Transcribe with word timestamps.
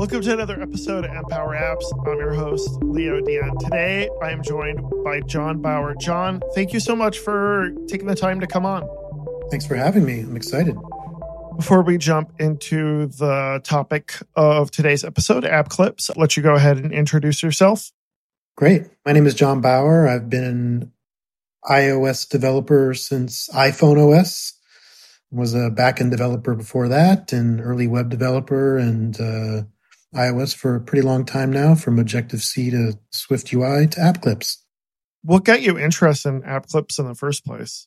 Welcome 0.00 0.22
to 0.22 0.32
another 0.32 0.62
episode 0.62 1.04
of 1.04 1.10
Empower 1.14 1.54
Apps. 1.54 1.84
I'm 2.08 2.18
your 2.18 2.32
host, 2.32 2.70
Leo 2.80 3.20
Dion. 3.20 3.58
Today, 3.58 4.08
I 4.22 4.30
am 4.30 4.42
joined 4.42 4.80
by 5.04 5.20
John 5.20 5.60
Bauer. 5.60 5.94
John, 5.94 6.40
thank 6.54 6.72
you 6.72 6.80
so 6.80 6.96
much 6.96 7.18
for 7.18 7.68
taking 7.86 8.06
the 8.06 8.14
time 8.14 8.40
to 8.40 8.46
come 8.46 8.64
on. 8.64 8.88
Thanks 9.50 9.66
for 9.66 9.74
having 9.74 10.06
me. 10.06 10.20
I'm 10.20 10.36
excited. 10.36 10.74
Before 11.54 11.82
we 11.82 11.98
jump 11.98 12.32
into 12.40 13.08
the 13.08 13.60
topic 13.62 14.14
of 14.36 14.70
today's 14.70 15.04
episode, 15.04 15.44
App 15.44 15.68
Clips, 15.68 16.08
I'll 16.08 16.18
let 16.18 16.34
you 16.34 16.42
go 16.42 16.54
ahead 16.54 16.78
and 16.78 16.94
introduce 16.94 17.42
yourself. 17.42 17.92
Great. 18.56 18.86
My 19.04 19.12
name 19.12 19.26
is 19.26 19.34
John 19.34 19.60
Bauer. 19.60 20.08
I've 20.08 20.30
been 20.30 20.44
an 20.44 20.92
iOS 21.66 22.26
developer 22.26 22.94
since 22.94 23.50
iPhone 23.50 23.98
OS. 23.98 24.54
Was 25.30 25.52
a 25.52 25.68
backend 25.70 26.10
developer 26.10 26.54
before 26.54 26.88
that, 26.88 27.34
and 27.34 27.60
early 27.60 27.86
web 27.86 28.08
developer, 28.08 28.78
and 28.78 29.20
uh, 29.20 29.62
iOS 30.14 30.54
for 30.54 30.74
a 30.74 30.80
pretty 30.80 31.02
long 31.02 31.24
time 31.24 31.52
now, 31.52 31.74
from 31.74 31.98
Objective 31.98 32.42
C 32.42 32.70
to 32.70 32.98
Swift 33.10 33.52
UI 33.52 33.86
to 33.88 34.00
App 34.00 34.22
Clips. 34.22 34.64
What 35.22 35.44
got 35.44 35.62
you 35.62 35.78
interested 35.78 36.30
in 36.30 36.44
App 36.44 36.66
Clips 36.66 36.98
in 36.98 37.06
the 37.06 37.14
first 37.14 37.44
place? 37.44 37.86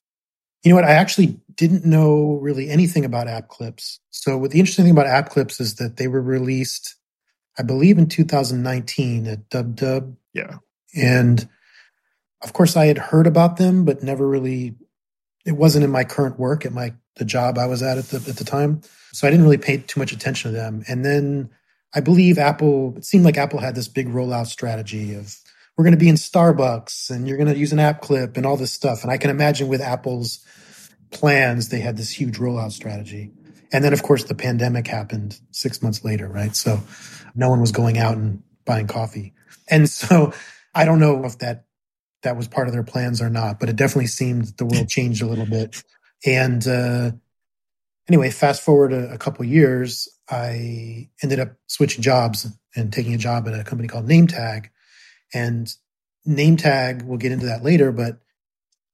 You 0.63 0.69
know 0.69 0.75
what? 0.75 0.85
I 0.85 0.93
actually 0.93 1.39
didn't 1.55 1.85
know 1.85 2.39
really 2.41 2.69
anything 2.69 3.03
about 3.03 3.27
App 3.27 3.49
Clips. 3.49 3.99
So, 4.11 4.37
what 4.37 4.51
the 4.51 4.59
interesting 4.59 4.85
thing 4.85 4.93
about 4.93 5.07
App 5.07 5.29
Clips 5.29 5.59
is 5.59 5.75
that 5.75 5.97
they 5.97 6.07
were 6.07 6.21
released, 6.21 6.95
I 7.57 7.63
believe, 7.63 7.97
in 7.97 8.07
2019 8.07 9.27
at 9.27 9.49
DubDub. 9.49 10.15
Yeah. 10.33 10.57
And 10.95 11.47
of 12.41 12.53
course, 12.53 12.77
I 12.77 12.85
had 12.85 12.97
heard 12.97 13.27
about 13.27 13.57
them, 13.57 13.83
but 13.83 14.03
never 14.03 14.27
really. 14.27 14.75
It 15.45 15.53
wasn't 15.53 15.83
in 15.83 15.91
my 15.91 16.05
current 16.05 16.39
work 16.39 16.65
at 16.65 16.71
my 16.71 16.93
the 17.17 17.25
job 17.25 17.57
I 17.57 17.65
was 17.65 17.83
at 17.83 17.97
at 17.97 18.05
the 18.05 18.17
at 18.29 18.37
the 18.37 18.45
time, 18.45 18.81
so 19.11 19.27
I 19.27 19.31
didn't 19.31 19.43
really 19.43 19.57
pay 19.57 19.77
too 19.77 19.99
much 19.99 20.13
attention 20.13 20.51
to 20.51 20.57
them. 20.57 20.83
And 20.87 21.03
then 21.03 21.49
I 21.95 21.99
believe 21.99 22.37
Apple. 22.37 22.95
It 22.97 23.05
seemed 23.05 23.25
like 23.25 23.37
Apple 23.37 23.59
had 23.59 23.75
this 23.75 23.87
big 23.87 24.07
rollout 24.07 24.47
strategy 24.47 25.13
of 25.13 25.35
we're 25.77 25.83
going 25.83 25.93
to 25.93 25.97
be 25.97 26.09
in 26.09 26.15
Starbucks 26.15 27.09
and 27.09 27.27
you're 27.27 27.37
going 27.37 27.51
to 27.51 27.57
use 27.57 27.73
an 27.73 27.79
app 27.79 28.01
clip 28.01 28.37
and 28.37 28.45
all 28.45 28.57
this 28.57 28.71
stuff. 28.71 29.03
And 29.03 29.11
I 29.11 29.17
can 29.17 29.29
imagine 29.29 29.67
with 29.67 29.81
Apple's 29.81 30.45
plans, 31.11 31.69
they 31.69 31.79
had 31.79 31.97
this 31.97 32.11
huge 32.11 32.37
rollout 32.37 32.71
strategy. 32.71 33.31
And 33.71 33.83
then, 33.83 33.93
of 33.93 34.03
course, 34.03 34.25
the 34.25 34.35
pandemic 34.35 34.87
happened 34.87 35.39
six 35.51 35.81
months 35.81 36.05
later, 36.05 36.27
right? 36.27 36.55
So 36.55 36.79
no 37.33 37.49
one 37.49 37.59
was 37.59 37.71
going 37.71 37.97
out 37.97 38.17
and 38.17 38.43
buying 38.65 38.87
coffee. 38.87 39.33
And 39.67 39.89
so 39.89 40.33
I 40.75 40.85
don't 40.85 40.99
know 40.99 41.25
if 41.25 41.39
that 41.39 41.65
that 42.21 42.37
was 42.37 42.47
part 42.47 42.67
of 42.67 42.73
their 42.73 42.83
plans 42.83 43.21
or 43.21 43.29
not, 43.29 43.59
but 43.59 43.67
it 43.67 43.75
definitely 43.75 44.07
seemed 44.07 44.45
the 44.57 44.65
world 44.65 44.87
changed 44.87 45.21
a 45.21 45.27
little 45.27 45.45
bit. 45.45 45.83
And 46.25 46.65
uh, 46.65 47.11
anyway, 48.07 48.29
fast 48.29 48.61
forward 48.61 48.93
a, 48.93 49.13
a 49.13 49.17
couple 49.17 49.43
years, 49.43 50.07
I 50.29 51.09
ended 51.21 51.39
up 51.39 51.53
switching 51.67 52.01
jobs 52.01 52.47
and 52.75 52.91
taking 52.91 53.13
a 53.13 53.17
job 53.17 53.47
at 53.47 53.59
a 53.59 53.63
company 53.63 53.87
called 53.87 54.07
NameTag. 54.07 54.67
And 55.33 55.73
NameTag, 56.27 57.03
we'll 57.03 57.17
get 57.17 57.31
into 57.31 57.47
that 57.47 57.63
later, 57.63 57.91
but 57.91 58.19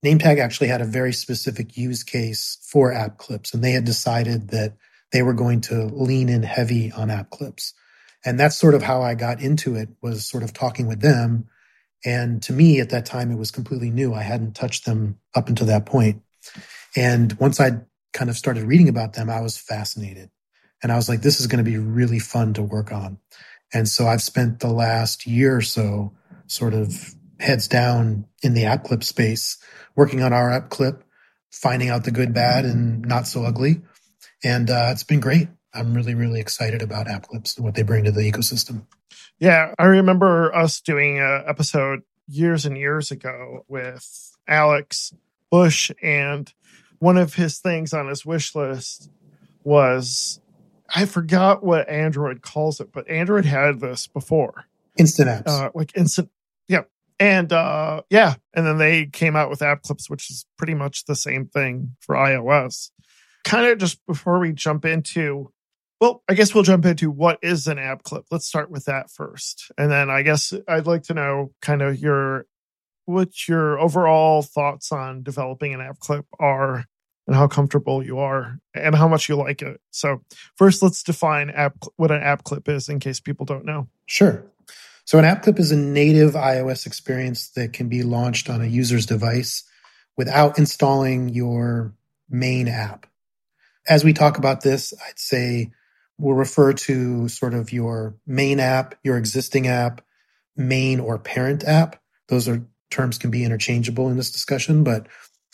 NameTag 0.04 0.40
actually 0.40 0.68
had 0.68 0.82
a 0.82 0.86
very 0.86 1.14
specific 1.14 1.78
use 1.78 2.04
case 2.04 2.58
for 2.70 2.94
app 2.94 3.18
clips, 3.18 3.54
and 3.54 3.64
they 3.64 3.72
had 3.72 3.84
decided 3.84 4.50
that 4.50 4.76
they 5.12 5.22
were 5.22 5.34
going 5.34 5.62
to 5.62 5.86
lean 5.86 6.30
in 6.30 6.44
heavy 6.44 6.92
on 6.92 7.10
app 7.10 7.30
clips. 7.30 7.74
And 8.26 8.40
that's 8.40 8.58
sort 8.58 8.76
of 8.76 8.82
how 8.82 9.02
I 9.02 9.16
got 9.16 9.42
into 9.42 9.76
it 9.76 9.90
was 10.02 10.26
sort 10.26 10.44
of 10.44 10.54
talking 10.54 10.88
with 10.88 11.02
them 11.02 11.50
and 12.06 12.42
to 12.44 12.54
me, 12.54 12.80
at 12.80 12.90
that 12.90 13.06
time, 13.06 13.32
it 13.32 13.38
was 13.38 13.52
completely 13.52 13.90
new. 13.90 14.14
I 14.14 14.22
hadn't 14.22 14.56
touched 14.56 14.86
them 14.86 15.20
up 15.36 15.50
until 15.50 15.68
that 15.68 15.86
point. 15.86 16.22
And 16.96 17.34
once 17.34 17.60
I 17.60 17.82
kind 18.14 18.30
of 18.30 18.38
started 18.38 18.64
reading 18.64 18.90
about 18.90 19.14
them, 19.14 19.30
I 19.30 19.42
was 19.42 19.58
fascinated. 19.58 20.30
And 20.82 20.92
I 20.92 20.96
was 20.96 21.10
like, 21.10 21.22
this 21.22 21.40
is 21.40 21.48
going 21.48 21.64
to 21.64 21.70
be 21.70 21.78
really 21.78 22.20
fun 22.20 22.54
to 22.54 22.64
work 22.64 22.92
on. 22.92 23.20
And 23.74 23.88
so 23.88 24.08
I've 24.08 24.22
spent 24.22 24.60
the 24.60 24.72
last 24.72 25.28
year 25.28 25.58
or 25.58 25.62
so 25.62 26.14
sort 26.48 26.74
of 26.74 27.14
heads 27.40 27.68
down 27.68 28.26
in 28.42 28.54
the 28.54 28.66
app 28.66 28.84
clip 28.84 29.04
space, 29.04 29.58
working 29.96 30.24
on 30.24 30.34
our 30.34 30.52
app 30.52 30.70
clip, 30.70 31.04
finding 31.52 31.90
out 31.90 32.04
the 32.04 32.12
good, 32.12 32.34
bad, 32.34 32.66
and 32.66 33.06
not 33.06 33.28
so 33.28 33.44
ugly. 33.44 33.82
And 34.44 34.70
uh, 34.70 34.90
it's 34.92 35.04
been 35.04 35.20
great. 35.20 35.50
I'm 35.74 35.94
really, 35.94 36.16
really 36.16 36.40
excited 36.40 36.82
about 36.82 37.08
app 37.08 37.28
clips 37.28 37.58
and 37.58 37.66
what 37.66 37.76
they 37.76 37.84
bring 37.84 38.06
to 38.06 38.12
the 38.12 38.30
ecosystem. 38.32 38.86
Yeah, 39.38 39.74
I 39.78 39.86
remember 39.86 40.54
us 40.54 40.82
doing 40.82 41.20
an 41.20 41.44
episode 41.48 42.02
years 42.28 42.66
and 42.66 42.78
years 42.78 43.12
ago 43.12 43.66
with 43.68 44.36
Alex 44.48 45.14
Bush, 45.50 45.92
and 46.02 46.52
one 47.00 47.18
of 47.18 47.36
his 47.36 47.60
things 47.60 47.94
on 47.94 48.08
his 48.08 48.26
wish 48.26 48.56
list 48.56 49.10
was 49.64 50.40
I 50.94 51.06
forgot 51.06 51.64
what 51.64 51.90
Android 51.90 52.42
calls 52.42 52.80
it, 52.80 52.92
but 52.92 53.10
Android 53.10 53.46
had 53.46 53.80
this 53.80 54.08
before. 54.08 54.66
Instant 54.98 55.30
apps. 55.30 55.48
Uh, 55.48 55.72
like 55.74 55.96
instant, 55.96 56.30
yeah. 56.68 56.84
And 57.20 57.52
uh, 57.52 58.04
yeah, 58.10 58.36
and 58.54 58.66
then 58.66 58.78
they 58.78 59.06
came 59.06 59.36
out 59.36 59.50
with 59.50 59.62
app 59.62 59.84
clips, 59.84 60.10
which 60.10 60.30
is 60.30 60.46
pretty 60.58 60.74
much 60.74 61.06
the 61.06 61.16
same 61.16 61.48
thing 61.48 61.96
for 62.00 62.16
iOS. 62.16 62.92
Kind 63.44 63.68
of 63.68 63.78
just 63.78 64.06
before 64.06 64.40
we 64.40 64.52
jump 64.52 64.86
into 64.86 65.52
well, 66.00 66.24
I 66.30 66.34
guess 66.34 66.56
we'll 66.56 66.64
jump 66.64 66.86
into 66.86 67.12
what 67.12 67.40
is 67.42 67.68
an 67.68 67.78
app 67.78 68.04
clip. 68.04 68.26
Let's 68.32 68.48
start 68.48 68.72
with 68.72 68.86
that 68.86 69.12
first. 69.12 69.70
And 69.78 69.92
then 69.92 70.10
I 70.10 70.22
guess 70.22 70.54
I'd 70.68 70.88
like 70.88 71.04
to 71.04 71.14
know 71.14 71.52
kind 71.62 71.82
of 71.82 72.00
your 72.00 72.46
what 73.06 73.48
your 73.48 73.80
overall 73.80 74.42
thoughts 74.42 74.92
on 74.92 75.24
developing 75.24 75.74
an 75.74 75.82
app 75.82 76.00
clip 76.00 76.26
are 76.40 76.86
and 77.30 77.36
how 77.36 77.48
comfortable 77.48 78.04
you 78.04 78.18
are 78.18 78.60
and 78.74 78.96
how 78.96 79.08
much 79.08 79.30
you 79.30 79.36
like 79.36 79.62
it. 79.62 79.80
So, 79.92 80.24
first 80.56 80.82
let's 80.82 81.04
define 81.04 81.52
app 81.52 81.76
what 81.96 82.10
an 82.10 82.24
app 82.24 82.44
clip 82.44 82.68
is 82.68 82.90
in 82.90 83.00
case 83.00 83.20
people 83.20 83.46
don't 83.46 83.66
know. 83.66 83.88
Sure. 84.08 84.44
So, 85.06 85.20
an 85.20 85.26
app 85.26 85.44
clip 85.44 85.60
is 85.60 85.72
a 85.72 85.78
native 85.78 86.34
iOS 86.34 86.88
experience 86.88 87.50
that 87.50 87.72
can 87.72 87.88
be 87.88 88.02
launched 88.02 88.50
on 88.50 88.64
a 88.64 88.66
user's 88.66 89.06
device 89.06 89.64
without 90.18 90.58
installing 90.58 91.30
your 91.30 91.94
main 92.32 92.68
app. 92.68 93.06
As 93.88 94.04
we 94.04 94.12
talk 94.12 94.40
about 94.40 94.62
this, 94.62 94.92
I'd 95.08 95.20
say 95.20 95.70
we'll 96.18 96.36
refer 96.36 96.74
to 96.74 97.28
sort 97.28 97.54
of 97.54 97.72
your 97.72 98.16
main 98.26 98.60
app, 98.60 98.96
your 99.04 99.20
existing 99.20 99.68
app, 99.68 100.02
main 100.58 101.00
or 101.00 101.20
parent 101.20 101.64
app. 101.64 102.02
Those 102.28 102.50
are 102.50 102.66
terms 102.90 103.20
can 103.20 103.30
be 103.30 103.44
interchangeable 103.44 104.10
in 104.10 104.18
this 104.18 104.32
discussion, 104.32 104.84
but 104.84 105.06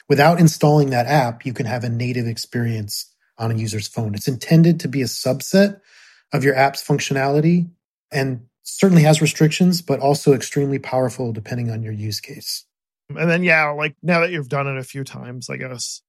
without 0.10 0.40
installing 0.40 0.90
that 0.90 1.08
app, 1.08 1.46
you 1.46 1.54
can 1.54 1.66
have 1.66 1.84
a 1.84 1.90
native 1.90 2.28
experience 2.28 3.14
on 3.38 3.52
a 3.52 3.56
user's 3.56 3.88
phone. 3.88 4.16
It's 4.16 4.28
intended 4.28 4.80
to 4.82 4.88
be 4.88 5.02
a 5.02 5.06
subset 5.06 5.82
of 6.34 6.44
your 6.44 6.56
app's 6.56 6.86
functionality 6.86 7.70
and 8.12 8.46
certainly 8.64 9.04
has 9.04 9.22
restrictions, 9.22 9.82
but 9.82 10.00
also 10.00 10.34
extremely 10.34 10.80
powerful 10.80 11.32
depending 11.32 11.70
on 11.70 11.84
your 11.84 11.94
use 11.94 12.20
case. 12.20 12.66
And 13.10 13.30
then, 13.30 13.44
yeah, 13.44 13.70
like 13.70 13.96
now 14.02 14.22
that 14.22 14.32
you've 14.32 14.50
done 14.50 14.68
it 14.68 14.78
a 14.78 14.84
few 14.84 15.04
times, 15.04 15.50
I 15.50 15.58
guess, 15.58 16.02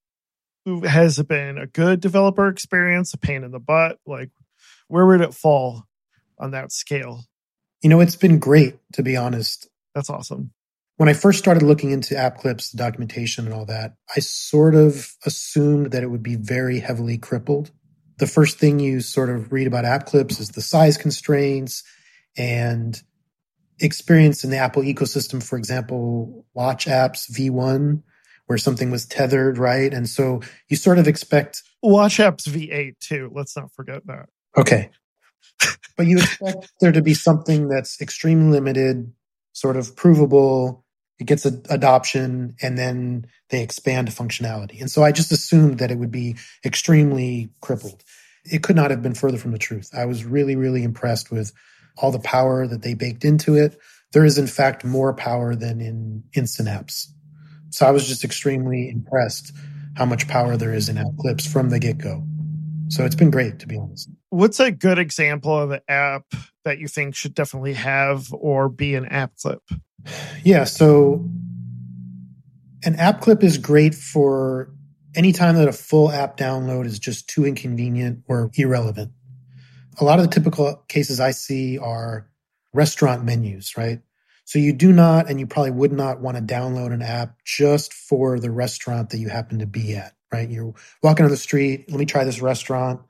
has 0.84 1.18
it 1.18 1.28
been 1.28 1.58
a 1.58 1.66
good 1.66 2.00
developer 2.00 2.48
experience, 2.48 3.12
a 3.12 3.18
pain 3.18 3.44
in 3.44 3.50
the 3.50 3.60
butt? 3.60 3.98
Like, 4.06 4.30
where 4.88 5.06
would 5.06 5.20
it 5.20 5.34
fall 5.34 5.84
on 6.38 6.52
that 6.52 6.72
scale? 6.72 7.24
You 7.82 7.90
know, 7.90 8.00
it's 8.00 8.16
been 8.16 8.38
great, 8.38 8.76
to 8.94 9.02
be 9.02 9.16
honest. 9.16 9.68
That's 9.94 10.10
awesome. 10.10 10.52
When 10.96 11.08
I 11.08 11.12
first 11.12 11.38
started 11.38 11.62
looking 11.62 11.90
into 11.90 12.16
app 12.16 12.38
clips, 12.38 12.70
the 12.70 12.78
documentation, 12.78 13.44
and 13.44 13.54
all 13.54 13.66
that, 13.66 13.94
I 14.14 14.20
sort 14.20 14.74
of 14.74 15.14
assumed 15.26 15.92
that 15.92 16.02
it 16.02 16.10
would 16.10 16.22
be 16.22 16.36
very 16.36 16.78
heavily 16.78 17.18
crippled. 17.18 17.70
The 18.18 18.26
first 18.26 18.58
thing 18.58 18.80
you 18.80 19.00
sort 19.00 19.28
of 19.28 19.52
read 19.52 19.66
about 19.66 19.84
app 19.84 20.06
clips 20.06 20.40
is 20.40 20.50
the 20.50 20.62
size 20.62 20.96
constraints 20.96 21.82
and 22.36 23.00
experience 23.78 24.42
in 24.42 24.50
the 24.50 24.56
Apple 24.56 24.82
ecosystem. 24.82 25.42
For 25.42 25.58
example, 25.58 26.46
Watch 26.54 26.86
apps 26.86 27.30
V1, 27.30 28.02
where 28.46 28.58
something 28.58 28.90
was 28.90 29.04
tethered, 29.04 29.58
right? 29.58 29.92
And 29.92 30.08
so 30.08 30.40
you 30.68 30.76
sort 30.76 30.98
of 30.98 31.06
expect 31.06 31.62
Watch 31.82 32.16
apps 32.16 32.48
V8 32.48 32.98
too. 33.00 33.30
Let's 33.34 33.54
not 33.54 33.72
forget 33.74 34.06
that. 34.06 34.28
Okay. 34.56 34.90
but 35.96 36.06
you 36.06 36.18
expect 36.18 36.72
there 36.80 36.92
to 36.92 37.02
be 37.02 37.14
something 37.14 37.68
that's 37.68 38.00
extremely 38.00 38.52
limited, 38.52 39.12
sort 39.52 39.76
of 39.76 39.94
provable. 39.94 40.84
It 41.18 41.26
gets 41.26 41.46
a, 41.46 41.60
adoption 41.70 42.56
and 42.60 42.76
then 42.76 43.26
they 43.50 43.62
expand 43.62 44.08
functionality. 44.08 44.80
And 44.80 44.90
so 44.90 45.02
I 45.02 45.12
just 45.12 45.32
assumed 45.32 45.78
that 45.78 45.90
it 45.90 45.98
would 45.98 46.10
be 46.10 46.36
extremely 46.64 47.50
crippled. 47.60 48.02
It 48.44 48.62
could 48.62 48.76
not 48.76 48.90
have 48.90 49.02
been 49.02 49.14
further 49.14 49.38
from 49.38 49.52
the 49.52 49.58
truth. 49.58 49.90
I 49.96 50.04
was 50.04 50.24
really, 50.24 50.56
really 50.56 50.82
impressed 50.82 51.30
with 51.30 51.52
all 51.96 52.10
the 52.10 52.18
power 52.18 52.66
that 52.66 52.82
they 52.82 52.94
baked 52.94 53.24
into 53.24 53.54
it. 53.54 53.78
There 54.12 54.24
is, 54.24 54.38
in 54.38 54.46
fact, 54.46 54.84
more 54.84 55.14
power 55.14 55.54
than 55.54 55.80
in 55.80 56.24
instant 56.34 56.68
apps. 56.68 57.06
So 57.70 57.86
I 57.86 57.90
was 57.90 58.06
just 58.06 58.24
extremely 58.24 58.88
impressed 58.88 59.52
how 59.96 60.04
much 60.04 60.28
power 60.28 60.56
there 60.56 60.72
is 60.72 60.88
in 60.88 60.98
app 60.98 61.16
clips 61.18 61.46
from 61.46 61.70
the 61.70 61.78
get 61.78 61.98
go. 61.98 62.22
So 62.88 63.04
it's 63.04 63.14
been 63.14 63.30
great, 63.30 63.58
to 63.60 63.66
be 63.66 63.76
honest. 63.76 64.08
What's 64.30 64.60
a 64.60 64.70
good 64.70 64.98
example 64.98 65.56
of 65.58 65.70
an 65.70 65.80
app 65.88 66.24
that 66.64 66.78
you 66.78 66.88
think 66.88 67.14
should 67.14 67.34
definitely 67.34 67.74
have 67.74 68.32
or 68.32 68.68
be 68.68 68.94
an 68.94 69.06
app 69.06 69.36
clip? 69.36 69.62
Yeah. 70.44 70.64
So 70.64 71.28
an 72.84 72.94
app 72.96 73.20
clip 73.20 73.42
is 73.42 73.58
great 73.58 73.94
for 73.94 74.70
any 75.14 75.32
time 75.32 75.56
that 75.56 75.68
a 75.68 75.72
full 75.72 76.10
app 76.10 76.36
download 76.36 76.86
is 76.86 76.98
just 76.98 77.28
too 77.28 77.44
inconvenient 77.46 78.22
or 78.28 78.50
irrelevant. 78.54 79.12
a 79.98 80.04
lot 80.04 80.18
of 80.18 80.26
the 80.26 80.30
typical 80.30 80.76
cases 80.88 81.20
I 81.20 81.30
see 81.30 81.78
are 81.78 82.28
restaurant 82.74 83.24
menus, 83.24 83.76
right? 83.76 84.00
So 84.44 84.58
you 84.58 84.72
do 84.72 84.92
not, 84.92 85.28
and 85.28 85.40
you 85.40 85.46
probably 85.46 85.72
would 85.72 85.92
not 85.92 86.20
want 86.20 86.36
to 86.36 86.42
download 86.42 86.92
an 86.92 87.02
app 87.02 87.36
just 87.44 87.92
for 87.92 88.38
the 88.38 88.50
restaurant 88.50 89.10
that 89.10 89.18
you 89.18 89.28
happen 89.28 89.58
to 89.58 89.66
be 89.66 89.96
at, 89.96 90.12
right? 90.32 90.48
You're 90.48 90.74
walking 91.02 91.24
on 91.24 91.30
the 91.30 91.36
street. 91.36 91.90
Let 91.90 91.98
me 91.98 92.06
try 92.06 92.24
this 92.24 92.40
restaurant. 92.40 93.00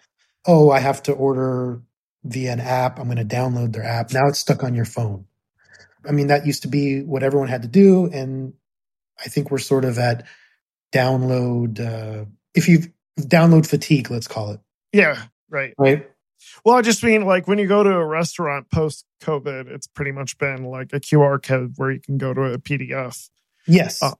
Oh, 0.46 0.70
I 0.70 0.78
have 0.78 1.02
to 1.04 1.12
order 1.12 1.82
via 2.24 2.52
an 2.52 2.60
app. 2.60 2.98
I'm 2.98 3.06
going 3.06 3.16
to 3.16 3.24
download 3.24 3.72
their 3.72 3.84
app. 3.84 4.12
Now 4.12 4.26
it's 4.28 4.38
stuck 4.38 4.64
on 4.64 4.74
your 4.74 4.84
phone. 4.84 5.26
I 6.06 6.12
mean, 6.12 6.28
that 6.28 6.46
used 6.46 6.62
to 6.62 6.68
be 6.68 7.02
what 7.02 7.22
everyone 7.22 7.48
had 7.48 7.62
to 7.62 7.68
do. 7.68 8.06
And 8.06 8.54
I 9.18 9.28
think 9.28 9.50
we're 9.50 9.58
sort 9.58 9.84
of 9.84 9.98
at 9.98 10.26
download, 10.92 11.80
uh, 11.80 12.26
if 12.54 12.68
you've 12.68 12.88
download 13.18 13.66
fatigue, 13.66 14.10
let's 14.10 14.28
call 14.28 14.52
it. 14.52 14.60
Yeah, 14.92 15.20
right. 15.50 15.74
Right. 15.78 16.08
Well, 16.64 16.76
I 16.76 16.82
just 16.82 17.02
mean 17.02 17.24
like 17.24 17.48
when 17.48 17.58
you 17.58 17.66
go 17.66 17.82
to 17.82 17.90
a 17.90 18.04
restaurant 18.04 18.70
post 18.70 19.04
COVID, 19.22 19.68
it's 19.68 19.86
pretty 19.86 20.12
much 20.12 20.38
been 20.38 20.64
like 20.64 20.92
a 20.92 21.00
QR 21.00 21.42
code 21.42 21.72
where 21.76 21.90
you 21.90 22.00
can 22.00 22.18
go 22.18 22.34
to 22.34 22.42
a 22.42 22.58
PDF. 22.58 23.28
Yes. 23.66 24.02
Uh, 24.02 24.12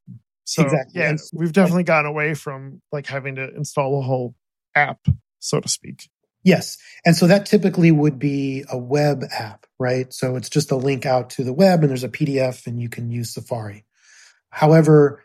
so 0.46 0.62
Exactly. 0.62 1.00
yeah, 1.00 1.10
And- 1.10 1.20
we've 1.34 1.52
definitely 1.52 1.82
gotten 1.84 2.08
away 2.10 2.34
from 2.34 2.80
like 2.92 3.06
having 3.06 3.34
to 3.34 3.54
install 3.54 3.98
a 3.98 4.02
whole 4.02 4.34
app, 4.74 5.00
so 5.40 5.60
to 5.60 5.68
speak. 5.68 6.08
Yes. 6.44 6.78
And 7.04 7.16
so 7.16 7.26
that 7.26 7.46
typically 7.46 7.90
would 7.90 8.20
be 8.20 8.64
a 8.70 8.78
web 8.78 9.24
app, 9.36 9.66
right? 9.80 10.12
So 10.12 10.36
it's 10.36 10.48
just 10.48 10.70
a 10.70 10.76
link 10.76 11.04
out 11.04 11.30
to 11.30 11.42
the 11.44 11.52
web 11.52 11.80
and 11.80 11.90
there's 11.90 12.04
a 12.04 12.08
PDF 12.08 12.68
and 12.68 12.80
you 12.80 12.88
can 12.88 13.10
use 13.10 13.34
Safari. 13.34 13.84
However, 14.50 15.24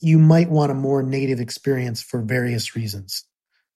you 0.00 0.18
might 0.18 0.50
want 0.50 0.70
a 0.70 0.74
more 0.74 1.02
native 1.02 1.40
experience 1.40 2.02
for 2.02 2.20
various 2.20 2.76
reasons. 2.76 3.24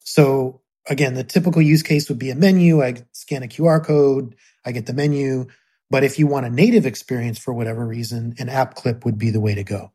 So 0.00 0.61
again, 0.87 1.15
the 1.15 1.25
typical 1.25 1.62
use 1.62 1.82
case 1.82 2.11
would 2.11 2.19
be 2.19 2.29
a 2.31 2.35
menu. 2.35 2.82
I 2.82 2.97
scan 3.12 3.43
a 3.43 3.49
QR 3.49 3.82
code, 3.82 4.37
I 4.67 4.73
get 4.73 4.85
the 4.85 4.93
menu. 4.93 5.47
But 5.91 6.05
if 6.05 6.19
you 6.19 6.26
want 6.26 6.44
a 6.44 6.50
native 6.50 6.85
experience 6.85 7.38
for 7.38 7.55
whatever 7.55 7.87
reason, 7.87 8.35
an 8.38 8.50
app 8.50 8.75
clip 8.75 9.06
would 9.06 9.17
be 9.17 9.31
the 9.31 9.41
way 9.41 9.55
to 9.55 9.65
go. 9.65 9.91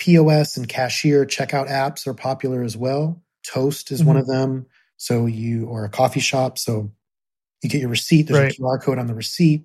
POS 0.00 0.56
and 0.56 0.68
cashier 0.68 1.24
checkout 1.24 1.68
apps 1.68 2.06
are 2.06 2.14
popular 2.14 2.62
as 2.62 2.76
well. 2.76 3.22
Toast 3.46 3.92
is 3.92 4.02
one 4.02 4.16
mm-hmm. 4.16 4.22
of 4.22 4.26
them. 4.26 4.66
So 4.96 5.26
you, 5.26 5.66
or 5.66 5.84
a 5.84 5.88
coffee 5.88 6.20
shop. 6.20 6.58
So 6.58 6.90
you 7.62 7.70
get 7.70 7.80
your 7.80 7.90
receipt. 7.90 8.22
There's 8.22 8.38
Right. 8.38 8.52
a 8.52 8.60
QR 8.60 8.82
code 8.82 8.98
on 8.98 9.06
the 9.06 9.14
receipt. 9.14 9.64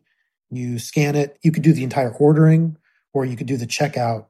You 0.49 0.79
scan 0.79 1.15
it. 1.15 1.37
You 1.41 1.51
could 1.51 1.63
do 1.63 1.73
the 1.73 1.83
entire 1.83 2.11
ordering 2.11 2.77
or 3.13 3.25
you 3.25 3.35
could 3.35 3.47
do 3.47 3.57
the 3.57 3.65
checkout 3.65 4.27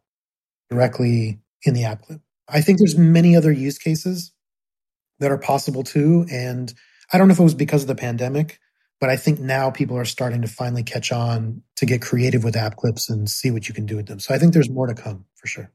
directly 0.69 1.39
in 1.63 1.73
the 1.73 1.83
app 1.83 2.03
clip. 2.03 2.21
I 2.47 2.61
think 2.61 2.79
there's 2.79 2.97
many 2.97 3.35
other 3.35 3.51
use 3.51 3.77
cases 3.77 4.31
that 5.19 5.31
are 5.31 5.37
possible 5.37 5.83
too. 5.83 6.25
And 6.31 6.73
I 7.11 7.17
don't 7.17 7.27
know 7.27 7.33
if 7.33 7.39
it 7.39 7.43
was 7.43 7.53
because 7.53 7.81
of 7.81 7.87
the 7.87 7.95
pandemic, 7.95 8.59
but 8.99 9.09
I 9.09 9.17
think 9.17 9.39
now 9.39 9.71
people 9.71 9.97
are 9.97 10.05
starting 10.05 10.41
to 10.43 10.47
finally 10.47 10.83
catch 10.83 11.11
on 11.11 11.63
to 11.77 11.85
get 11.85 12.01
creative 12.01 12.43
with 12.43 12.55
app 12.55 12.75
clips 12.77 13.09
and 13.09 13.29
see 13.29 13.51
what 13.51 13.67
you 13.67 13.73
can 13.73 13.85
do 13.85 13.95
with 13.95 14.07
them. 14.07 14.19
So 14.19 14.33
I 14.33 14.37
think 14.37 14.53
there's 14.53 14.69
more 14.69 14.87
to 14.87 14.93
come 14.93 15.25
for 15.35 15.47
sure. 15.47 15.71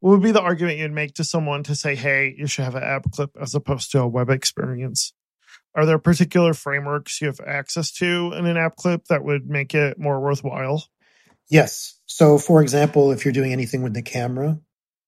What 0.00 0.12
would 0.12 0.22
be 0.22 0.32
the 0.32 0.40
argument 0.40 0.78
you'd 0.78 0.92
make 0.92 1.14
to 1.14 1.24
someone 1.24 1.62
to 1.64 1.74
say, 1.74 1.94
hey, 1.94 2.34
you 2.36 2.46
should 2.46 2.64
have 2.64 2.74
an 2.74 2.82
app 2.82 3.10
clip 3.10 3.30
as 3.40 3.54
opposed 3.54 3.90
to 3.92 4.00
a 4.00 4.08
web 4.08 4.30
experience? 4.30 5.12
Are 5.74 5.86
there 5.86 5.98
particular 5.98 6.54
frameworks 6.54 7.20
you 7.20 7.28
have 7.28 7.40
access 7.46 7.92
to 7.94 8.32
in 8.36 8.46
an 8.46 8.56
app 8.56 8.76
clip 8.76 9.04
that 9.06 9.24
would 9.24 9.48
make 9.48 9.74
it 9.74 9.98
more 9.98 10.20
worthwhile? 10.20 10.84
Yes. 11.50 11.98
So, 12.06 12.38
for 12.38 12.62
example, 12.62 13.12
if 13.12 13.24
you're 13.24 13.32
doing 13.32 13.52
anything 13.52 13.82
with 13.82 13.94
the 13.94 14.02
camera, 14.02 14.58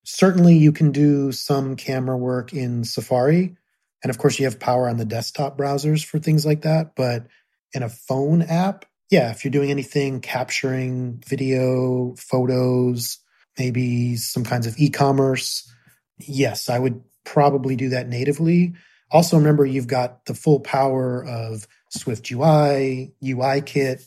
certainly 0.04 0.56
you 0.56 0.72
can 0.72 0.92
do 0.92 1.32
some 1.32 1.76
camera 1.76 2.16
work 2.16 2.52
in 2.52 2.84
Safari. 2.84 3.56
And 4.02 4.10
of 4.10 4.18
course, 4.18 4.38
you 4.38 4.46
have 4.46 4.58
power 4.58 4.88
on 4.88 4.96
the 4.96 5.04
desktop 5.04 5.58
browsers 5.58 6.04
for 6.04 6.18
things 6.18 6.46
like 6.46 6.62
that. 6.62 6.94
But 6.96 7.26
in 7.72 7.82
a 7.82 7.88
phone 7.88 8.42
app, 8.42 8.86
yeah, 9.10 9.30
if 9.30 9.44
you're 9.44 9.50
doing 9.50 9.70
anything 9.70 10.20
capturing 10.20 11.22
video, 11.26 12.14
photos, 12.16 13.18
maybe 13.60 14.16
some 14.16 14.42
kinds 14.42 14.66
of 14.66 14.74
e 14.78 14.88
commerce, 14.88 15.70
yes, 16.18 16.70
I 16.70 16.78
would 16.78 17.02
probably 17.24 17.76
do 17.76 17.90
that 17.90 18.08
natively. 18.08 18.72
Also, 19.10 19.36
remember, 19.36 19.66
you've 19.66 19.86
got 19.86 20.24
the 20.24 20.34
full 20.34 20.60
power 20.60 21.22
of 21.22 21.68
Swift 21.90 22.30
UI, 22.30 23.12
UIKit. 23.22 24.02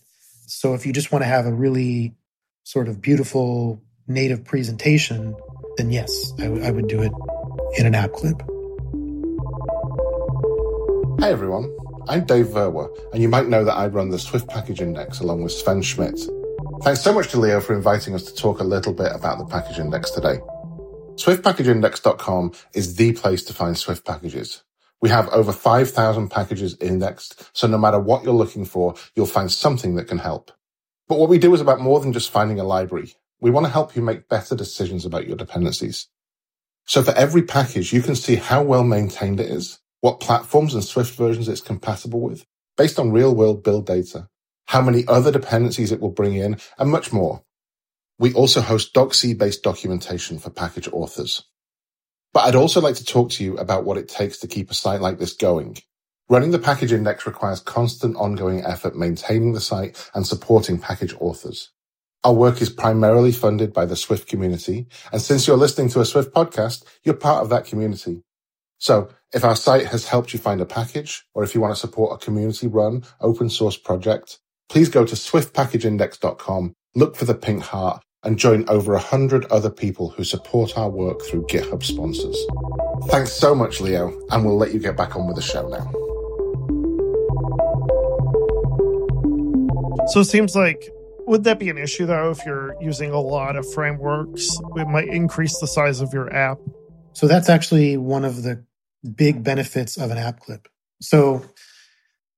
So 0.47 0.73
if 0.73 0.87
you 0.87 0.91
just 0.91 1.11
want 1.11 1.21
to 1.21 1.27
have 1.27 1.45
a 1.45 1.53
really 1.53 2.15
sort 2.63 2.87
of 2.87 2.99
beautiful 2.99 3.79
native 4.07 4.43
presentation, 4.43 5.35
then 5.77 5.91
yes, 5.91 6.33
I, 6.39 6.45
w- 6.45 6.63
I 6.63 6.71
would 6.71 6.87
do 6.87 7.03
it 7.03 7.11
in 7.77 7.85
an 7.85 7.93
app 7.93 8.11
clip. 8.13 8.41
Hey 11.19 11.31
everyone, 11.31 11.71
I'm 12.07 12.25
Dave 12.25 12.47
Verwer, 12.47 12.89
and 13.13 13.21
you 13.21 13.29
might 13.29 13.47
know 13.47 13.63
that 13.63 13.75
I 13.75 13.85
run 13.85 14.09
the 14.09 14.19
Swift 14.19 14.47
Package 14.47 14.81
Index 14.81 15.19
along 15.19 15.43
with 15.43 15.51
Sven 15.51 15.83
Schmidt. 15.83 16.19
Thanks 16.83 17.01
so 17.01 17.13
much 17.13 17.29
to 17.29 17.39
Leo 17.39 17.61
for 17.61 17.73
inviting 17.73 18.13
us 18.13 18.23
to 18.23 18.35
talk 18.35 18.59
a 18.59 18.63
little 18.65 18.93
bit 18.93 19.09
about 19.15 19.37
the 19.37 19.45
package 19.45 19.79
index 19.79 20.11
today. 20.11 20.39
SwiftPackageIndex.com 21.15 22.51
is 22.75 22.97
the 22.97 23.13
place 23.13 23.41
to 23.45 23.53
find 23.53 23.77
Swift 23.77 24.05
packages. 24.05 24.63
We 24.99 25.07
have 25.07 25.29
over 25.29 25.53
5,000 25.53 26.27
packages 26.27 26.75
indexed, 26.81 27.49
so 27.53 27.67
no 27.67 27.77
matter 27.77 28.01
what 28.01 28.25
you're 28.25 28.33
looking 28.33 28.65
for, 28.65 28.95
you'll 29.15 29.27
find 29.27 29.49
something 29.49 29.95
that 29.95 30.09
can 30.09 30.17
help. 30.17 30.51
But 31.07 31.19
what 31.19 31.29
we 31.29 31.37
do 31.37 31.53
is 31.53 31.61
about 31.61 31.79
more 31.79 32.01
than 32.01 32.11
just 32.11 32.31
finding 32.31 32.59
a 32.59 32.65
library. 32.65 33.13
We 33.39 33.49
want 33.49 33.65
to 33.65 33.71
help 33.71 33.95
you 33.95 34.01
make 34.01 34.27
better 34.27 34.53
decisions 34.53 35.05
about 35.05 35.25
your 35.25 35.37
dependencies. 35.37 36.09
So 36.83 37.01
for 37.01 37.11
every 37.11 37.43
package, 37.43 37.93
you 37.93 38.01
can 38.01 38.17
see 38.17 38.35
how 38.35 38.61
well 38.61 38.83
maintained 38.83 39.39
it 39.39 39.49
is, 39.49 39.79
what 40.01 40.19
platforms 40.19 40.73
and 40.73 40.83
Swift 40.83 41.15
versions 41.15 41.47
it's 41.47 41.61
compatible 41.61 42.19
with, 42.19 42.45
based 42.75 42.99
on 42.99 43.13
real 43.13 43.33
world 43.33 43.63
build 43.63 43.85
data, 43.85 44.27
how 44.65 44.81
many 44.81 45.05
other 45.07 45.31
dependencies 45.31 45.91
it 45.91 45.99
will 45.99 46.11
bring 46.11 46.35
in, 46.35 46.57
and 46.77 46.89
much 46.89 47.11
more. 47.13 47.43
We 48.19 48.33
also 48.33 48.61
host 48.61 48.93
DocC 48.93 49.37
based 49.37 49.63
documentation 49.63 50.39
for 50.39 50.49
package 50.49 50.87
authors. 50.91 51.43
But 52.33 52.45
I'd 52.45 52.55
also 52.55 52.81
like 52.81 52.95
to 52.95 53.05
talk 53.05 53.29
to 53.31 53.43
you 53.43 53.57
about 53.57 53.85
what 53.85 53.97
it 53.97 54.07
takes 54.07 54.39
to 54.39 54.47
keep 54.47 54.71
a 54.71 54.73
site 54.73 55.01
like 55.01 55.19
this 55.19 55.33
going. 55.33 55.77
Running 56.29 56.51
the 56.51 56.59
package 56.59 56.93
index 56.93 57.25
requires 57.25 57.59
constant 57.59 58.15
ongoing 58.15 58.63
effort 58.63 58.95
maintaining 58.95 59.53
the 59.53 59.61
site 59.61 60.09
and 60.15 60.25
supporting 60.25 60.79
package 60.79 61.13
authors. 61.19 61.71
Our 62.23 62.33
work 62.33 62.61
is 62.61 62.69
primarily 62.69 63.33
funded 63.33 63.73
by 63.73 63.85
the 63.85 63.97
Swift 63.97 64.27
community. 64.29 64.87
And 65.11 65.21
since 65.21 65.45
you're 65.45 65.57
listening 65.57 65.89
to 65.89 65.99
a 65.99 66.05
Swift 66.05 66.33
podcast, 66.33 66.85
you're 67.03 67.15
part 67.15 67.43
of 67.43 67.49
that 67.49 67.65
community. 67.65 68.23
So 68.77 69.09
if 69.33 69.43
our 69.43 69.55
site 69.55 69.87
has 69.87 70.07
helped 70.07 70.33
you 70.33 70.39
find 70.39 70.61
a 70.61 70.65
package, 70.65 71.25
or 71.33 71.43
if 71.43 71.53
you 71.53 71.61
want 71.61 71.73
to 71.73 71.79
support 71.79 72.13
a 72.15 72.25
community 72.25 72.67
run 72.67 73.03
open 73.19 73.49
source 73.49 73.77
project, 73.77 74.39
please 74.69 74.89
go 74.89 75.05
to 75.05 75.15
swiftpackageindex.com, 75.15 76.73
look 76.95 77.15
for 77.15 77.25
the 77.25 77.35
pink 77.35 77.63
heart 77.63 78.03
and 78.23 78.39
join 78.39 78.67
over 78.69 78.93
a 78.93 78.99
hundred 78.99 79.45
other 79.45 79.69
people 79.69 80.09
who 80.09 80.23
support 80.23 80.77
our 80.77 80.89
work 80.89 81.21
through 81.23 81.45
GitHub 81.47 81.83
sponsors. 81.83 82.37
Thanks 83.09 83.33
so 83.33 83.53
much, 83.53 83.81
Leo, 83.81 84.17
and 84.31 84.45
we'll 84.45 84.57
let 84.57 84.73
you 84.73 84.79
get 84.79 84.95
back 84.95 85.15
on 85.15 85.27
with 85.27 85.35
the 85.35 85.41
show 85.41 85.67
now. 85.67 85.91
So 90.07 90.19
it 90.19 90.25
seems 90.25 90.55
like 90.55 90.89
would 91.25 91.45
that 91.45 91.59
be 91.59 91.69
an 91.69 91.77
issue 91.77 92.05
though 92.05 92.31
if 92.31 92.45
you're 92.45 92.75
using 92.81 93.11
a 93.11 93.19
lot 93.19 93.55
of 93.55 93.71
frameworks? 93.73 94.49
It 94.75 94.87
might 94.87 95.07
increase 95.07 95.57
the 95.59 95.67
size 95.67 96.01
of 96.01 96.13
your 96.13 96.33
app. 96.33 96.57
So 97.13 97.27
that's 97.27 97.49
actually 97.49 97.97
one 97.97 98.25
of 98.25 98.43
the 98.43 98.65
big 99.15 99.43
benefits 99.43 99.97
of 99.97 100.11
an 100.11 100.17
app 100.17 100.39
clip. 100.39 100.67
So, 101.01 101.43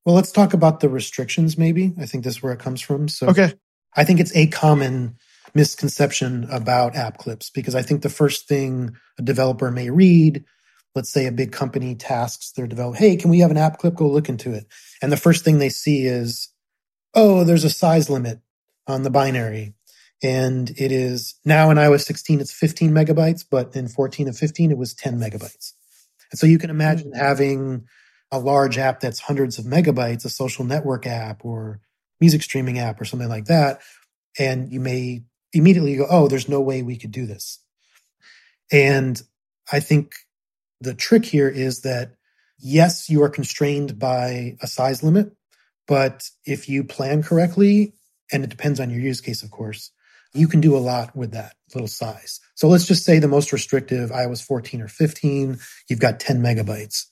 well, 0.06 0.16
let's 0.16 0.32
talk 0.32 0.54
about 0.54 0.80
the 0.80 0.90
restrictions 0.90 1.58
maybe. 1.58 1.94
I 2.00 2.06
think 2.06 2.24
this 2.24 2.36
is 2.36 2.44
where 2.44 2.54
it 2.54 2.60
comes 2.60 2.82
from. 2.82 3.08
So 3.08 3.28
Okay. 3.28 3.54
I 3.96 4.04
think 4.04 4.20
it's 4.20 4.36
a 4.36 4.48
common 4.48 5.18
misconception 5.54 6.48
about 6.52 6.96
app 6.96 7.18
clips 7.18 7.50
because 7.50 7.76
I 7.76 7.82
think 7.82 8.02
the 8.02 8.10
first 8.10 8.48
thing 8.48 8.96
a 9.18 9.22
developer 9.22 9.72
may 9.72 9.90
read, 9.90 10.44
let's 10.94 11.10
say 11.10 11.26
a 11.26 11.32
big 11.32 11.52
company 11.52 11.96
tasks 11.96 12.52
their 12.52 12.68
developer, 12.68 12.98
hey, 12.98 13.16
can 13.16 13.30
we 13.30 13.40
have 13.40 13.52
an 13.52 13.58
app 13.58 13.78
clip? 13.78 13.96
Go 13.96 14.08
look 14.08 14.30
into 14.30 14.54
it. 14.54 14.66
And 15.02 15.12
the 15.12 15.18
first 15.18 15.44
thing 15.44 15.58
they 15.58 15.70
see 15.70 16.06
is, 16.06 16.50
oh, 17.14 17.44
there's 17.44 17.64
a 17.64 17.70
size 17.70 18.10
limit 18.10 18.42
on 18.86 19.04
the 19.04 19.10
binary. 19.10 19.74
And 20.22 20.70
it 20.72 20.92
is 20.92 21.36
now 21.46 21.70
in 21.72 21.78
iOS 21.78 22.06
16, 22.06 22.42
it's 22.42 22.52
15 22.52 22.92
megabytes, 22.92 23.46
but 23.50 23.76
in 23.76 23.88
14 23.88 24.28
and 24.28 24.38
15, 24.38 24.72
it 24.72 24.78
was 24.78 24.94
10 24.94 25.20
megabytes. 25.20 25.74
And 26.32 26.40
so 26.40 26.48
you 26.48 26.58
can 26.58 26.70
imagine 26.70 27.12
hmm. 27.12 27.18
having 27.18 27.86
a 28.32 28.40
large 28.40 28.78
app 28.78 29.00
that's 29.00 29.20
hundreds 29.20 29.60
of 29.60 29.66
megabytes, 29.66 30.26
a 30.26 30.30
social 30.30 30.66
network 30.66 31.06
app 31.06 31.46
or 31.46 31.80
music 32.20 32.42
streaming 32.42 32.80
app 32.80 33.00
or 33.00 33.06
something 33.06 33.30
like 33.30 33.46
that. 33.46 33.82
And 34.38 34.72
you 34.72 34.80
may 34.80 35.24
immediately 35.54 35.96
go, 35.96 36.08
oh, 36.10 36.28
there's 36.28 36.50
no 36.50 36.62
way 36.62 36.82
we 36.82 36.98
could 36.98 37.12
do 37.12 37.26
this. 37.26 37.60
And 38.72 39.22
I 39.72 39.80
think 39.80 40.14
the 40.82 40.94
trick 40.94 41.26
here 41.26 41.50
is 41.50 41.82
that 41.82 42.16
yes, 42.60 43.10
you 43.10 43.24
are 43.24 43.30
constrained 43.30 44.00
by 44.00 44.58
a 44.62 44.68
size 44.68 45.04
limit, 45.04 45.32
but 45.88 46.30
if 46.46 46.68
you 46.68 46.84
plan 46.84 47.24
correctly, 47.24 47.94
and 48.32 48.44
it 48.44 48.50
depends 48.50 48.80
on 48.80 48.90
your 48.90 49.00
use 49.00 49.22
case, 49.22 49.44
of 49.44 49.52
course, 49.52 49.92
you 50.34 50.48
can 50.48 50.62
do 50.62 50.76
a 50.76 50.80
lot 50.80 51.16
with 51.16 51.32
that 51.32 51.56
little 51.74 51.88
size. 51.88 52.40
So 52.56 52.68
let's 52.68 52.88
just 52.88 53.06
say 53.06 53.20
the 53.20 53.28
most 53.28 53.54
restrictive 53.54 54.10
iOS 54.10 54.44
14 54.44 54.82
or 54.82 54.88
15, 54.88 55.60
you've 55.90 56.00
got 56.00 56.20
10 56.20 56.42
megabytes. 56.42 57.06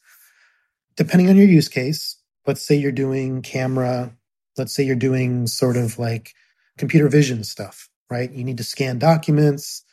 Depending 0.95 1.29
on 1.29 1.35
your 1.35 1.47
use 1.47 1.67
case, 1.67 2.17
let's 2.45 2.65
say 2.65 2.75
you're 2.75 2.91
doing 2.91 3.41
camera, 3.41 4.15
let's 4.57 4.75
say 4.75 4.83
you're 4.83 4.95
doing 4.95 5.47
sort 5.47 5.77
of 5.77 5.97
like 5.97 6.33
computer 6.77 7.07
vision 7.07 7.43
stuff, 7.43 7.89
right? 8.09 8.31
You 8.31 8.43
need 8.43 8.57
to 8.57 8.63
scan 8.63 8.99
documents, 8.99 9.83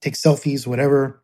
take 0.00 0.14
selfies, 0.14 0.66
whatever. 0.66 1.22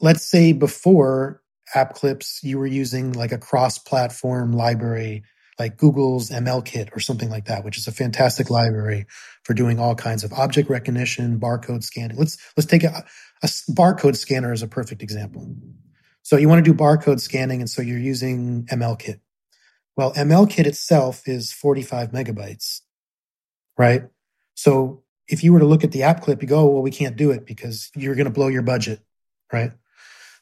Let's 0.00 0.24
say 0.24 0.52
before 0.52 1.42
app 1.74 1.94
clips, 1.94 2.40
you 2.42 2.58
were 2.58 2.66
using 2.66 3.12
like 3.12 3.32
a 3.32 3.38
cross 3.38 3.78
platform 3.78 4.52
library 4.52 5.22
like 5.60 5.76
Google's 5.76 6.30
MLKit 6.30 6.88
or 6.96 7.00
something 7.00 7.28
like 7.28 7.44
that, 7.44 7.64
which 7.64 7.76
is 7.76 7.86
a 7.86 7.92
fantastic 7.92 8.48
library 8.48 9.04
for 9.44 9.52
doing 9.52 9.78
all 9.78 9.94
kinds 9.94 10.24
of 10.24 10.32
object 10.32 10.70
recognition, 10.70 11.38
barcode 11.38 11.84
scanning. 11.84 12.16
Let's 12.16 12.38
let's 12.56 12.66
take 12.66 12.82
a, 12.82 13.04
a 13.42 13.46
barcode 13.46 14.16
scanner 14.16 14.52
as 14.52 14.62
a 14.62 14.66
perfect 14.66 15.02
example. 15.02 15.54
So 16.30 16.36
you 16.36 16.48
want 16.48 16.64
to 16.64 16.72
do 16.72 16.78
barcode 16.78 17.18
scanning, 17.18 17.60
and 17.60 17.68
so 17.68 17.82
you're 17.82 17.98
using 17.98 18.64
MLKit. 18.66 19.18
Well, 19.96 20.12
MLKit 20.12 20.64
itself 20.64 21.26
is 21.26 21.50
45 21.50 22.12
megabytes, 22.12 22.82
right? 23.76 24.04
So 24.54 25.02
if 25.26 25.42
you 25.42 25.52
were 25.52 25.58
to 25.58 25.66
look 25.66 25.82
at 25.82 25.90
the 25.90 26.04
app 26.04 26.22
clip, 26.22 26.40
you 26.40 26.46
go, 26.46 26.66
well, 26.66 26.82
we 26.82 26.92
can't 26.92 27.16
do 27.16 27.32
it 27.32 27.46
because 27.46 27.90
you're 27.96 28.14
going 28.14 28.28
to 28.28 28.32
blow 28.32 28.46
your 28.46 28.62
budget, 28.62 29.00
right? 29.52 29.72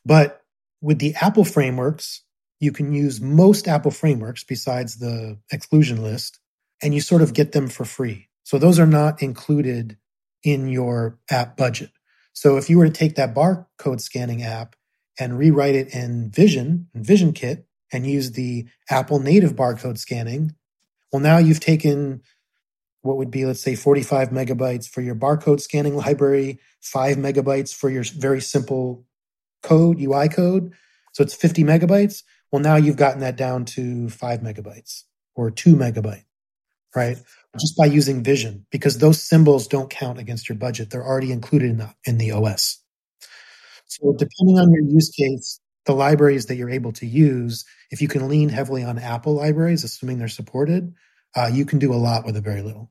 But 0.05 0.43
with 0.83 0.99
the 0.99 1.15
Apple 1.15 1.47
frameworks, 1.47 2.21
you 2.61 2.71
can 2.71 2.93
use 2.93 3.19
most 3.23 3.67
Apple 3.67 3.91
frameworks 3.91 4.45
besides 4.45 4.99
the 4.99 5.39
exclusion 5.51 6.03
list, 6.03 6.39
and 6.83 6.93
you 6.93 7.01
sort 7.01 7.23
of 7.23 7.33
get 7.33 7.53
them 7.53 7.67
for 7.67 7.87
free. 7.87 8.29
So 8.43 8.59
those 8.59 8.79
are 8.79 8.87
not 8.87 9.23
included 9.23 9.97
in 10.45 10.69
your 10.69 11.19
app 11.31 11.57
budget. 11.57 11.93
So 12.35 12.59
if 12.59 12.69
you 12.69 12.77
were 12.77 12.85
to 12.85 12.93
take 12.93 13.15
that 13.15 13.35
barcode 13.35 14.03
scanning 14.03 14.43
app 14.43 14.77
and 15.19 15.39
rewrite 15.39 15.75
it 15.75 15.95
in 15.95 16.31
Vision, 16.31 16.89
in 16.95 17.03
Vision 17.03 17.33
Kit, 17.33 17.67
and 17.93 18.07
use 18.07 18.33
the 18.33 18.67
Apple 18.91 19.19
native 19.19 19.57
barcode 19.57 19.99
scanning, 19.99 20.55
well, 21.13 21.21
now 21.21 21.39
you've 21.39 21.61
taken 21.61 22.23
what 23.03 23.17
would 23.17 23.31
be, 23.31 23.47
let's 23.47 23.63
say, 23.63 23.75
45 23.75 24.31
megabytes 24.31 24.89
for 24.89 25.01
your 25.01 25.15
barcode 25.15 25.61
scanning 25.61 25.97
library, 25.97 26.61
five 26.81 27.17
megabytes 27.17 27.75
for 27.75 27.89
your 27.89 28.05
very 28.05 28.41
simple 28.41 29.05
code, 29.63 30.01
UI 30.01 30.29
code. 30.29 30.73
So 31.13 31.23
it's 31.23 31.35
50 31.35 31.65
megabytes. 31.65 32.23
Well, 32.53 32.63
now 32.63 32.77
you've 32.77 32.97
gotten 32.97 33.21
that 33.21 33.37
down 33.37 33.65
to 33.67 34.09
five 34.09 34.41
megabytes 34.41 35.05
or 35.35 35.51
two 35.51 35.77
megabyte, 35.77 36.25
right? 36.95 37.19
Just 37.59 37.77
by 37.77 37.87
using 37.87 38.23
vision, 38.23 38.67
because 38.71 38.99
those 38.99 39.23
symbols 39.23 39.67
don't 39.67 39.91
count 39.91 40.19
against 40.19 40.49
your 40.49 40.59
budget. 40.59 40.91
They're 40.91 41.07
already 41.07 41.33
included 41.33 41.71
in 41.71 41.79
the, 41.79 41.95
in 42.05 42.19
the 42.19 42.33
OS. 42.33 42.79
So 44.01 44.13
depending 44.13 44.59
on 44.59 44.73
your 44.73 44.83
use 44.83 45.11
case, 45.11 45.61
the 45.87 45.95
libraries 45.95 46.47
that 46.47 46.57
you're 46.57 46.71
able 46.71 46.93
to 46.93 47.07
use, 47.07 47.65
if 47.91 48.03
you 48.03 48.09
can 48.09 48.29
lean 48.29 48.49
heavily 48.49 48.85
on 48.85 48.99
Apple 48.99 49.35
libraries, 49.35 49.85
assuming 49.85 50.19
they're 50.19 50.29
supported, 50.29 50.95
uh, 51.37 51.51
you 51.53 51.65
can 51.65 51.79
do 51.79 51.93
a 51.93 51.97
lot 51.97 52.25
with 52.25 52.37
a 52.37 52.41
very 52.41 52.63
little. 52.63 52.91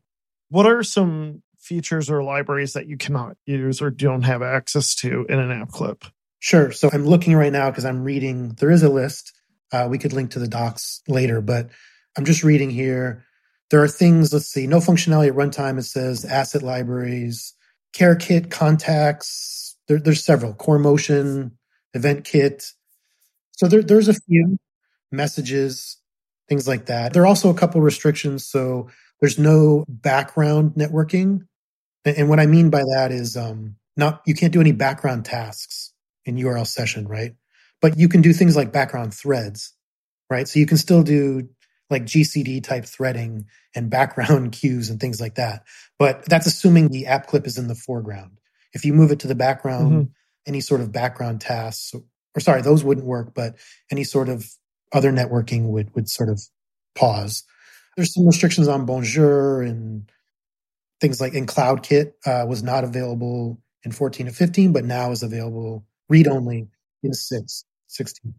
What 0.49 0.65
are 0.65 0.83
some 0.83 1.43
features 1.59 2.09
or 2.09 2.23
libraries 2.23 2.73
that 2.73 2.87
you 2.87 2.97
cannot 2.97 3.37
use 3.45 3.81
or 3.81 3.91
don't 3.91 4.23
have 4.23 4.41
access 4.41 4.95
to 4.95 5.25
in 5.29 5.39
an 5.39 5.51
app 5.51 5.69
clip? 5.69 6.05
Sure. 6.39 6.71
So 6.71 6.89
I'm 6.91 7.05
looking 7.05 7.35
right 7.35 7.51
now 7.51 7.69
because 7.69 7.85
I'm 7.85 8.03
reading, 8.03 8.55
there 8.59 8.71
is 8.71 8.83
a 8.83 8.89
list 8.89 9.33
uh, 9.71 9.87
we 9.89 9.97
could 9.97 10.13
link 10.13 10.31
to 10.31 10.39
the 10.39 10.47
docs 10.47 11.01
later, 11.07 11.41
but 11.41 11.69
I'm 12.17 12.25
just 12.25 12.43
reading 12.43 12.69
here. 12.69 13.25
There 13.69 13.83
are 13.83 13.87
things, 13.87 14.31
let's 14.31 14.47
see, 14.47 14.65
no 14.65 14.77
functionality 14.77 15.27
at 15.27 15.35
runtime. 15.35 15.77
It 15.77 15.83
says 15.83 16.23
asset 16.23 16.63
libraries, 16.63 17.53
CareKit, 17.93 18.49
contacts. 18.49 19.66
There, 19.87 19.99
there's 19.99 20.23
several, 20.23 20.53
core 20.53 20.79
motion, 20.79 21.57
EventKit. 21.95 22.73
So 23.53 23.67
there, 23.67 23.83
there's 23.83 24.09
a 24.09 24.13
few 24.13 24.57
messages, 25.11 25.97
things 26.49 26.67
like 26.67 26.87
that. 26.87 27.13
There 27.13 27.23
are 27.23 27.27
also 27.27 27.49
a 27.49 27.55
couple 27.55 27.81
restrictions. 27.81 28.45
So 28.47 28.89
there's 29.21 29.39
no 29.39 29.85
background 29.89 30.73
networking. 30.73 31.47
And, 32.05 32.29
what 32.29 32.39
I 32.39 32.47
mean 32.47 32.69
by 32.69 32.83
that 32.95 33.11
is 33.11 33.37
um, 33.37 33.75
not, 33.97 34.21
you 34.25 34.35
can't 34.35 34.53
do 34.53 34.61
any 34.61 34.73
background 34.73 35.25
tasks 35.25 35.93
in 36.25 36.37
URL 36.37 36.67
session, 36.67 37.07
right? 37.07 37.33
but 37.81 37.97
you 37.97 38.09
can 38.09 38.21
do 38.21 38.33
things 38.33 38.55
like 38.55 38.71
background 38.71 39.13
threads, 39.13 39.73
right? 40.29 40.47
So 40.47 40.59
you 40.59 40.65
can 40.65 40.77
still 40.77 41.03
do 41.03 41.49
like 41.89 42.03
GCD 42.03 42.63
type 42.63 42.85
threading 42.85 43.45
and 43.75 43.89
background 43.89 44.51
queues 44.53 44.89
and 44.89 44.99
things 44.99 45.21
like 45.21 45.35
that. 45.35 45.63
But 45.99 46.25
that's 46.25 46.47
assuming 46.47 46.89
the 46.89 47.07
app 47.07 47.27
clip 47.27 47.47
is 47.47 47.57
in 47.57 47.67
the 47.67 47.75
foreground. 47.75 48.39
If 48.77 48.85
you 48.85 48.93
move 48.93 49.11
it 49.11 49.19
to 49.21 49.27
the 49.27 49.35
background, 49.35 49.91
mm-hmm. 49.91 50.11
any 50.45 50.61
sort 50.61 50.81
of 50.81 50.91
background 50.91 51.41
tasks, 51.41 51.93
or 52.35 52.39
sorry, 52.39 52.61
those 52.61 52.83
wouldn't 52.83 53.07
work, 53.07 53.33
but 53.33 53.55
any 53.91 54.03
sort 54.03 54.29
of 54.29 54.47
other 54.93 55.11
networking 55.11 55.69
would, 55.69 55.93
would 55.95 56.07
sort 56.07 56.29
of 56.29 56.39
pause. 56.95 57.43
There's 57.95 58.13
some 58.13 58.27
restrictions 58.27 58.67
on 58.67 58.85
Bonjour 58.85 59.63
and 59.63 60.09
things 61.01 61.19
like 61.19 61.33
in 61.33 61.47
CloudKit 61.47 62.13
uh, 62.25 62.45
was 62.47 62.61
not 62.61 62.83
available 62.83 63.59
in 63.83 63.91
14 63.91 64.27
to 64.27 64.31
15, 64.31 64.71
but 64.71 64.85
now 64.85 65.11
is 65.11 65.23
available 65.23 65.85
read 66.07 66.27
only 66.27 66.67
in 67.01 67.13
six. 67.13 67.65
16. 67.87 68.33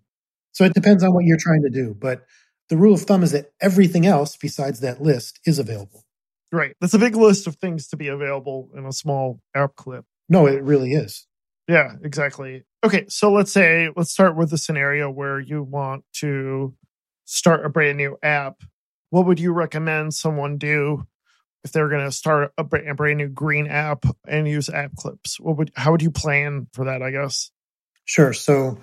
So 0.52 0.64
it 0.64 0.74
depends 0.74 1.02
on 1.02 1.14
what 1.14 1.24
you're 1.24 1.38
trying 1.38 1.62
to 1.62 1.70
do. 1.70 1.94
But 1.98 2.24
the 2.68 2.76
rule 2.76 2.94
of 2.94 3.02
thumb 3.02 3.22
is 3.22 3.32
that 3.32 3.52
everything 3.60 4.06
else 4.06 4.36
besides 4.36 4.80
that 4.80 5.02
list 5.02 5.40
is 5.44 5.58
available. 5.58 6.04
Right. 6.52 6.74
That's 6.80 6.94
a 6.94 6.98
big 6.98 7.16
list 7.16 7.46
of 7.46 7.56
things 7.56 7.88
to 7.88 7.96
be 7.96 8.08
available 8.08 8.70
in 8.74 8.84
a 8.86 8.92
small 8.92 9.40
app 9.54 9.76
clip. 9.76 10.04
No, 10.28 10.46
it 10.46 10.62
really 10.62 10.92
is. 10.92 11.26
Yeah, 11.68 11.94
exactly. 12.02 12.64
Okay, 12.84 13.06
so 13.08 13.30
let's 13.32 13.52
say 13.52 13.90
let's 13.96 14.10
start 14.10 14.36
with 14.36 14.50
the 14.50 14.58
scenario 14.58 15.10
where 15.10 15.38
you 15.38 15.62
want 15.62 16.04
to 16.14 16.74
start 17.24 17.64
a 17.64 17.68
brand 17.68 17.98
new 17.98 18.16
app. 18.22 18.62
What 19.10 19.26
would 19.26 19.40
you 19.40 19.52
recommend 19.52 20.14
someone 20.14 20.58
do 20.58 21.04
if 21.64 21.72
they're 21.72 21.88
going 21.88 22.04
to 22.04 22.12
start 22.12 22.52
a 22.56 22.64
brand 22.64 23.18
new 23.18 23.28
green 23.28 23.66
app 23.66 24.04
and 24.26 24.48
use 24.48 24.68
app 24.68 24.94
clips? 24.96 25.38
What 25.40 25.56
would 25.58 25.72
how 25.74 25.92
would 25.92 26.02
you 26.02 26.10
plan 26.10 26.68
for 26.72 26.86
that, 26.86 27.02
I 27.02 27.10
guess? 27.10 27.50
Sure. 28.04 28.32
So 28.32 28.78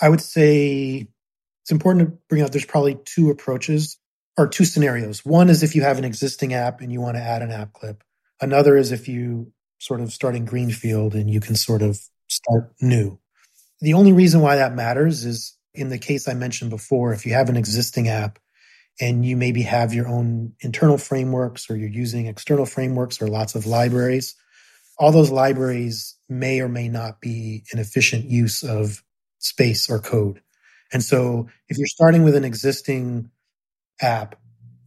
I 0.00 0.08
would 0.08 0.20
say 0.20 1.06
it's 1.62 1.70
important 1.70 2.08
to 2.08 2.18
bring 2.28 2.42
out 2.42 2.52
there's 2.52 2.64
probably 2.64 2.98
two 3.04 3.30
approaches 3.30 3.98
or 4.36 4.48
two 4.48 4.64
scenarios. 4.64 5.24
One 5.24 5.48
is 5.48 5.62
if 5.62 5.76
you 5.76 5.82
have 5.82 5.98
an 5.98 6.04
existing 6.04 6.54
app 6.54 6.80
and 6.80 6.92
you 6.92 7.00
want 7.00 7.16
to 7.16 7.22
add 7.22 7.42
an 7.42 7.52
app 7.52 7.72
clip. 7.72 8.02
Another 8.40 8.76
is 8.76 8.90
if 8.90 9.06
you 9.08 9.52
sort 9.78 10.00
of 10.00 10.12
starting 10.12 10.44
greenfield 10.44 11.14
and 11.14 11.30
you 11.30 11.40
can 11.40 11.56
sort 11.56 11.82
of 11.82 12.00
start 12.28 12.72
new. 12.80 13.18
The 13.80 13.94
only 13.94 14.12
reason 14.12 14.40
why 14.40 14.56
that 14.56 14.74
matters 14.74 15.24
is 15.24 15.56
in 15.74 15.88
the 15.88 15.98
case 15.98 16.28
I 16.28 16.34
mentioned 16.34 16.70
before, 16.70 17.12
if 17.12 17.26
you 17.26 17.32
have 17.32 17.48
an 17.48 17.56
existing 17.56 18.08
app 18.08 18.38
and 19.00 19.24
you 19.24 19.36
maybe 19.36 19.62
have 19.62 19.92
your 19.92 20.08
own 20.08 20.52
internal 20.60 20.98
frameworks 20.98 21.68
or 21.68 21.76
you're 21.76 21.88
using 21.88 22.26
external 22.26 22.66
frameworks 22.66 23.20
or 23.20 23.26
lots 23.26 23.54
of 23.54 23.66
libraries, 23.66 24.36
all 24.98 25.10
those 25.10 25.30
libraries 25.30 26.16
may 26.28 26.60
or 26.60 26.68
may 26.68 26.88
not 26.88 27.20
be 27.20 27.64
an 27.72 27.78
efficient 27.78 28.24
use 28.24 28.62
of 28.62 29.02
space 29.38 29.90
or 29.90 29.98
code. 29.98 30.40
And 30.92 31.02
so 31.02 31.48
if 31.68 31.76
you're 31.76 31.86
starting 31.88 32.22
with 32.22 32.36
an 32.36 32.44
existing 32.44 33.30
app, 34.00 34.36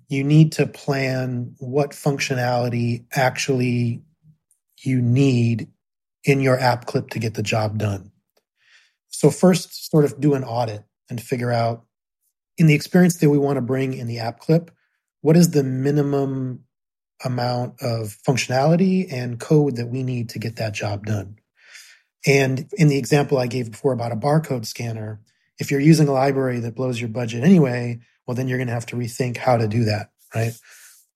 you 0.07 0.23
need 0.23 0.53
to 0.53 0.65
plan 0.65 1.55
what 1.59 1.91
functionality 1.91 3.05
actually 3.13 4.03
you 4.83 5.01
need 5.01 5.69
in 6.23 6.41
your 6.41 6.59
app 6.59 6.85
clip 6.85 7.09
to 7.09 7.19
get 7.19 7.33
the 7.33 7.43
job 7.43 7.77
done. 7.77 8.11
So 9.09 9.29
first 9.29 9.89
sort 9.89 10.05
of 10.05 10.19
do 10.19 10.33
an 10.33 10.43
audit 10.43 10.83
and 11.09 11.21
figure 11.21 11.51
out 11.51 11.85
in 12.57 12.67
the 12.67 12.73
experience 12.73 13.17
that 13.17 13.29
we 13.29 13.37
want 13.37 13.57
to 13.57 13.61
bring 13.61 13.93
in 13.93 14.07
the 14.07 14.19
app 14.19 14.39
clip, 14.39 14.71
what 15.21 15.37
is 15.37 15.51
the 15.51 15.63
minimum 15.63 16.63
amount 17.23 17.81
of 17.81 18.17
functionality 18.27 19.11
and 19.11 19.39
code 19.39 19.77
that 19.77 19.87
we 19.87 20.03
need 20.03 20.29
to 20.29 20.39
get 20.39 20.57
that 20.57 20.73
job 20.73 21.05
done? 21.05 21.37
And 22.25 22.69
in 22.77 22.89
the 22.89 22.97
example 22.97 23.37
I 23.37 23.47
gave 23.47 23.71
before 23.71 23.93
about 23.93 24.11
a 24.11 24.17
barcode 24.17 24.65
scanner, 24.65 25.21
if 25.59 25.71
you're 25.71 25.79
using 25.79 26.07
a 26.07 26.13
library 26.13 26.59
that 26.59 26.75
blows 26.75 26.99
your 26.99 27.09
budget 27.09 27.43
anyway, 27.43 27.99
well, 28.25 28.35
then 28.35 28.47
you're 28.47 28.57
going 28.57 28.67
to 28.67 28.73
have 28.73 28.85
to 28.87 28.95
rethink 28.95 29.37
how 29.37 29.57
to 29.57 29.67
do 29.67 29.85
that, 29.85 30.11
right? 30.35 30.51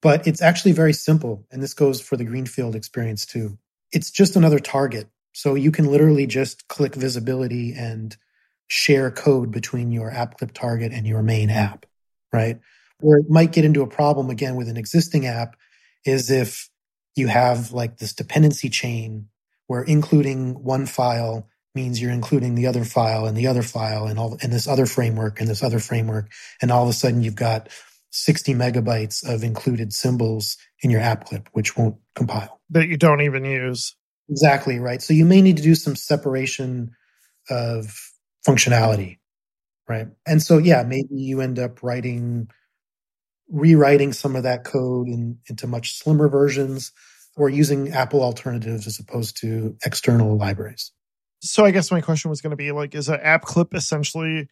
But 0.01 0.25
it's 0.27 0.41
actually 0.41 0.71
very 0.71 0.93
simple. 0.93 1.45
And 1.51 1.61
this 1.61 1.73
goes 1.73 2.01
for 2.01 2.17
the 2.17 2.25
Greenfield 2.25 2.75
experience 2.75 3.25
too. 3.25 3.57
It's 3.91 4.09
just 4.09 4.35
another 4.35 4.59
target. 4.59 5.07
So 5.33 5.55
you 5.55 5.71
can 5.71 5.85
literally 5.85 6.27
just 6.27 6.67
click 6.67 6.95
visibility 6.95 7.73
and 7.73 8.15
share 8.67 9.11
code 9.11 9.51
between 9.51 9.91
your 9.91 10.11
app 10.11 10.37
clip 10.37 10.53
target 10.53 10.91
and 10.91 11.05
your 11.05 11.21
main 11.21 11.49
app, 11.49 11.85
right? 12.33 12.59
Where 12.99 13.19
it 13.19 13.29
might 13.29 13.51
get 13.51 13.65
into 13.65 13.81
a 13.81 13.87
problem 13.87 14.29
again 14.29 14.55
with 14.55 14.69
an 14.69 14.77
existing 14.77 15.25
app 15.25 15.55
is 16.05 16.31
if 16.31 16.69
you 17.15 17.27
have 17.27 17.71
like 17.71 17.97
this 17.97 18.13
dependency 18.13 18.69
chain 18.69 19.27
where 19.67 19.83
including 19.83 20.63
one 20.63 20.85
file 20.85 21.47
means 21.75 22.01
you're 22.01 22.11
including 22.11 22.55
the 22.55 22.67
other 22.67 22.83
file 22.83 23.25
and 23.25 23.37
the 23.37 23.47
other 23.47 23.61
file 23.61 24.05
and 24.05 24.19
all 24.19 24.37
and 24.41 24.51
this 24.51 24.67
other 24.67 24.85
framework 24.85 25.39
and 25.39 25.49
this 25.49 25.63
other 25.63 25.79
framework 25.79 26.29
and 26.61 26.71
all 26.71 26.83
of 26.83 26.89
a 26.89 26.93
sudden 26.93 27.21
you've 27.21 27.35
got 27.35 27.69
60 28.11 28.53
megabytes 28.53 29.27
of 29.27 29.43
included 29.43 29.93
symbols 29.93 30.57
in 30.81 30.89
your 30.89 31.01
app 31.01 31.25
clip 31.25 31.49
which 31.53 31.77
won't 31.77 31.95
compile. 32.15 32.61
That 32.69 32.87
you 32.87 32.97
don't 32.97 33.21
even 33.21 33.45
use. 33.45 33.95
Exactly 34.29 34.79
right. 34.79 35.01
So 35.01 35.13
you 35.13 35.25
may 35.25 35.41
need 35.41 35.57
to 35.57 35.63
do 35.63 35.75
some 35.75 35.95
separation 35.95 36.91
of 37.49 37.97
functionality 38.47 39.17
right? 39.87 40.07
And 40.25 40.41
so 40.41 40.57
yeah 40.57 40.83
maybe 40.83 41.09
you 41.11 41.41
end 41.41 41.59
up 41.59 41.83
writing 41.83 42.47
rewriting 43.51 44.13
some 44.13 44.35
of 44.35 44.43
that 44.43 44.63
code 44.63 45.07
in, 45.07 45.37
into 45.49 45.67
much 45.67 45.97
slimmer 45.97 46.29
versions 46.29 46.91
or 47.35 47.49
using 47.49 47.91
Apple 47.91 48.23
alternatives 48.23 48.87
as 48.87 48.99
opposed 48.99 49.37
to 49.41 49.75
external 49.85 50.37
libraries. 50.37 50.91
So 51.41 51.65
I 51.65 51.71
guess 51.71 51.91
my 51.91 52.01
question 52.01 52.29
was 52.29 52.41
going 52.41 52.51
to 52.51 52.57
be 52.57 52.71
like, 52.71 52.95
is 52.95 53.09
an 53.09 53.19
app 53.21 53.43
clip 53.43 53.73
essentially, 53.73 54.47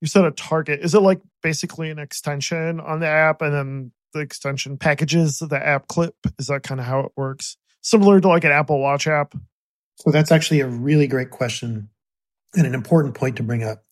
you 0.00 0.08
said 0.08 0.24
a 0.24 0.30
target, 0.30 0.80
is 0.80 0.94
it 0.94 1.00
like 1.00 1.20
basically 1.42 1.90
an 1.90 1.98
extension 1.98 2.80
on 2.80 3.00
the 3.00 3.06
app 3.06 3.42
and 3.42 3.54
then 3.54 3.92
the 4.12 4.20
extension 4.20 4.78
packages 4.78 5.38
the 5.38 5.66
app 5.66 5.88
clip? 5.88 6.14
Is 6.38 6.46
that 6.48 6.62
kind 6.62 6.80
of 6.80 6.86
how 6.86 7.00
it 7.00 7.12
works? 7.16 7.56
Similar 7.82 8.20
to 8.20 8.28
like 8.28 8.44
an 8.44 8.52
Apple 8.52 8.80
Watch 8.80 9.06
app? 9.06 9.34
So 9.96 10.10
that's 10.10 10.32
actually 10.32 10.60
a 10.60 10.66
really 10.66 11.06
great 11.06 11.30
question 11.30 11.88
and 12.54 12.66
an 12.66 12.74
important 12.74 13.14
point 13.14 13.36
to 13.36 13.42
bring 13.42 13.62
up. 13.62 13.84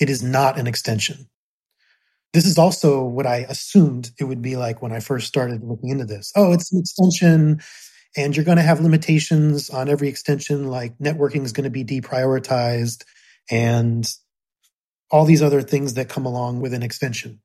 It 0.00 0.08
is 0.08 0.22
not 0.22 0.58
an 0.58 0.66
extension. 0.66 1.28
This 2.32 2.46
is 2.46 2.58
also 2.58 3.02
what 3.02 3.26
I 3.26 3.38
assumed 3.48 4.10
it 4.18 4.24
would 4.24 4.40
be 4.40 4.56
like 4.56 4.80
when 4.80 4.92
I 4.92 5.00
first 5.00 5.26
started 5.26 5.64
looking 5.64 5.90
into 5.90 6.04
this. 6.04 6.32
Oh, 6.36 6.52
it's 6.52 6.72
an 6.72 6.78
extension 6.78 7.60
and 8.16 8.36
you're 8.36 8.44
going 8.44 8.56
to 8.56 8.62
have 8.62 8.80
limitations 8.80 9.70
on 9.70 9.88
every 9.88 10.08
extension, 10.08 10.66
like 10.66 10.98
networking 10.98 11.44
is 11.44 11.52
going 11.52 11.64
to 11.64 11.70
be 11.70 11.84
deprioritized 11.84 13.04
and 13.50 14.08
all 15.10 15.24
these 15.24 15.42
other 15.42 15.62
things 15.62 15.94
that 15.94 16.08
come 16.08 16.26
along 16.26 16.60
with 16.60 16.72
an 16.72 16.82
extension. 16.82 17.40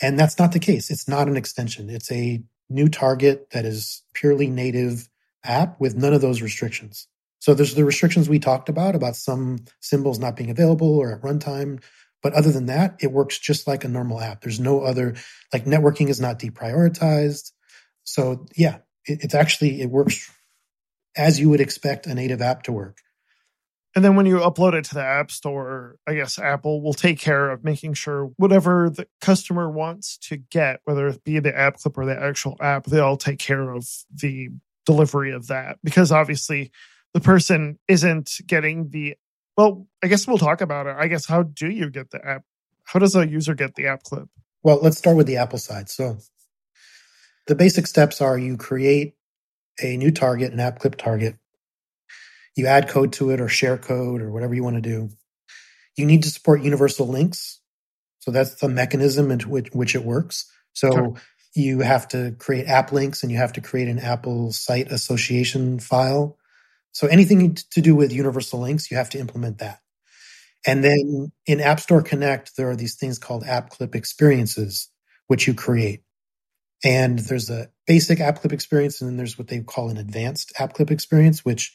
And 0.00 0.18
that's 0.18 0.38
not 0.38 0.52
the 0.52 0.58
case. 0.58 0.90
It's 0.90 1.08
not 1.08 1.28
an 1.28 1.36
extension. 1.36 1.88
It's 1.88 2.10
a 2.10 2.42
new 2.68 2.88
target 2.88 3.50
that 3.50 3.64
is 3.64 4.02
purely 4.14 4.48
native 4.48 5.08
app 5.44 5.80
with 5.80 5.96
none 5.96 6.12
of 6.12 6.20
those 6.20 6.42
restrictions. 6.42 7.06
So 7.38 7.54
there's 7.54 7.74
the 7.74 7.84
restrictions 7.84 8.28
we 8.28 8.38
talked 8.38 8.68
about, 8.68 8.94
about 8.94 9.16
some 9.16 9.64
symbols 9.80 10.18
not 10.18 10.36
being 10.36 10.50
available 10.50 10.96
or 10.96 11.12
at 11.12 11.22
runtime. 11.22 11.82
But 12.22 12.34
other 12.34 12.52
than 12.52 12.66
that, 12.66 12.96
it 13.00 13.10
works 13.10 13.38
just 13.38 13.66
like 13.66 13.84
a 13.84 13.88
normal 13.88 14.20
app. 14.20 14.42
There's 14.42 14.60
no 14.60 14.82
other, 14.82 15.16
like 15.52 15.64
networking 15.64 16.08
is 16.08 16.20
not 16.20 16.38
deprioritized. 16.38 17.50
So 18.04 18.46
yeah, 18.56 18.78
it, 19.06 19.24
it's 19.24 19.34
actually, 19.34 19.80
it 19.80 19.90
works 19.90 20.30
as 21.16 21.40
you 21.40 21.48
would 21.50 21.60
expect 21.60 22.06
a 22.06 22.14
native 22.14 22.40
app 22.40 22.62
to 22.64 22.72
work. 22.72 22.98
And 23.94 24.04
then 24.04 24.16
when 24.16 24.24
you 24.24 24.36
upload 24.36 24.72
it 24.72 24.86
to 24.86 24.94
the 24.94 25.04
App 25.04 25.30
Store, 25.30 25.96
I 26.06 26.14
guess 26.14 26.38
Apple 26.38 26.80
will 26.80 26.94
take 26.94 27.18
care 27.18 27.50
of 27.50 27.62
making 27.62 27.92
sure 27.94 28.30
whatever 28.36 28.88
the 28.88 29.06
customer 29.20 29.70
wants 29.70 30.16
to 30.18 30.38
get, 30.38 30.80
whether 30.84 31.08
it 31.08 31.22
be 31.24 31.38
the 31.40 31.56
app 31.56 31.76
clip 31.76 31.98
or 31.98 32.06
the 32.06 32.18
actual 32.18 32.56
app, 32.60 32.84
they'll 32.84 33.18
take 33.18 33.38
care 33.38 33.70
of 33.70 33.86
the 34.14 34.48
delivery 34.86 35.32
of 35.32 35.48
that. 35.48 35.76
Because 35.84 36.10
obviously, 36.10 36.70
the 37.12 37.20
person 37.20 37.78
isn't 37.86 38.40
getting 38.46 38.88
the 38.88 39.16
well, 39.56 39.86
I 40.02 40.08
guess 40.08 40.26
we'll 40.26 40.38
talk 40.38 40.60
about 40.60 40.86
it. 40.86 40.96
I 40.98 41.08
guess 41.08 41.26
how 41.26 41.42
do 41.42 41.70
you 41.70 41.90
get 41.90 42.10
the 42.10 42.26
app? 42.26 42.42
How 42.84 42.98
does 42.98 43.14
a 43.14 43.26
user 43.26 43.54
get 43.54 43.74
the 43.74 43.86
app 43.86 44.02
clip? 44.02 44.28
Well, 44.62 44.78
let's 44.80 44.96
start 44.96 45.16
with 45.16 45.26
the 45.26 45.36
Apple 45.36 45.58
side. 45.58 45.90
So 45.90 46.16
the 47.46 47.54
basic 47.54 47.86
steps 47.86 48.20
are 48.20 48.38
you 48.38 48.56
create 48.56 49.14
a 49.82 49.96
new 49.96 50.10
target, 50.10 50.52
an 50.52 50.60
app 50.60 50.78
clip 50.78 50.96
target. 50.96 51.36
You 52.56 52.66
add 52.66 52.88
code 52.88 53.12
to 53.14 53.30
it 53.30 53.40
or 53.40 53.48
share 53.48 53.78
code 53.78 54.20
or 54.20 54.30
whatever 54.30 54.54
you 54.54 54.62
want 54.62 54.76
to 54.76 54.82
do. 54.82 55.10
You 55.96 56.06
need 56.06 56.22
to 56.24 56.30
support 56.30 56.62
universal 56.62 57.06
links. 57.06 57.60
So 58.20 58.30
that's 58.30 58.56
the 58.56 58.68
mechanism 58.68 59.30
in 59.30 59.40
which, 59.40 59.68
which 59.72 59.94
it 59.94 60.04
works. 60.04 60.50
So 60.72 60.88
okay. 60.88 61.20
you 61.54 61.80
have 61.80 62.08
to 62.08 62.34
create 62.38 62.66
app 62.66 62.92
links 62.92 63.22
and 63.22 63.32
you 63.32 63.38
have 63.38 63.54
to 63.54 63.60
create 63.60 63.88
an 63.88 63.98
Apple 63.98 64.52
site 64.52 64.92
association 64.92 65.80
file 65.80 66.38
so 66.92 67.06
anything 67.06 67.56
to 67.70 67.80
do 67.80 67.96
with 67.96 68.12
universal 68.12 68.60
links, 68.60 68.90
you 68.90 68.98
have 68.98 69.10
to 69.10 69.18
implement 69.18 69.58
that. 69.58 69.80
And 70.64 70.84
then 70.84 71.32
in 71.46 71.60
App 71.60 71.80
Store 71.80 72.02
Connect, 72.02 72.56
there 72.56 72.70
are 72.70 72.76
these 72.76 72.94
things 72.94 73.18
called 73.18 73.44
app 73.44 73.70
clip 73.70 73.96
experiences, 73.96 74.88
which 75.26 75.48
you 75.48 75.54
create. 75.54 76.02
And 76.84 77.18
there's 77.18 77.50
a 77.50 77.70
basic 77.86 78.20
app 78.20 78.40
clip 78.40 78.52
experience, 78.52 79.00
and 79.00 79.08
then 79.08 79.16
there's 79.16 79.38
what 79.38 79.48
they 79.48 79.60
call 79.60 79.88
an 79.88 79.96
advanced 79.96 80.52
app 80.58 80.74
clip 80.74 80.90
experience, 80.90 81.44
which 81.44 81.74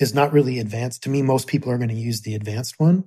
is 0.00 0.14
not 0.14 0.32
really 0.32 0.58
advanced. 0.58 1.02
To 1.04 1.10
me, 1.10 1.22
most 1.22 1.46
people 1.46 1.70
are 1.70 1.78
going 1.78 1.88
to 1.88 1.94
use 1.94 2.22
the 2.22 2.34
advanced 2.34 2.78
one. 2.78 3.04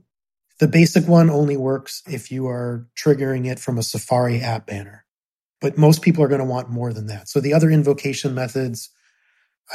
The 0.60 0.68
basic 0.68 1.08
one 1.08 1.30
only 1.30 1.58
works 1.58 2.02
if 2.08 2.32
you 2.32 2.48
are 2.48 2.88
triggering 2.98 3.50
it 3.50 3.60
from 3.60 3.78
a 3.78 3.84
Safari 3.84 4.42
app 4.42 4.68
banner. 4.68 5.06
But 5.62 5.78
most 5.78 6.02
people 6.02 6.24
are 6.24 6.28
going 6.28 6.40
to 6.40 6.46
want 6.46 6.70
more 6.70 6.94
than 6.94 7.08
that. 7.08 7.30
So 7.30 7.40
the 7.40 7.54
other 7.54 7.70
invocation 7.70 8.34
methods, 8.34 8.90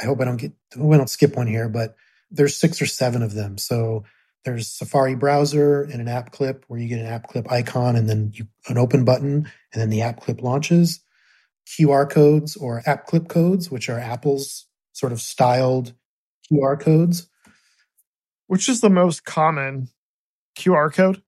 I 0.01 0.05
hope 0.05 0.19
I 0.21 0.25
don't 0.25 0.37
get, 0.37 0.53
I 0.75 0.79
don't 0.79 1.09
skip 1.09 1.35
one 1.35 1.47
here, 1.47 1.69
but 1.69 1.95
there's 2.31 2.57
six 2.57 2.81
or 2.81 2.85
seven 2.85 3.21
of 3.21 3.33
them. 3.33 3.57
So 3.57 4.03
there's 4.43 4.67
Safari 4.67 5.15
browser 5.15 5.83
and 5.83 6.01
an 6.01 6.07
app 6.07 6.31
clip 6.31 6.65
where 6.67 6.79
you 6.79 6.89
get 6.89 6.99
an 6.99 7.05
app 7.05 7.27
clip 7.27 7.49
icon 7.51 7.95
and 7.95 8.09
then 8.09 8.31
you, 8.33 8.47
an 8.67 8.77
open 8.77 9.05
button 9.05 9.49
and 9.71 9.81
then 9.81 9.89
the 9.89 10.01
app 10.01 10.19
clip 10.19 10.41
launches. 10.41 10.99
QR 11.67 12.09
codes 12.09 12.57
or 12.57 12.81
app 12.85 13.05
clip 13.05 13.29
codes, 13.29 13.71
which 13.71 13.87
are 13.89 13.99
Apple's 13.99 14.67
sort 14.91 15.13
of 15.13 15.21
styled 15.21 15.93
QR 16.51 16.79
codes. 16.79 17.27
Which 18.47 18.69
is 18.69 18.81
the 18.81 18.89
most 18.89 19.25
common 19.25 19.87
QR 20.57 20.93
code? 20.93 21.21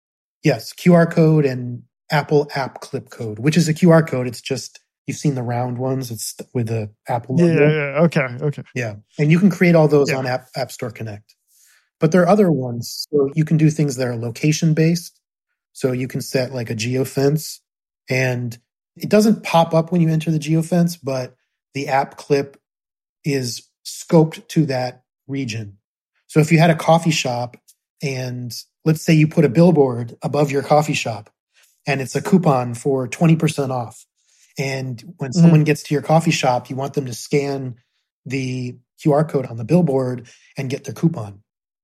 Yes, 0.44 0.74
QR 0.74 1.12
code 1.12 1.46
and 1.46 1.84
Apple 2.12 2.50
app 2.54 2.82
clip 2.82 3.10
code, 3.10 3.40
which 3.40 3.58
is 3.58 3.68
a 3.68 3.74
QR 3.74 4.08
code. 4.08 4.28
It's 4.28 4.42
just 4.42 4.80
You've 5.08 5.18
seen 5.18 5.36
the 5.36 5.44
round 5.44 5.78
ones. 5.78 6.10
It's 6.10 6.36
with 6.54 6.68
the 6.68 6.90
Apple 7.08 7.36
logo. 7.36 7.54
Yeah, 7.54 7.70
yeah, 7.70 8.02
okay, 8.06 8.28
okay. 8.42 8.64
Yeah, 8.74 8.96
and 9.20 9.32
you 9.32 9.40
can 9.40 9.52
create 9.52 9.76
all 9.76 9.88
those 9.88 10.10
yeah. 10.10 10.18
on 10.18 10.26
App 10.26 10.48
App 10.56 10.72
Store 10.72 10.90
Connect. 10.90 11.36
But 12.00 12.12
there 12.12 12.24
are 12.24 12.28
other 12.28 12.52
ones. 12.52 13.08
So 13.12 13.30
you 13.36 13.46
can 13.46 13.58
do 13.58 13.70
things 13.70 13.98
that 13.98 14.08
are 14.08 14.16
location 14.16 14.74
based. 14.74 15.20
So 15.74 15.92
you 15.92 16.08
can 16.08 16.22
set 16.22 16.54
like 16.54 16.70
a 16.72 16.76
geofence, 16.76 17.60
and 18.10 18.58
it 18.96 19.10
doesn't 19.10 19.44
pop 19.44 19.74
up 19.74 19.92
when 19.92 20.02
you 20.02 20.10
enter 20.10 20.32
the 20.32 20.40
geofence, 20.40 20.98
but 21.02 21.36
the 21.74 21.88
app 21.88 22.18
clip 22.18 22.60
is 23.24 23.70
scoped 23.86 24.48
to 24.48 24.66
that 24.66 25.04
region. 25.28 25.78
So 26.28 26.40
if 26.40 26.52
you 26.52 26.60
had 26.60 26.70
a 26.70 26.76
coffee 26.76 27.12
shop 27.12 27.58
and 28.02 28.54
let's 28.84 29.02
say 29.02 29.14
you 29.14 29.28
put 29.28 29.46
a 29.46 29.50
billboard 29.50 30.16
above 30.22 30.52
your 30.52 30.64
coffee 30.64 30.94
shop 30.94 31.30
and 31.88 32.02
it's 32.02 32.16
a 32.16 32.22
coupon 32.22 32.74
for 32.74 33.08
20% 33.08 33.70
off 33.70 34.06
and 34.58 35.02
when 35.18 35.32
mm-hmm. 35.32 35.42
someone 35.42 35.64
gets 35.64 35.84
to 35.84 35.94
your 35.94 36.02
coffee 36.02 36.32
shop, 36.32 36.70
you 36.70 36.76
want 36.76 36.94
them 36.94 37.06
to 37.06 37.14
scan 37.14 37.76
the 38.26 38.78
QR 39.04 39.28
code 39.28 39.46
on 39.46 39.58
the 39.58 39.66
billboard 39.66 40.30
and 40.58 40.70
get 40.70 40.86
their 40.86 40.94
coupon 40.94 41.42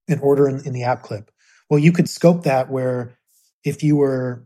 and 0.08 0.22
order 0.22 0.48
in, 0.48 0.66
in 0.66 0.74
the 0.74 0.84
app 0.84 1.04
clip. 1.04 1.32
Well, 1.70 1.80
you 1.80 1.92
could 1.92 2.10
scope 2.10 2.44
that 2.44 2.70
where 2.70 3.18
if 3.64 3.84
you 3.84 3.98
were 3.98 4.46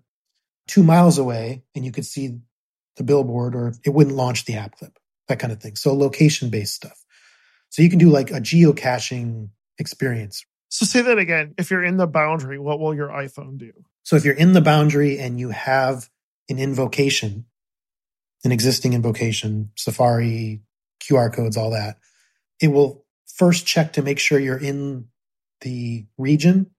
two 0.68 0.84
miles 0.84 1.18
away 1.18 1.64
and 1.76 1.86
you 1.86 1.92
could 1.92 2.06
see 2.06 2.40
the 2.98 3.04
billboard 3.04 3.56
or 3.56 3.74
it 3.84 3.92
wouldn't 3.92 4.16
launch 4.16 4.46
the 4.46 4.56
app 4.56 4.78
clip, 4.78 4.98
that 5.28 5.40
kind 5.40 5.54
of 5.54 5.62
thing. 5.62 5.76
So 5.76 5.94
location 5.94 6.50
based 6.50 6.74
stuff. 6.74 7.05
So 7.76 7.82
you 7.82 7.90
can 7.90 8.00
do 8.00 8.10
like 8.10 8.32
a 8.32 8.40
geocaching 8.40 9.50
experience. 9.80 10.46
So 10.70 10.86
say 10.86 11.02
that 11.02 11.18
again. 11.18 11.56
If 11.58 11.70
you're 11.70 11.84
in 11.84 11.98
the 11.98 12.08
boundary, 12.08 12.58
what 12.58 12.80
will 12.80 12.96
your 12.96 13.10
iPhone 13.10 13.58
do? 13.58 13.74
So 14.04 14.16
if 14.16 14.24
you're 14.24 14.34
in 14.34 14.54
the 14.54 14.62
boundary 14.62 15.20
and 15.20 15.38
you 15.38 15.50
have 15.50 16.08
an 16.48 16.58
invocation, 16.58 17.44
an 18.46 18.54
existing 18.54 18.94
invocation, 18.94 19.72
Safari, 19.76 20.62
QR 21.04 21.34
codes, 21.34 21.58
all 21.58 21.72
that, 21.72 21.98
it 22.62 22.70
will 22.70 23.04
first 23.26 23.68
check 23.68 23.92
to 23.92 24.02
make 24.02 24.20
sure 24.20 24.40
you're 24.40 24.58
in 24.58 25.10
the 25.60 26.06
region 26.18 26.72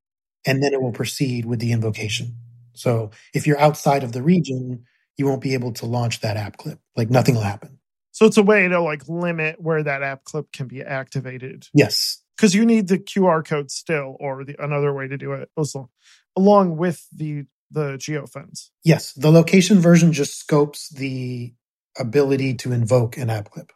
and 0.46 0.62
then 0.62 0.72
it 0.72 0.80
will 0.80 0.92
proceed 0.92 1.44
with 1.44 1.58
the 1.58 1.72
invocation. 1.72 2.38
So 2.72 3.10
if 3.34 3.46
you're 3.46 3.60
outside 3.60 4.02
of 4.02 4.12
the 4.12 4.22
region, 4.22 4.86
you 5.18 5.26
won't 5.26 5.42
be 5.42 5.52
able 5.52 5.72
to 5.74 5.84
launch 5.84 6.20
that 6.22 6.38
app 6.38 6.56
clip. 6.56 6.78
Like 6.96 7.10
nothing 7.10 7.34
will 7.34 7.42
happen. 7.42 7.75
So 8.16 8.24
it's 8.24 8.38
a 8.38 8.42
way 8.42 8.66
to 8.66 8.80
like 8.80 9.06
limit 9.10 9.60
where 9.60 9.82
that 9.82 10.02
app 10.02 10.24
clip 10.24 10.50
can 10.50 10.68
be 10.68 10.80
activated. 10.80 11.68
Yes. 11.74 12.22
Because 12.34 12.54
you 12.54 12.64
need 12.64 12.88
the 12.88 12.98
QR 12.98 13.44
code 13.44 13.70
still, 13.70 14.16
or 14.18 14.42
the 14.42 14.56
another 14.58 14.94
way 14.94 15.06
to 15.06 15.18
do 15.18 15.32
it 15.32 15.50
also, 15.54 15.90
along 16.34 16.78
with 16.78 17.06
the 17.14 17.44
the 17.70 17.98
geofence. 17.98 18.70
Yes, 18.84 19.12
the 19.12 19.30
location 19.30 19.80
version 19.80 20.14
just 20.14 20.38
scopes 20.38 20.88
the 20.88 21.52
ability 21.98 22.54
to 22.54 22.72
invoke 22.72 23.18
an 23.18 23.28
app 23.28 23.50
clip. 23.50 23.70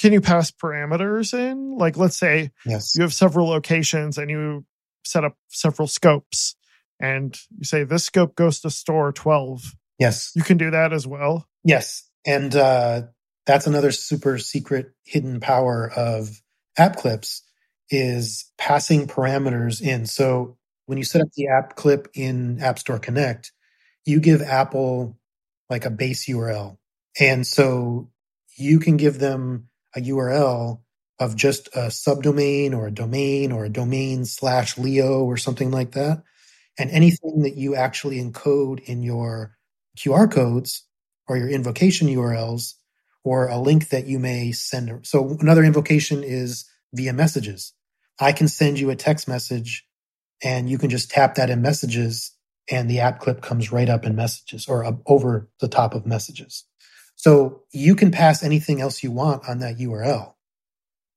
Can 0.00 0.14
you 0.14 0.22
pass 0.22 0.50
parameters 0.50 1.34
in? 1.34 1.76
Like, 1.76 1.98
let's 1.98 2.16
say 2.16 2.50
yes. 2.64 2.94
you 2.96 3.02
have 3.02 3.12
several 3.12 3.48
locations 3.48 4.16
and 4.16 4.30
you 4.30 4.64
set 5.04 5.22
up 5.22 5.36
several 5.48 5.86
scopes, 5.86 6.56
and 6.98 7.38
you 7.58 7.64
say 7.64 7.84
this 7.84 8.06
scope 8.06 8.36
goes 8.36 8.60
to 8.60 8.70
store 8.70 9.12
12. 9.12 9.74
Yes. 9.98 10.32
You 10.34 10.42
can 10.42 10.56
do 10.56 10.70
that 10.70 10.94
as 10.94 11.06
well. 11.06 11.46
Yes. 11.62 12.08
And 12.26 12.56
uh, 12.56 13.02
that's 13.46 13.66
another 13.66 13.90
super 13.90 14.38
secret 14.38 14.92
hidden 15.04 15.40
power 15.40 15.90
of 15.94 16.40
app 16.78 16.96
clips 16.96 17.42
is 17.90 18.50
passing 18.56 19.06
parameters 19.06 19.80
in. 19.82 20.06
So 20.06 20.56
when 20.86 20.98
you 20.98 21.04
set 21.04 21.22
up 21.22 21.28
the 21.36 21.48
app 21.48 21.76
clip 21.76 22.08
in 22.14 22.60
App 22.60 22.78
Store 22.78 22.98
Connect, 22.98 23.52
you 24.04 24.20
give 24.20 24.42
Apple 24.42 25.18
like 25.68 25.84
a 25.84 25.90
base 25.90 26.28
URL. 26.28 26.78
And 27.20 27.46
so 27.46 28.10
you 28.56 28.78
can 28.78 28.96
give 28.96 29.18
them 29.18 29.68
a 29.94 30.00
URL 30.00 30.80
of 31.18 31.36
just 31.36 31.68
a 31.68 31.88
subdomain 31.88 32.74
or 32.74 32.86
a 32.86 32.92
domain 32.92 33.52
or 33.52 33.64
a 33.64 33.70
domain 33.70 34.24
slash 34.24 34.78
Leo 34.78 35.24
or 35.24 35.36
something 35.36 35.70
like 35.70 35.92
that. 35.92 36.22
And 36.78 36.90
anything 36.90 37.42
that 37.42 37.56
you 37.56 37.74
actually 37.74 38.22
encode 38.22 38.80
in 38.80 39.02
your 39.02 39.56
QR 39.96 40.30
codes 40.30 40.84
or 41.28 41.36
your 41.36 41.48
invocation 41.48 42.08
URLs 42.08 42.74
or 43.24 43.48
a 43.48 43.58
link 43.58 43.88
that 43.90 44.06
you 44.06 44.18
may 44.18 44.52
send. 44.52 45.06
So 45.06 45.36
another 45.40 45.64
invocation 45.64 46.22
is 46.22 46.68
via 46.92 47.12
messages. 47.12 47.72
I 48.20 48.32
can 48.32 48.48
send 48.48 48.78
you 48.78 48.90
a 48.90 48.96
text 48.96 49.28
message 49.28 49.86
and 50.42 50.68
you 50.68 50.78
can 50.78 50.90
just 50.90 51.10
tap 51.10 51.36
that 51.36 51.50
in 51.50 51.62
messages 51.62 52.32
and 52.70 52.90
the 52.90 53.00
app 53.00 53.20
clip 53.20 53.42
comes 53.42 53.72
right 53.72 53.88
up 53.88 54.04
in 54.04 54.16
messages 54.16 54.68
or 54.68 54.84
up 54.84 55.00
over 55.06 55.48
the 55.60 55.68
top 55.68 55.94
of 55.94 56.06
messages. 56.06 56.64
So 57.16 57.62
you 57.72 57.94
can 57.94 58.10
pass 58.10 58.42
anything 58.42 58.80
else 58.80 59.02
you 59.02 59.10
want 59.10 59.48
on 59.48 59.60
that 59.60 59.78
URL, 59.78 60.34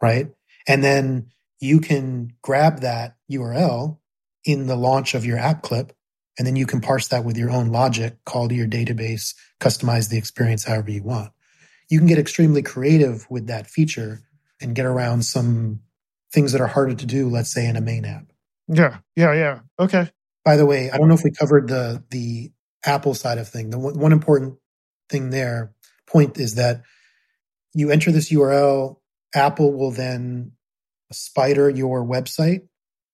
right? 0.01 0.29
And 0.67 0.83
then 0.83 1.27
you 1.59 1.79
can 1.79 2.33
grab 2.41 2.81
that 2.81 3.15
URL 3.31 3.97
in 4.43 4.67
the 4.67 4.75
launch 4.75 5.15
of 5.15 5.25
your 5.25 5.37
app 5.37 5.63
clip, 5.63 5.93
and 6.37 6.45
then 6.45 6.55
you 6.55 6.65
can 6.65 6.81
parse 6.81 7.07
that 7.07 7.23
with 7.23 7.37
your 7.37 7.49
own 7.49 7.71
logic, 7.71 8.17
call 8.25 8.47
to 8.47 8.55
your 8.55 8.67
database, 8.67 9.33
customize 9.59 10.09
the 10.09 10.17
experience 10.17 10.65
however 10.65 10.91
you 10.91 11.01
want. 11.01 11.31
You 11.89 11.99
can 11.99 12.07
get 12.07 12.17
extremely 12.17 12.61
creative 12.61 13.27
with 13.29 13.47
that 13.47 13.67
feature 13.67 14.21
and 14.61 14.75
get 14.75 14.85
around 14.85 15.23
some 15.23 15.81
things 16.33 16.51
that 16.51 16.61
are 16.61 16.67
harder 16.67 16.95
to 16.95 17.05
do, 17.05 17.29
let's 17.29 17.53
say 17.53 17.67
in 17.67 17.75
a 17.75 17.81
main 17.81 18.05
app. 18.05 18.25
Yeah, 18.67 18.97
yeah, 19.15 19.33
yeah. 19.33 19.59
Okay. 19.79 20.09
By 20.43 20.57
the 20.57 20.65
way, 20.65 20.89
I 20.91 20.97
don't 20.97 21.07
know 21.07 21.15
if 21.15 21.23
we 21.23 21.31
covered 21.31 21.67
the 21.67 22.03
the 22.09 22.51
Apple 22.85 23.13
side 23.13 23.37
of 23.37 23.47
thing. 23.47 23.69
The 23.69 23.79
one, 23.79 23.97
one 23.97 24.11
important 24.11 24.55
thing 25.09 25.29
there 25.29 25.73
point 26.07 26.37
is 26.37 26.55
that 26.55 26.81
you 27.73 27.91
enter 27.91 28.11
this 28.11 28.31
URL, 28.31 28.97
Apple 29.33 29.73
will 29.73 29.91
then 29.91 30.53
spider 31.11 31.69
your 31.69 32.03
website 32.03 32.67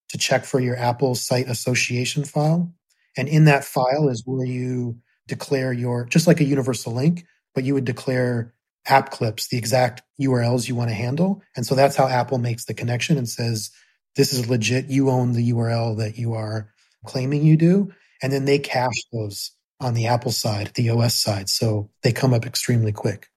to 0.10 0.18
check 0.18 0.46
for 0.46 0.60
your 0.60 0.78
Apple 0.78 1.16
site 1.16 1.48
association 1.48 2.24
file. 2.24 2.74
And 3.18 3.28
in 3.28 3.46
that 3.46 3.66
file 3.66 4.10
is 4.10 4.24
where 4.26 4.46
you 4.46 4.98
declare 5.28 5.74
your, 5.74 6.06
just 6.06 6.28
like 6.28 6.40
a 6.40 6.46
universal 6.46 6.94
link, 6.94 7.26
but 7.56 7.64
you 7.64 7.74
would 7.74 7.86
declare 7.86 8.54
app 8.88 9.12
clips, 9.12 9.48
the 9.48 9.58
exact 9.58 10.02
URLs 10.20 10.68
you 10.68 10.76
want 10.76 10.90
to 10.90 10.96
handle. 10.96 11.42
And 11.56 11.66
so 11.66 11.76
that's 11.76 11.96
how 11.96 12.08
Apple 12.08 12.38
makes 12.38 12.66
the 12.66 12.74
connection 12.74 13.18
and 13.18 13.30
says, 13.30 13.72
this 14.16 14.34
is 14.34 14.50
legit. 14.50 14.88
You 14.88 15.10
own 15.10 15.34
the 15.34 15.52
URL 15.52 15.98
that 15.98 16.18
you 16.18 16.34
are 16.34 16.72
claiming 17.06 17.46
you 17.46 17.58
do. 17.58 17.94
And 18.22 18.32
then 18.32 18.46
they 18.46 18.60
cache 18.60 19.06
those 19.12 19.52
on 19.80 19.94
the 19.94 20.08
Apple 20.08 20.32
side, 20.32 20.72
the 20.76 20.90
OS 20.90 21.16
side. 21.16 21.50
So 21.50 21.90
they 22.04 22.12
come 22.12 22.34
up 22.34 22.46
extremely 22.46 22.92
quick. 22.92 23.28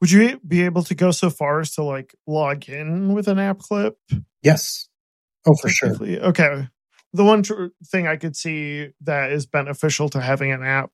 Would 0.00 0.12
you 0.12 0.40
be 0.46 0.62
able 0.64 0.84
to 0.84 0.94
go 0.94 1.10
so 1.10 1.28
far 1.28 1.60
as 1.60 1.74
to 1.74 1.82
like 1.82 2.14
log 2.26 2.68
in 2.68 3.14
with 3.14 3.26
an 3.26 3.38
app 3.38 3.58
clip? 3.58 3.98
Yes. 4.42 4.88
Oh, 5.46 5.56
for 5.60 5.68
sure. 5.68 5.96
Okay. 6.00 6.68
The 7.12 7.24
one 7.24 7.42
tr- 7.42 7.66
thing 7.86 8.06
I 8.06 8.16
could 8.16 8.36
see 8.36 8.90
that 9.00 9.32
is 9.32 9.46
beneficial 9.46 10.08
to 10.10 10.20
having 10.20 10.52
an 10.52 10.62
app 10.62 10.90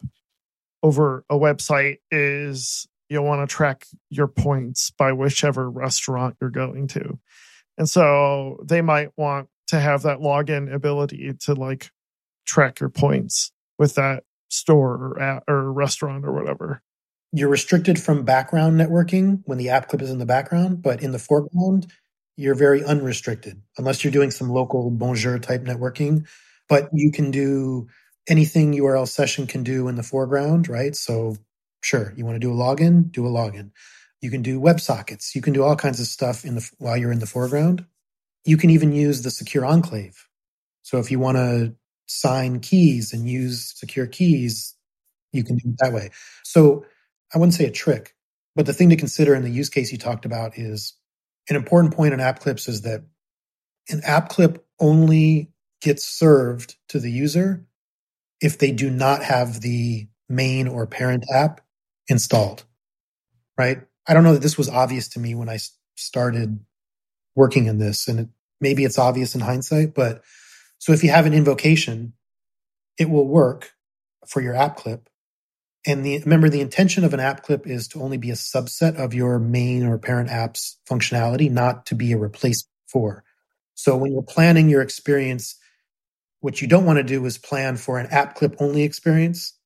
over 0.83 1.25
a 1.29 1.35
website 1.35 1.99
is 2.11 2.87
you'll 3.09 3.25
want 3.25 3.49
to 3.49 3.55
track 3.55 3.87
your 4.11 4.29
points 4.29 4.91
by 4.91 5.13
whichever 5.13 5.71
restaurant 5.71 6.37
you're 6.41 6.51
going 6.51 6.89
to. 6.89 7.19
And 7.77 7.89
so 7.89 8.59
they 8.65 8.81
might 8.81 9.11
want 9.17 9.49
to 9.69 9.81
have 9.81 10.03
that 10.03 10.19
login 10.19 10.73
ability 10.73 11.33
to 11.41 11.55
like 11.55 11.91
track 12.47 12.81
your 12.81 12.91
points 12.91 13.53
with 13.79 13.95
that 13.95 14.25
store 14.49 14.93
or, 14.93 15.21
app 15.21 15.45
or 15.49 15.73
restaurant 15.73 16.25
or 16.25 16.33
whatever. 16.33 16.83
You're 17.33 17.49
restricted 17.49 18.01
from 18.01 18.25
background 18.25 18.79
networking 18.79 19.43
when 19.45 19.59
the 19.59 19.71
app 19.71 19.89
clip 19.89 20.03
is 20.03 20.11
in 20.11 20.19
the 20.19 20.27
background, 20.27 20.83
but 20.83 21.03
in 21.03 21.11
the 21.11 21.19
foreground, 21.19 21.89
you're 22.37 22.55
very 22.55 22.85
unrestricted 22.85 23.61
unless 23.77 24.05
you're 24.05 24.13
doing 24.13 24.31
some 24.31 24.51
local 24.51 24.91
bonjour 24.91 25.39
type 25.39 25.63
networking. 25.65 26.27
But 26.69 26.89
you 26.93 27.11
can 27.11 27.31
do 27.31 27.89
anything 28.29 28.73
URL 28.73 29.09
session 29.09 29.47
can 29.47 29.63
do 29.63 29.89
in 29.89 29.97
the 29.97 30.03
foreground, 30.03 30.69
right? 30.69 30.95
So 30.95 31.37
sure, 31.85 32.13
you 32.17 32.25
want 32.25 32.37
to 32.37 32.41
do 32.41 32.53
a 32.53 32.57
login, 32.57 33.13
do 33.13 33.27
a 33.27 33.31
login. 33.31 33.71
You 34.21 34.31
can 34.31 34.43
do 34.43 34.59
WebSockets. 34.59 35.35
You 35.35 35.43
can 35.43 35.53
do 35.53 35.63
all 35.63 35.77
kinds 35.77 36.01
of 36.01 36.07
stuff 36.07 36.45
in 36.45 36.55
the 36.55 36.71
while 36.79 36.97
you're 36.97 37.13
in 37.13 37.19
the 37.19 37.27
foreground. 37.27 37.85
You 38.45 38.57
can 38.57 38.71
even 38.71 38.93
use 38.93 39.23
the 39.23 39.31
secure 39.31 39.65
enclave. 39.65 40.27
So 40.83 40.99
if 40.99 41.11
you 41.11 41.19
want 41.19 41.37
to 41.37 41.75
sign 42.07 42.61
keys 42.61 43.13
and 43.13 43.29
use 43.29 43.73
secure 43.77 44.07
keys, 44.07 44.75
you 45.33 45.45
can 45.45 45.57
do 45.57 45.71
it 45.71 45.77
that 45.81 45.93
way. 45.93 46.11
So 46.43 46.87
I 47.35 47.39
wouldn't 47.39 47.55
say 47.55 47.67
a 47.67 47.71
trick, 47.71 48.15
but 48.55 48.67
the 48.67 48.73
thing 48.73 48.91
to 48.91 48.97
consider 48.97 49.35
in 49.35 49.43
the 49.43 49.51
use 49.51 49.69
case 49.69 49.93
you 49.93 49.99
talked 49.99 50.25
about 50.25 50.59
is 50.59 50.95
an 51.49 51.57
important 51.57 51.95
point 51.95 52.15
in 52.15 52.21
app 52.21 52.41
clips 52.41 52.69
is 52.69 52.83
that 52.83 53.03
an 53.91 54.01
app 54.05 54.31
clip 54.31 54.65
only 54.81 55.51
gets 55.83 56.05
served 56.07 56.77
to 56.89 56.99
the 56.99 57.11
user 57.11 57.67
if 58.41 58.59
they 58.59 58.73
do 58.73 58.91
not 58.91 59.23
have 59.23 59.61
the 59.61 60.07
main 60.29 60.69
or 60.69 60.87
parent 60.87 61.25
app 61.33 61.61
installed, 62.09 62.65
right? 63.59 63.83
I 64.07 64.15
don't 64.15 64.25
know 64.25 64.35
that 64.35 64.43
this 64.43 64.59
was 64.59 64.69
obvious 64.69 65.09
to 65.09 65.21
me 65.21 65.35
when 65.35 65.49
I 65.49 65.59
started 65.97 66.59
working 67.35 67.67
in 67.67 67.79
this, 67.79 68.09
and 68.09 68.21
it, 68.21 68.29
maybe 68.61 68.85
it's 68.85 68.99
obvious 68.99 69.35
in 69.35 69.41
hindsight, 69.41 69.95
but 69.95 70.23
so 70.79 70.93
if 70.93 71.03
you 71.03 71.11
have 71.11 71.27
an 71.27 71.35
invocation, 71.35 72.13
it 72.99 73.09
will 73.09 73.27
work 73.27 73.73
for 74.27 74.41
your 74.41 74.55
app 74.55 74.77
clip. 74.77 75.09
And 75.87 76.05
the, 76.05 76.19
remember, 76.21 76.49
the 76.49 76.61
intention 76.61 77.05
of 77.05 77.13
an 77.13 77.21
app 77.21 77.43
clip 77.43 77.67
is 77.67 77.89
to 77.89 78.03
only 78.03 78.17
be 78.17 78.31
a 78.31 78.35
subset 78.35 78.97
of 78.97 79.13
your 79.13 79.39
main 79.39 79.85
or 79.85 79.99
parent 79.99 80.31
app's 80.31 80.79
functionality, 80.89 81.51
not 81.51 81.87
to 81.87 81.95
be 81.95 82.13
a 82.13 82.19
replacement 82.19 82.71
for. 82.87 83.25
So 83.75 83.97
when 83.97 84.13
you're 84.13 84.23
planning 84.23 84.69
your 84.69 84.83
experience, 84.83 85.57
what 86.41 86.63
you 86.63 86.69
don't 86.69 86.85
want 86.85 86.99
to 86.99 87.03
do 87.03 87.25
is 87.27 87.39
plan 87.39 87.77
for 87.77 87.99
an 87.99 88.07
app 88.07 88.35
clip 88.35 88.55
only 88.61 88.83
experience 88.83 89.59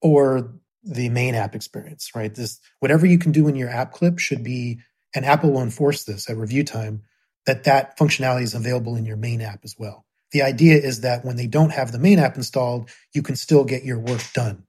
or 0.00 0.54
the 0.84 1.08
main 1.08 1.34
app 1.34 1.54
experience, 1.54 2.10
right? 2.14 2.34
This, 2.34 2.60
whatever 2.80 3.06
you 3.06 3.18
can 3.18 3.32
do 3.32 3.48
in 3.48 3.56
your 3.56 3.70
app 3.70 3.92
clip 3.92 4.18
should 4.18 4.44
be, 4.44 4.80
and 5.14 5.24
Apple 5.24 5.52
will 5.52 5.62
enforce 5.62 6.04
this 6.04 6.28
at 6.28 6.36
review 6.36 6.64
time, 6.64 7.02
that 7.46 7.64
that 7.64 7.98
functionality 7.98 8.42
is 8.42 8.54
available 8.54 8.96
in 8.96 9.06
your 9.06 9.16
main 9.16 9.40
app 9.40 9.60
as 9.64 9.74
well. 9.78 10.04
The 10.32 10.42
idea 10.42 10.76
is 10.76 11.02
that 11.02 11.24
when 11.24 11.36
they 11.36 11.46
don't 11.46 11.70
have 11.70 11.92
the 11.92 11.98
main 11.98 12.18
app 12.18 12.36
installed, 12.36 12.90
you 13.12 13.22
can 13.22 13.36
still 13.36 13.64
get 13.64 13.84
your 13.84 13.98
work 13.98 14.22
done, 14.34 14.64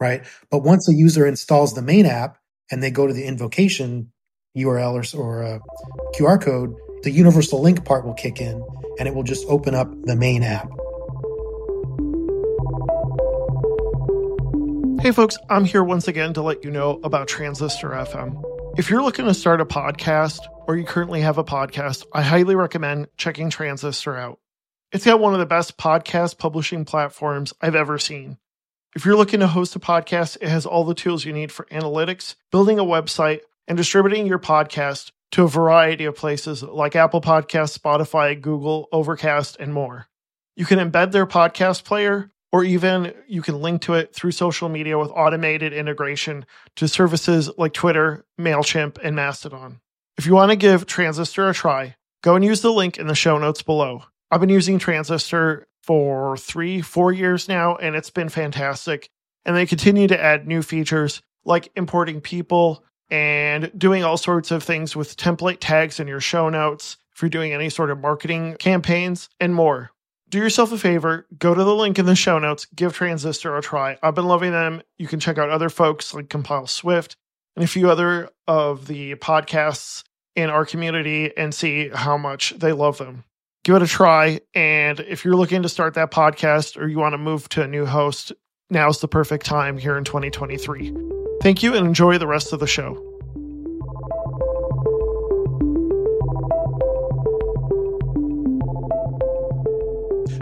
right? 0.00 0.24
But 0.50 0.64
once 0.64 0.88
a 0.88 0.94
user 0.94 1.26
installs 1.26 1.74
the 1.74 1.82
main 1.82 2.06
app 2.06 2.38
and 2.70 2.82
they 2.82 2.90
go 2.90 3.06
to 3.06 3.12
the 3.14 3.24
invocation 3.24 4.12
URL 4.56 5.14
or, 5.14 5.20
or 5.20 5.42
uh, 5.44 5.58
a 5.58 6.16
QR 6.16 6.42
code, 6.42 6.74
the 7.02 7.10
universal 7.10 7.62
link 7.62 7.84
part 7.84 8.04
will 8.04 8.14
kick 8.14 8.40
in 8.40 8.64
and 8.98 9.06
it 9.06 9.14
will 9.14 9.22
just 9.22 9.46
open 9.48 9.74
up 9.74 9.88
the 10.02 10.16
main 10.16 10.42
app. 10.42 10.68
Hey, 15.00 15.12
folks, 15.12 15.38
I'm 15.48 15.64
here 15.64 15.84
once 15.84 16.08
again 16.08 16.32
to 16.34 16.42
let 16.42 16.64
you 16.64 16.72
know 16.72 16.98
about 17.04 17.28
Transistor 17.28 17.90
FM. 17.90 18.42
If 18.76 18.90
you're 18.90 19.02
looking 19.02 19.26
to 19.26 19.32
start 19.32 19.60
a 19.60 19.64
podcast 19.64 20.40
or 20.66 20.76
you 20.76 20.82
currently 20.84 21.20
have 21.20 21.38
a 21.38 21.44
podcast, 21.44 22.04
I 22.12 22.22
highly 22.22 22.56
recommend 22.56 23.06
checking 23.16 23.48
Transistor 23.48 24.16
out. 24.16 24.40
It's 24.90 25.04
got 25.04 25.20
one 25.20 25.34
of 25.34 25.38
the 25.38 25.46
best 25.46 25.78
podcast 25.78 26.38
publishing 26.38 26.84
platforms 26.84 27.54
I've 27.60 27.76
ever 27.76 27.98
seen. 27.98 28.38
If 28.96 29.04
you're 29.04 29.16
looking 29.16 29.38
to 29.38 29.46
host 29.46 29.76
a 29.76 29.78
podcast, 29.78 30.38
it 30.40 30.48
has 30.48 30.66
all 30.66 30.82
the 30.82 30.94
tools 30.94 31.24
you 31.24 31.32
need 31.32 31.52
for 31.52 31.66
analytics, 31.66 32.34
building 32.50 32.80
a 32.80 32.84
website, 32.84 33.42
and 33.68 33.78
distributing 33.78 34.26
your 34.26 34.40
podcast 34.40 35.12
to 35.30 35.44
a 35.44 35.48
variety 35.48 36.06
of 36.06 36.16
places 36.16 36.64
like 36.64 36.96
Apple 36.96 37.20
Podcasts, 37.20 37.78
Spotify, 37.78 38.38
Google, 38.38 38.88
Overcast, 38.90 39.58
and 39.60 39.72
more. 39.72 40.08
You 40.56 40.66
can 40.66 40.80
embed 40.80 41.12
their 41.12 41.26
podcast 41.26 41.84
player, 41.84 42.32
or 42.52 42.64
even 42.64 43.12
you 43.26 43.42
can 43.42 43.60
link 43.60 43.82
to 43.82 43.94
it 43.94 44.14
through 44.14 44.32
social 44.32 44.68
media 44.68 44.98
with 44.98 45.10
automated 45.10 45.72
integration 45.72 46.46
to 46.76 46.88
services 46.88 47.50
like 47.58 47.72
Twitter, 47.72 48.24
MailChimp, 48.40 48.98
and 49.02 49.14
Mastodon. 49.14 49.80
If 50.16 50.26
you 50.26 50.34
want 50.34 50.50
to 50.50 50.56
give 50.56 50.86
Transistor 50.86 51.48
a 51.48 51.54
try, 51.54 51.96
go 52.22 52.34
and 52.34 52.44
use 52.44 52.60
the 52.60 52.72
link 52.72 52.98
in 52.98 53.06
the 53.06 53.14
show 53.14 53.38
notes 53.38 53.62
below. 53.62 54.04
I've 54.30 54.40
been 54.40 54.48
using 54.48 54.78
Transistor 54.78 55.66
for 55.82 56.36
three, 56.36 56.82
four 56.82 57.12
years 57.12 57.48
now, 57.48 57.76
and 57.76 57.96
it's 57.96 58.10
been 58.10 58.28
fantastic. 58.28 59.08
And 59.44 59.56
they 59.56 59.66
continue 59.66 60.08
to 60.08 60.20
add 60.20 60.46
new 60.46 60.62
features 60.62 61.22
like 61.44 61.70
importing 61.76 62.20
people 62.20 62.84
and 63.10 63.70
doing 63.78 64.04
all 64.04 64.18
sorts 64.18 64.50
of 64.50 64.62
things 64.62 64.94
with 64.94 65.16
template 65.16 65.58
tags 65.60 65.98
in 65.98 66.06
your 66.06 66.20
show 66.20 66.50
notes 66.50 66.98
if 67.14 67.22
you're 67.22 67.30
doing 67.30 67.52
any 67.52 67.70
sort 67.70 67.90
of 67.90 67.98
marketing 67.98 68.56
campaigns 68.58 69.30
and 69.40 69.54
more. 69.54 69.90
Do 70.28 70.38
yourself 70.38 70.72
a 70.72 70.78
favor, 70.78 71.26
go 71.38 71.54
to 71.54 71.64
the 71.64 71.74
link 71.74 71.98
in 71.98 72.06
the 72.06 72.14
show 72.14 72.38
notes, 72.38 72.66
give 72.66 72.92
Transistor 72.92 73.56
a 73.56 73.62
try. 73.62 73.98
I've 74.02 74.14
been 74.14 74.26
loving 74.26 74.52
them. 74.52 74.82
You 74.98 75.06
can 75.06 75.20
check 75.20 75.38
out 75.38 75.48
other 75.48 75.70
folks 75.70 76.12
like 76.12 76.28
Compile 76.28 76.66
Swift 76.66 77.16
and 77.56 77.64
a 77.64 77.68
few 77.68 77.90
other 77.90 78.28
of 78.46 78.86
the 78.86 79.14
podcasts 79.16 80.04
in 80.36 80.50
our 80.50 80.66
community 80.66 81.34
and 81.36 81.54
see 81.54 81.88
how 81.88 82.18
much 82.18 82.50
they 82.58 82.72
love 82.72 82.98
them 82.98 83.24
give 83.68 83.76
it 83.76 83.82
a 83.82 83.86
try. 83.86 84.40
And 84.54 84.98
if 85.00 85.26
you're 85.26 85.36
looking 85.36 85.62
to 85.62 85.68
start 85.68 85.92
that 85.94 86.10
podcast 86.10 86.80
or 86.80 86.88
you 86.88 86.98
want 86.98 87.12
to 87.12 87.18
move 87.18 87.50
to 87.50 87.62
a 87.62 87.68
new 87.68 87.84
host, 87.84 88.32
now's 88.70 89.00
the 89.00 89.08
perfect 89.08 89.44
time 89.44 89.76
here 89.76 89.98
in 89.98 90.04
2023. 90.04 90.96
Thank 91.42 91.62
you 91.62 91.74
and 91.74 91.86
enjoy 91.86 92.16
the 92.16 92.26
rest 92.26 92.54
of 92.54 92.60
the 92.60 92.66
show. 92.66 93.07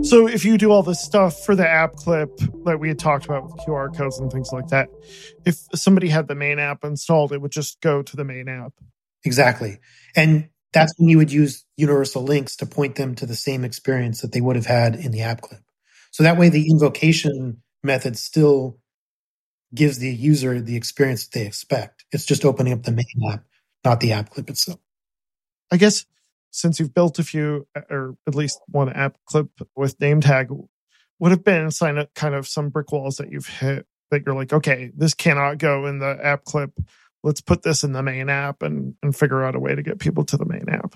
So 0.07 0.29
if 0.29 0.45
you 0.45 0.57
do 0.57 0.71
all 0.71 0.85
this 0.85 1.03
stuff 1.03 1.40
for 1.45 1.57
the 1.57 1.69
app 1.69 1.97
clip 1.97 2.31
that 2.64 2.79
we 2.79 2.87
had 2.87 2.99
talked 2.99 3.25
about 3.25 3.42
with 3.42 3.57
QR 3.57 3.92
codes 3.92 4.21
and 4.21 4.31
things 4.31 4.53
like 4.53 4.69
that, 4.69 4.88
if 5.45 5.57
somebody 5.75 6.09
had 6.09 6.29
the 6.29 6.37
main 6.37 6.61
app 6.61 6.85
installed, 6.85 7.33
it 7.33 7.40
would 7.40 7.51
just 7.51 7.81
go 7.81 8.03
to 8.03 8.16
the 8.16 8.25
main 8.25 8.49
app. 8.49 8.73
Exactly. 9.25 9.79
And 10.14 10.49
that's 10.73 10.95
when 10.97 11.09
you 11.09 11.19
would 11.19 11.33
use 11.33 11.64
universal 11.77 12.23
links 12.23 12.55
to 12.57 12.66
point 12.66 12.95
them 12.95 13.16
to 13.16 13.27
the 13.27 13.35
same 13.35 13.64
experience 13.64 14.21
that 14.21 14.31
they 14.31 14.40
would 14.40 14.55
have 14.55 14.66
had 14.66 14.95
in 14.95 15.11
the 15.11 15.23
app 15.23 15.40
clip. 15.40 15.61
So 16.12 16.23
that 16.23 16.38
way 16.38 16.51
the 16.51 16.71
invocation 16.71 17.62
method 17.83 18.16
still 18.16 18.79
gives 19.75 19.99
the 19.99 20.11
user 20.11 20.61
the 20.61 20.77
experience 20.77 21.27
that 21.27 21.37
they 21.37 21.47
expect. 21.47 22.05
It's 22.12 22.27
just 22.27 22.45
opening 22.45 22.75
up 22.75 22.85
the 22.85 22.92
main 22.92 23.33
app, 23.33 23.42
not 23.85 23.99
the 23.99 24.12
app 24.12 24.31
clip 24.31 24.51
itself. 24.51 24.79
I 25.73 25.79
guess 25.79 26.07
since 26.51 26.81
you've 26.81 26.95
built 26.95 27.19
a 27.19 27.25
few 27.25 27.67
uh, 27.77 27.83
or 27.91 28.17
at 28.27 28.35
least 28.35 28.61
one 28.69 28.93
app 28.93 29.17
clip 29.27 29.49
with 29.75 29.99
NameTag, 29.99 30.49
would 31.19 31.31
have 31.31 31.45
been 31.45 31.71
kind 32.15 32.35
of 32.35 32.47
some 32.47 32.69
brick 32.69 32.93
walls 32.93 33.17
that 33.17 33.31
you've 33.31 33.49
hit 33.49 33.87
that 34.11 34.23
you're 34.25 34.35
like, 34.35 34.53
okay, 34.53 34.91
this 34.97 35.15
cannot 35.15 35.59
go 35.59 35.87
in 35.87 35.99
the 35.99 36.19
app 36.23 36.45
clip. 36.45 36.71
Let's 37.23 37.41
put 37.41 37.63
this 37.63 37.83
in 37.83 37.93
the 37.93 38.03
main 38.03 38.29
app 38.29 38.63
and, 38.63 38.95
and 39.03 39.17
figure 39.17 39.43
out 39.43 39.57
a 39.57 39.61
way 39.61 39.75
to 39.75 39.83
get 39.83 39.99
people 39.99 40.25
to 40.27 40.37
the 40.37 40.45
main 40.45 40.69
app. 40.69 40.95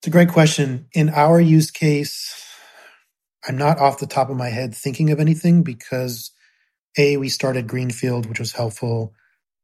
It's 0.00 0.06
a 0.06 0.10
great 0.10 0.30
question. 0.30 0.86
In 0.92 1.10
our 1.10 1.40
use 1.40 1.70
case, 1.70 2.46
I'm 3.46 3.58
not 3.58 3.78
off 3.78 3.98
the 3.98 4.06
top 4.06 4.30
of 4.30 4.36
my 4.36 4.48
head 4.48 4.74
thinking 4.74 5.10
of 5.10 5.20
anything 5.20 5.62
because 5.62 6.30
A, 6.96 7.16
we 7.16 7.28
started 7.28 7.66
Greenfield, 7.66 8.26
which 8.26 8.38
was 8.38 8.52
helpful, 8.52 9.12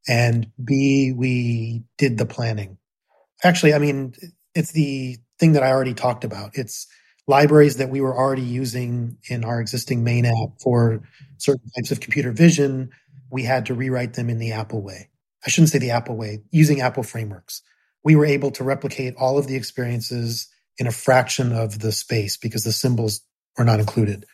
and 0.08 0.50
B, 0.62 1.12
we 1.16 1.84
did 1.98 2.18
the 2.18 2.26
planning. 2.26 2.78
Actually, 3.42 3.74
I 3.74 3.78
mean, 3.78 4.14
it's 4.54 4.72
the 4.72 5.18
thing 5.38 5.52
that 5.52 5.62
I 5.62 5.70
already 5.70 5.94
talked 5.94 6.24
about. 6.24 6.52
It's 6.54 6.86
libraries 7.26 7.76
that 7.78 7.90
we 7.90 8.00
were 8.00 8.16
already 8.16 8.42
using 8.42 9.16
in 9.28 9.44
our 9.44 9.60
existing 9.60 10.04
main 10.04 10.26
app 10.26 10.60
for 10.62 11.02
certain 11.38 11.70
types 11.76 11.90
of 11.90 12.00
computer 12.00 12.32
vision. 12.32 12.90
We 13.30 13.44
had 13.44 13.66
to 13.66 13.74
rewrite 13.74 14.14
them 14.14 14.28
in 14.30 14.38
the 14.38 14.52
Apple 14.52 14.82
way. 14.82 15.08
I 15.44 15.50
shouldn't 15.50 15.70
say 15.70 15.78
the 15.78 15.90
Apple 15.90 16.16
way, 16.16 16.40
using 16.50 16.80
Apple 16.80 17.02
frameworks. 17.02 17.62
We 18.02 18.16
were 18.16 18.26
able 18.26 18.50
to 18.52 18.64
replicate 18.64 19.14
all 19.16 19.38
of 19.38 19.46
the 19.46 19.56
experiences 19.56 20.48
in 20.78 20.86
a 20.86 20.92
fraction 20.92 21.52
of 21.52 21.78
the 21.78 21.92
space 21.92 22.36
because 22.36 22.64
the 22.64 22.72
symbols 22.72 23.20
were 23.56 23.64
not 23.64 23.80
included. 23.80 24.26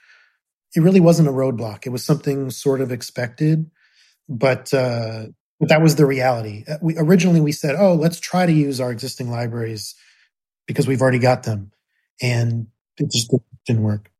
It 0.74 0.80
really 0.80 1.00
wasn't 1.00 1.28
a 1.28 1.32
roadblock. 1.32 1.86
It 1.86 1.90
was 1.90 2.04
something 2.04 2.50
sort 2.50 2.80
of 2.80 2.92
expected, 2.92 3.70
but 4.28 4.72
uh, 4.72 5.26
but 5.58 5.68
that 5.68 5.82
was 5.82 5.96
the 5.96 6.06
reality. 6.06 6.64
Uh, 6.66 6.76
we 6.80 6.96
originally 6.96 7.40
we 7.40 7.52
said, 7.52 7.74
"Oh, 7.76 7.94
let's 7.94 8.20
try 8.20 8.46
to 8.46 8.52
use 8.52 8.80
our 8.80 8.92
existing 8.92 9.30
libraries 9.30 9.94
because 10.70 10.86
we've 10.86 11.02
already 11.02 11.18
got 11.18 11.42
them," 11.42 11.72
and 12.22 12.68
it 12.96 13.10
just 13.10 13.34
didn't 13.66 13.82
work. 13.82 14.10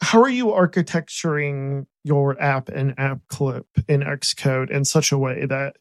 How 0.00 0.22
are 0.22 0.28
you 0.28 0.52
architecturing 0.52 1.86
your 2.02 2.40
app 2.40 2.70
and 2.70 2.94
app 2.98 3.20
clip 3.28 3.66
in 3.88 4.00
Xcode 4.00 4.70
in 4.70 4.86
such 4.86 5.12
a 5.12 5.18
way 5.18 5.44
that 5.44 5.76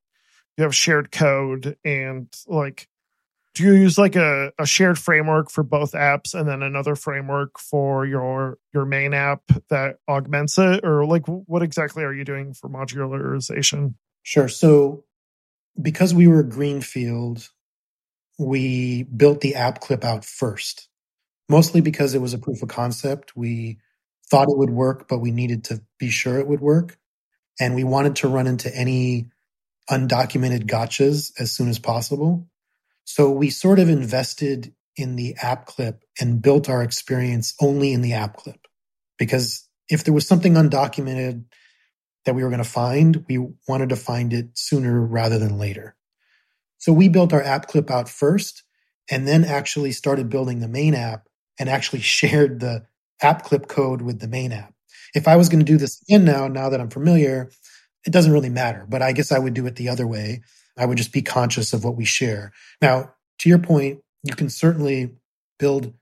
you 0.57 0.63
have 0.63 0.75
shared 0.75 1.11
code 1.11 1.77
and 1.85 2.27
like 2.45 2.87
do 3.53 3.63
you 3.63 3.73
use 3.73 3.97
like 3.97 4.15
a, 4.15 4.51
a 4.59 4.65
shared 4.65 4.99
framework 4.99 5.49
for 5.49 5.63
both 5.63 5.93
apps 5.93 6.33
and 6.33 6.47
then 6.47 6.61
another 6.61 6.95
framework 6.95 7.57
for 7.57 8.05
your 8.05 8.57
your 8.73 8.85
main 8.85 9.13
app 9.13 9.41
that 9.69 9.97
augments 10.09 10.57
it? 10.57 10.85
Or 10.85 11.05
like 11.05 11.23
what 11.25 11.61
exactly 11.61 12.03
are 12.03 12.13
you 12.13 12.23
doing 12.23 12.53
for 12.53 12.69
modularization? 12.69 13.95
Sure. 14.23 14.47
So 14.47 15.03
because 15.81 16.13
we 16.13 16.27
were 16.27 16.43
greenfield 16.43 17.49
we 18.41 19.03
built 19.03 19.41
the 19.41 19.55
app 19.55 19.79
clip 19.79 20.03
out 20.03 20.25
first 20.25 20.87
mostly 21.49 21.81
because 21.81 22.13
it 22.13 22.21
was 22.21 22.33
a 22.33 22.39
proof 22.39 22.61
of 22.61 22.69
concept 22.69 23.35
we 23.35 23.77
thought 24.29 24.49
it 24.49 24.57
would 24.57 24.69
work 24.69 25.07
but 25.07 25.19
we 25.19 25.31
needed 25.31 25.63
to 25.63 25.81
be 25.99 26.09
sure 26.09 26.39
it 26.39 26.47
would 26.47 26.61
work 26.61 26.97
and 27.59 27.75
we 27.75 27.83
wanted 27.83 28.15
to 28.15 28.27
run 28.27 28.47
into 28.47 28.73
any 28.75 29.27
undocumented 29.89 30.63
gotchas 30.63 31.31
as 31.39 31.51
soon 31.51 31.67
as 31.67 31.79
possible 31.79 32.47
so 33.03 33.29
we 33.29 33.49
sort 33.49 33.79
of 33.79 33.89
invested 33.89 34.73
in 34.95 35.15
the 35.15 35.35
app 35.41 35.65
clip 35.65 36.03
and 36.19 36.41
built 36.41 36.69
our 36.69 36.83
experience 36.83 37.53
only 37.61 37.93
in 37.93 38.01
the 38.01 38.13
app 38.13 38.37
clip. 38.37 38.67
Because 39.17 39.67
if 39.89 40.03
there 40.03 40.13
was 40.13 40.27
something 40.27 40.53
undocumented 40.53 41.45
that 42.25 42.35
we 42.35 42.43
were 42.43 42.49
going 42.49 42.63
to 42.63 42.69
find, 42.69 43.25
we 43.27 43.37
wanted 43.67 43.89
to 43.89 43.95
find 43.95 44.33
it 44.33 44.49
sooner 44.53 44.99
rather 44.99 45.39
than 45.39 45.57
later. 45.57 45.95
So 46.81 46.91
we 46.91 47.09
built 47.09 47.31
our 47.31 47.43
app 47.43 47.67
clip 47.67 47.89
out 47.89 48.09
first 48.09 48.63
and 49.09 49.27
then 49.27 49.45
actually 49.45 49.91
started 49.91 50.29
building 50.29 50.59
the 50.59 50.67
main 50.67 50.95
app 50.95 51.27
and 51.59 51.69
actually 51.69 52.01
shared 52.01 52.59
the 52.59 52.85
app 53.21 53.43
clip 53.43 53.67
code 53.67 54.01
with 54.01 54.19
the 54.19 54.27
main 54.27 54.51
app. 54.51 54.73
If 55.13 55.27
I 55.27 55.35
was 55.35 55.47
going 55.47 55.59
to 55.59 55.71
do 55.71 55.77
this 55.77 56.01
again 56.01 56.25
now, 56.25 56.47
now 56.47 56.69
that 56.69 56.81
I'm 56.81 56.89
familiar, 56.89 57.51
it 58.05 58.11
doesn't 58.11 58.31
really 58.31 58.49
matter, 58.49 58.85
but 58.89 59.01
I 59.01 59.11
guess 59.11 59.31
I 59.31 59.39
would 59.39 59.53
do 59.53 59.67
it 59.67 59.75
the 59.75 59.89
other 59.89 60.07
way 60.07 60.41
I 60.77 60.85
would 60.85 60.97
just 60.97 61.13
be 61.13 61.21
conscious 61.21 61.73
of 61.73 61.83
what 61.83 61.95
we 61.95 62.05
share. 62.05 62.51
Now, 62.81 63.13
to 63.39 63.49
your 63.49 63.59
point, 63.59 63.99
you 64.23 64.33
can 64.33 64.49
certainly 64.49 65.11
build 65.59 65.93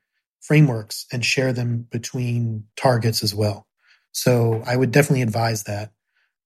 frameworks 0.41 1.05
and 1.11 1.25
share 1.25 1.51
them 1.51 1.87
between 1.89 2.65
targets 2.77 3.23
as 3.23 3.35
well. 3.35 3.67
So 4.11 4.63
I 4.65 4.77
would 4.77 4.91
definitely 4.91 5.21
advise 5.21 5.63
that 5.63 5.91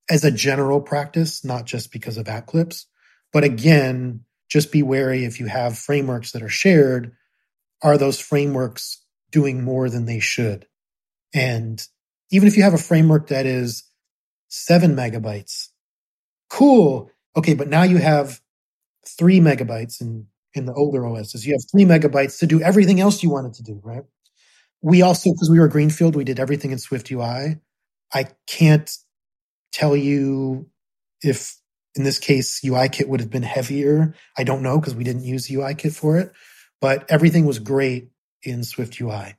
as 0.09 0.23
a 0.23 0.31
general 0.31 0.81
practice, 0.81 1.45
not 1.45 1.65
just 1.65 1.91
because 1.91 2.17
of 2.17 2.27
app 2.27 2.47
clips. 2.47 2.87
But 3.33 3.43
again, 3.43 4.21
just 4.47 4.71
be 4.71 4.83
wary 4.83 5.25
if 5.25 5.39
you 5.39 5.47
have 5.47 5.77
frameworks 5.77 6.31
that 6.31 6.43
are 6.43 6.49
shared, 6.49 7.13
are 7.81 7.97
those 7.97 8.19
frameworks 8.19 9.03
doing 9.31 9.63
more 9.63 9.89
than 9.89 10.05
they 10.05 10.19
should? 10.19 10.67
And 11.33 11.85
even 12.31 12.47
if 12.47 12.55
you 12.55 12.63
have 12.63 12.75
a 12.75 12.77
framework 12.77 13.27
that 13.27 13.45
is 13.45 13.83
seven 14.47 14.95
megabytes, 14.95 15.69
cool. 16.49 17.09
Okay, 17.35 17.55
but 17.55 17.67
now 17.67 17.83
you 17.83 17.97
have 17.97 18.39
three 19.07 19.39
megabytes 19.39 19.99
in, 19.99 20.27
in 20.53 20.65
the 20.65 20.73
older 20.73 21.05
OSs. 21.05 21.45
You 21.45 21.53
have 21.53 21.63
three 21.71 21.85
megabytes 21.85 22.37
to 22.39 22.47
do 22.47 22.61
everything 22.61 23.01
else 23.01 23.23
you 23.23 23.31
wanted 23.31 23.55
to 23.55 23.63
do, 23.63 23.81
right? 23.83 24.03
We 24.81 25.01
also, 25.01 25.31
because 25.31 25.49
we 25.49 25.59
were 25.59 25.67
Greenfield, 25.67 26.15
we 26.15 26.23
did 26.23 26.39
everything 26.39 26.71
in 26.71 26.77
Swift 26.77 27.09
UI. 27.09 27.57
I 28.13 28.27
can't 28.45 28.91
tell 29.71 29.95
you 29.95 30.69
if 31.23 31.55
in 31.95 32.03
this 32.03 32.19
case 32.19 32.61
UIKit 32.61 33.07
would 33.07 33.19
have 33.19 33.29
been 33.29 33.43
heavier. 33.43 34.15
I 34.37 34.43
don't 34.43 34.63
know 34.63 34.79
because 34.79 34.95
we 34.95 35.03
didn't 35.03 35.23
use 35.23 35.47
UIKit 35.47 35.95
for 35.95 36.17
it, 36.17 36.31
but 36.81 37.09
everything 37.09 37.45
was 37.45 37.59
great 37.59 38.09
in 38.41 38.63
Swift 38.63 38.99
UI. 38.99 39.35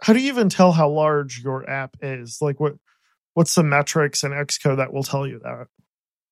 How 0.00 0.12
do 0.12 0.20
you 0.20 0.28
even 0.28 0.48
tell 0.48 0.72
how 0.72 0.88
large 0.88 1.42
your 1.42 1.68
app 1.68 1.96
is? 2.00 2.38
Like 2.40 2.58
what 2.58 2.74
what's 3.34 3.54
the 3.54 3.62
metrics 3.62 4.24
in 4.24 4.32
Xcode 4.32 4.76
that 4.76 4.92
will 4.92 5.02
tell 5.02 5.26
you 5.26 5.40
that? 5.40 5.66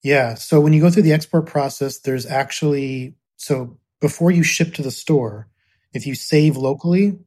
Yeah. 0.03 0.35
So 0.35 0.61
when 0.61 0.73
you 0.73 0.81
go 0.81 0.91
through 0.91 1.03
the 1.03 1.13
export 1.13 1.47
process, 1.47 1.99
there's 1.99 2.27
actually, 2.27 3.15
so 3.37 3.79
before 4.01 4.31
you 4.31 4.43
ship 4.43 4.75
to 4.75 4.83
the 4.83 4.91
store, 4.91 5.49
if 5.93 6.07
you 6.07 6.15
save 6.15 6.57
locally, 6.57 7.19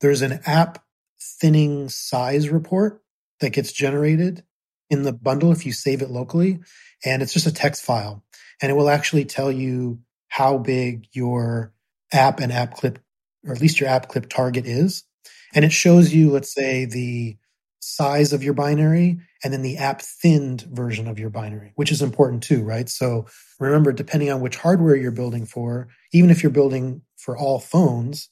there's 0.00 0.22
an 0.22 0.40
app 0.46 0.84
thinning 1.20 1.88
size 1.88 2.48
report 2.50 3.02
that 3.40 3.50
gets 3.50 3.72
generated 3.72 4.44
in 4.90 5.02
the 5.02 5.12
bundle 5.12 5.52
if 5.52 5.66
you 5.66 5.72
save 5.72 6.02
it 6.02 6.10
locally. 6.10 6.60
And 7.04 7.22
it's 7.22 7.32
just 7.32 7.46
a 7.46 7.52
text 7.52 7.82
file. 7.82 8.22
And 8.62 8.70
it 8.70 8.74
will 8.74 8.90
actually 8.90 9.24
tell 9.24 9.50
you 9.50 10.00
how 10.28 10.58
big 10.58 11.06
your 11.12 11.72
app 12.12 12.40
and 12.40 12.52
app 12.52 12.74
clip, 12.74 12.98
or 13.46 13.52
at 13.52 13.60
least 13.60 13.80
your 13.80 13.88
app 13.88 14.08
clip 14.08 14.28
target 14.28 14.66
is. 14.66 15.04
And 15.54 15.64
it 15.64 15.72
shows 15.72 16.12
you, 16.12 16.30
let's 16.30 16.52
say, 16.52 16.84
the 16.84 17.36
size 17.80 18.32
of 18.32 18.42
your 18.42 18.54
binary 18.54 19.20
and 19.42 19.52
then 19.52 19.62
the 19.62 19.76
app 19.76 20.00
thinned 20.00 20.62
version 20.62 21.06
of 21.06 21.18
your 21.18 21.28
binary, 21.28 21.72
which 21.76 21.92
is 21.92 22.00
important 22.00 22.42
too, 22.42 22.62
right? 22.62 22.88
So 22.88 23.26
remember, 23.60 23.92
depending 23.92 24.30
on 24.30 24.40
which 24.40 24.56
hardware 24.56 24.96
you're 24.96 25.10
building 25.10 25.44
for, 25.44 25.88
even 26.12 26.30
if 26.30 26.42
you're 26.42 26.50
building 26.50 27.02
for 27.16 27.36
all 27.36 27.60
phones, 27.60 28.30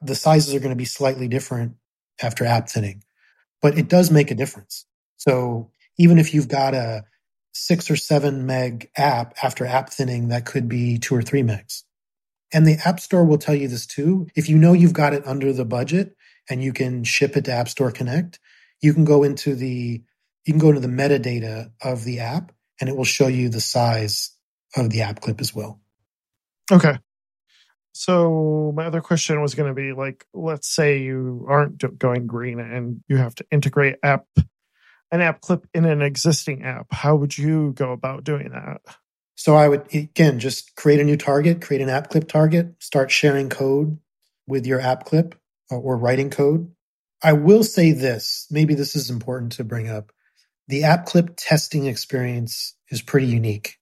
the 0.00 0.14
sizes 0.14 0.54
are 0.54 0.60
going 0.60 0.70
to 0.70 0.76
be 0.76 0.84
slightly 0.84 1.26
different 1.26 1.74
after 2.22 2.44
app 2.44 2.68
thinning, 2.68 3.02
but 3.60 3.76
it 3.76 3.88
does 3.88 4.10
make 4.10 4.30
a 4.30 4.36
difference. 4.36 4.86
So 5.16 5.70
even 5.98 6.18
if 6.18 6.34
you've 6.34 6.48
got 6.48 6.74
a 6.74 7.04
six 7.52 7.90
or 7.90 7.96
seven 7.96 8.46
meg 8.46 8.90
app 8.96 9.34
after 9.42 9.66
app 9.66 9.90
thinning, 9.90 10.28
that 10.28 10.46
could 10.46 10.68
be 10.68 10.98
two 10.98 11.14
or 11.14 11.22
three 11.22 11.42
megs. 11.42 11.82
And 12.52 12.66
the 12.66 12.78
App 12.84 13.00
Store 13.00 13.24
will 13.24 13.38
tell 13.38 13.54
you 13.54 13.68
this 13.68 13.86
too. 13.86 14.26
If 14.34 14.48
you 14.48 14.58
know 14.58 14.74
you've 14.74 14.92
got 14.92 15.14
it 15.14 15.26
under 15.26 15.52
the 15.52 15.64
budget 15.64 16.14
and 16.50 16.62
you 16.62 16.72
can 16.72 17.02
ship 17.02 17.36
it 17.36 17.46
to 17.46 17.52
App 17.52 17.68
Store 17.68 17.90
Connect, 17.90 18.38
you 18.82 18.92
can 18.92 19.04
go 19.04 19.22
into 19.22 19.54
the 19.54 20.02
you 20.44 20.52
can 20.52 20.58
go 20.58 20.68
into 20.68 20.80
the 20.80 20.88
metadata 20.88 21.70
of 21.80 22.04
the 22.04 22.20
app 22.20 22.52
and 22.80 22.90
it 22.90 22.96
will 22.96 23.04
show 23.04 23.28
you 23.28 23.48
the 23.48 23.60
size 23.60 24.32
of 24.76 24.90
the 24.90 25.02
app 25.02 25.20
clip 25.20 25.40
as 25.40 25.54
well. 25.54 25.80
Okay. 26.70 26.98
So 27.92 28.72
my 28.74 28.86
other 28.86 29.00
question 29.00 29.40
was 29.40 29.54
going 29.54 29.68
to 29.68 29.74
be 29.74 29.92
like, 29.92 30.26
let's 30.34 30.68
say 30.68 30.98
you 31.00 31.46
aren't 31.48 31.98
going 31.98 32.26
green 32.26 32.58
and 32.58 33.02
you 33.06 33.18
have 33.18 33.34
to 33.36 33.46
integrate 33.50 33.96
app 34.02 34.26
an 35.12 35.20
app 35.20 35.42
clip 35.42 35.66
in 35.74 35.84
an 35.84 36.02
existing 36.02 36.64
app. 36.64 36.88
How 36.92 37.14
would 37.16 37.38
you 37.38 37.72
go 37.74 37.92
about 37.92 38.24
doing 38.24 38.50
that? 38.50 38.80
So 39.36 39.54
I 39.56 39.68
would 39.68 39.86
again 39.94 40.40
just 40.40 40.74
create 40.76 41.00
a 41.00 41.04
new 41.04 41.16
target, 41.16 41.62
create 41.62 41.82
an 41.82 41.90
app 41.90 42.10
clip 42.10 42.28
target, 42.28 42.74
start 42.80 43.12
sharing 43.12 43.50
code 43.50 43.98
with 44.48 44.66
your 44.66 44.80
app 44.80 45.04
clip 45.04 45.36
or, 45.70 45.78
or 45.78 45.96
writing 45.96 46.30
code 46.30 46.72
I 47.22 47.32
will 47.34 47.62
say 47.62 47.92
this. 47.92 48.46
Maybe 48.50 48.74
this 48.74 48.96
is 48.96 49.10
important 49.10 49.52
to 49.52 49.64
bring 49.64 49.88
up. 49.88 50.12
The 50.68 50.84
app 50.84 51.06
clip 51.06 51.34
testing 51.36 51.86
experience 51.86 52.74
is 52.90 53.02
pretty 53.02 53.26
unique 53.26 53.78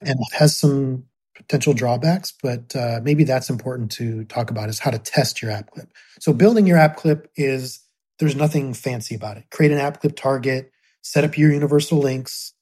and 0.00 0.18
has 0.32 0.56
some 0.56 1.04
potential 1.36 1.74
drawbacks, 1.74 2.32
but 2.42 2.74
uh, 2.76 3.00
maybe 3.02 3.24
that's 3.24 3.50
important 3.50 3.90
to 3.92 4.24
talk 4.24 4.50
about 4.50 4.68
is 4.68 4.78
how 4.78 4.90
to 4.90 4.98
test 4.98 5.42
your 5.42 5.50
app 5.50 5.70
clip. 5.70 5.90
So 6.20 6.32
building 6.32 6.66
your 6.66 6.78
app 6.78 6.96
clip 6.96 7.30
is 7.36 7.80
there's 8.18 8.36
nothing 8.36 8.74
fancy 8.74 9.14
about 9.14 9.36
it. 9.36 9.44
Create 9.50 9.72
an 9.72 9.78
app 9.78 10.00
clip 10.00 10.16
target, 10.16 10.70
set 11.02 11.24
up 11.24 11.36
your 11.36 11.52
universal 11.52 11.98
links, 11.98 12.52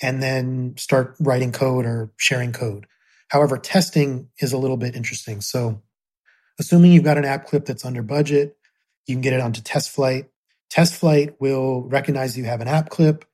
and 0.00 0.22
then 0.22 0.74
start 0.76 1.16
writing 1.20 1.52
code 1.52 1.84
or 1.84 2.12
sharing 2.16 2.52
code. 2.52 2.86
However, 3.28 3.56
testing 3.56 4.28
is 4.38 4.52
a 4.52 4.58
little 4.58 4.76
bit 4.76 4.94
interesting. 4.94 5.40
So 5.40 5.82
assuming 6.58 6.92
you've 6.92 7.04
got 7.04 7.18
an 7.18 7.24
app 7.24 7.46
clip 7.46 7.64
that's 7.64 7.84
under 7.84 8.02
budget, 8.02 8.56
you 9.06 9.14
can 9.14 9.22
get 9.22 9.32
it 9.32 9.40
onto 9.40 9.62
TestFlight. 9.62 10.26
Test 10.70 10.94
flight 10.94 11.40
will 11.40 11.82
recognize 11.82 12.36
you 12.36 12.44
have 12.44 12.60
an 12.60 12.68
app 12.68 12.88
clip, 12.88 13.24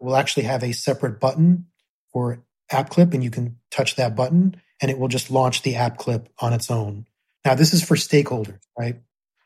will 0.00 0.16
actually 0.16 0.44
have 0.44 0.62
a 0.62 0.72
separate 0.72 1.20
button 1.20 1.66
for 2.12 2.44
app 2.70 2.90
clip 2.90 3.14
and 3.14 3.22
you 3.22 3.30
can 3.30 3.58
touch 3.70 3.96
that 3.96 4.14
button 4.14 4.56
and 4.80 4.90
it 4.90 4.98
will 4.98 5.08
just 5.08 5.30
launch 5.30 5.62
the 5.62 5.76
app 5.76 5.98
clip 5.98 6.28
on 6.38 6.52
its 6.52 6.70
own. 6.70 7.06
Now, 7.44 7.54
this 7.54 7.74
is 7.74 7.82
for 7.82 7.94
stakeholders, 7.94 8.60
right? 8.78 8.96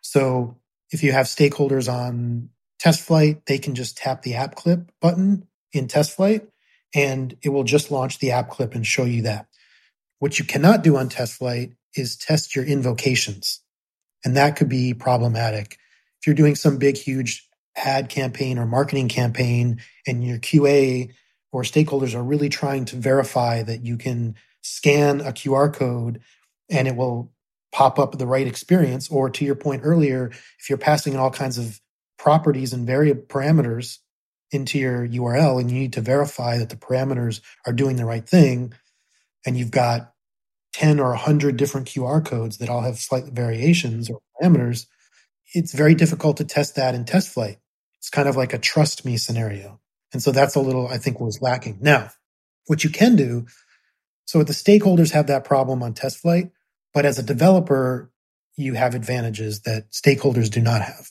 So 0.01 0.57
if 0.91 1.03
you 1.03 1.13
have 1.13 1.27
stakeholders 1.27 1.93
on 1.93 2.51
TestFlight, 2.83 3.45
they 3.47 3.59
can 3.59 3.75
just 3.75 3.97
tap 3.97 4.23
the 4.23 4.35
app 4.35 4.55
clip 4.55 4.91
button 5.01 5.47
in 5.73 5.89
TestFlight 5.89 6.47
and 6.95 7.37
it 7.43 7.51
will 7.51 7.65
just 7.65 7.91
launch 7.91 8.19
the 8.19 8.31
app 8.31 8.49
clip 8.51 8.75
and 8.75 8.87
show 8.87 9.05
you 9.05 9.23
that. 9.23 9.47
What 10.19 10.39
you 10.39 10.45
cannot 10.45 10.83
do 10.83 10.97
on 10.97 11.09
TestFlight 11.09 11.75
is 11.95 12.17
test 12.17 12.57
your 12.57 12.65
invocations. 12.65 13.61
And 14.25 14.37
that 14.37 14.57
could 14.57 14.69
be 14.69 14.95
problematic. 14.95 15.79
If 16.21 16.27
you're 16.27 16.35
doing 16.35 16.57
some 16.57 16.79
big, 16.79 16.97
huge 16.97 17.49
ad 17.77 18.09
campaign 18.09 18.59
or 18.59 18.67
marketing 18.67 19.09
campaign 19.09 19.81
and 20.07 20.25
your 20.25 20.39
QA 20.39 21.13
or 21.53 21.63
stakeholders 21.63 22.15
are 22.15 22.23
really 22.23 22.49
trying 22.49 22.85
to 22.87 22.97
verify 22.97 23.63
that 23.63 23.85
you 23.85 23.97
can 23.97 24.35
scan 24.63 25.21
a 25.21 25.33
QR 25.33 25.73
code 25.73 26.21
and 26.69 26.89
it 26.89 26.97
will 26.97 27.33
pop 27.73 27.99
up 27.99 28.19
the 28.19 28.27
right 28.27 28.47
experience. 28.47 29.09
Or 29.09 29.31
to 29.31 29.45
your 29.45 29.55
point 29.55 29.83
earlier, 29.85 30.31
if 30.59 30.69
you're 30.69 30.79
passing 30.79 31.15
in 31.15 31.19
all 31.19 31.31
kinds 31.31 31.59
of 31.59 31.81
properties 32.19 32.73
and 32.73 32.87
variable 32.87 33.23
parameters 33.23 33.99
into 34.51 34.79
your 34.79 35.07
URL 35.07 35.61
and 35.61 35.71
you 35.71 35.79
need 35.79 35.93
to 35.93 36.01
verify 36.01 36.59
that 36.59 36.71
the 36.71 36.77
parameters 36.77 37.41
are 37.67 37.73
doing 37.73 37.97
the 37.97 38.07
right 38.07 38.27
thing, 38.27 38.73
and 39.47 39.57
you've 39.57 39.71
got 39.71 40.13
10 40.75 41.01
or 41.01 41.11
100 41.11 41.57
different 41.57 41.89
QR 41.89 42.25
codes 42.25 42.59
that 42.59 42.69
all 42.69 42.83
have 42.83 42.99
slight 42.99 43.25
variations 43.25 44.11
or 44.11 44.21
parameters, 44.41 44.87
it's 45.55 45.73
very 45.73 45.95
difficult 45.95 46.37
to 46.37 46.45
test 46.45 46.77
that 46.77 46.95
in 46.95 47.05
TestFlight. 47.05 47.57
It's 47.99 48.11
kind 48.11 48.29
of 48.29 48.37
like 48.37 48.53
a 48.53 48.59
trust 48.59 49.05
me 49.05 49.17
scenario. 49.17 49.81
And 50.13 50.23
so 50.23 50.33
that's 50.33 50.55
a 50.55 50.61
little, 50.61 50.89
I 50.89 50.99
think, 50.99 51.21
was 51.21 51.43
lacking. 51.43 51.79
Now, 51.81 52.11
what 52.67 52.85
you 52.85 52.91
can 52.91 53.17
do, 53.17 53.47
so 54.25 54.41
if 54.41 54.47
the 54.47 54.53
stakeholders 54.53 55.13
have 55.13 55.27
that 55.27 55.45
problem 55.45 55.83
on 55.83 55.95
TestFlight, 55.95 56.51
but 56.95 57.05
as 57.05 57.19
a 57.19 57.23
developer, 57.23 58.11
you 58.57 58.75
have 58.75 58.95
advantages 58.95 59.63
that 59.63 59.91
stakeholders 59.91 60.51
do 60.51 60.61
not 60.61 60.83
have. 60.83 61.11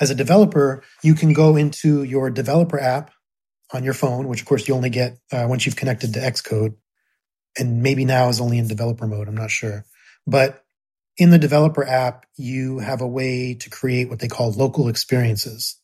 As 0.00 0.10
a 0.10 0.14
developer, 0.14 0.82
you 1.02 1.14
can 1.14 1.32
go 1.32 1.56
into 1.56 2.04
your 2.04 2.30
developer 2.30 2.80
app 2.80 3.10
on 3.72 3.84
your 3.84 3.94
phone, 3.94 4.28
which 4.28 4.40
of 4.40 4.46
course 4.46 4.66
you 4.66 4.74
only 4.74 4.90
get 4.90 5.18
uh, 5.32 5.46
once 5.48 5.66
you've 5.66 5.76
connected 5.76 6.14
to 6.14 6.20
Xcode, 6.20 6.74
and 7.58 7.82
maybe 7.82 8.04
now 8.04 8.28
is 8.28 8.40
only 8.40 8.58
in 8.58 8.68
developer 8.68 9.06
mode. 9.06 9.28
I'm 9.28 9.34
not 9.34 9.50
sure. 9.50 9.84
But 10.26 10.62
in 11.16 11.30
the 11.30 11.38
developer 11.38 11.84
app, 11.84 12.24
you 12.36 12.78
have 12.78 13.00
a 13.00 13.06
way 13.06 13.54
to 13.54 13.70
create 13.70 14.08
what 14.08 14.20
they 14.20 14.28
call 14.28 14.52
local 14.52 14.88
experiences. 14.88 15.76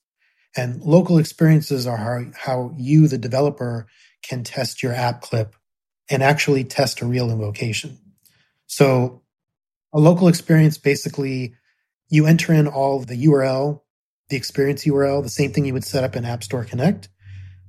And 0.57 0.81
local 0.81 1.19
experiences 1.19 1.87
are 1.87 1.99
how, 1.99 2.25
how 2.35 2.75
you, 2.79 3.09
the 3.09 3.19
developer, 3.19 3.87
can 4.23 4.45
test 4.45 4.83
your 4.83 4.93
app 4.93 5.21
clip 5.21 5.55
and 6.09 6.23
actually 6.23 6.65
test 6.65 7.03
a 7.03 7.07
real 7.07 7.31
invocation. 7.31 7.99
So 8.66 9.22
a 9.92 9.98
local 9.98 10.29
experience 10.29 10.79
basically 10.79 11.55
you 12.09 12.26
enter 12.26 12.52
in 12.52 12.68
all 12.68 13.00
the 13.00 13.26
URL, 13.26 13.81
the 14.29 14.37
experience 14.37 14.85
URL, 14.85 15.22
the 15.22 15.29
same 15.29 15.52
thing 15.52 15.64
you 15.64 15.72
would 15.72 15.85
set 15.85 16.05
up 16.05 16.16
in 16.16 16.24
App 16.24 16.42
Store 16.42 16.64
Connect, 16.64 17.09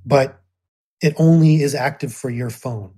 but 0.06 0.40
it 1.00 1.14
only 1.18 1.62
is 1.62 1.74
active 1.74 2.12
for 2.12 2.30
your 2.30 2.50
phone. 2.50 2.94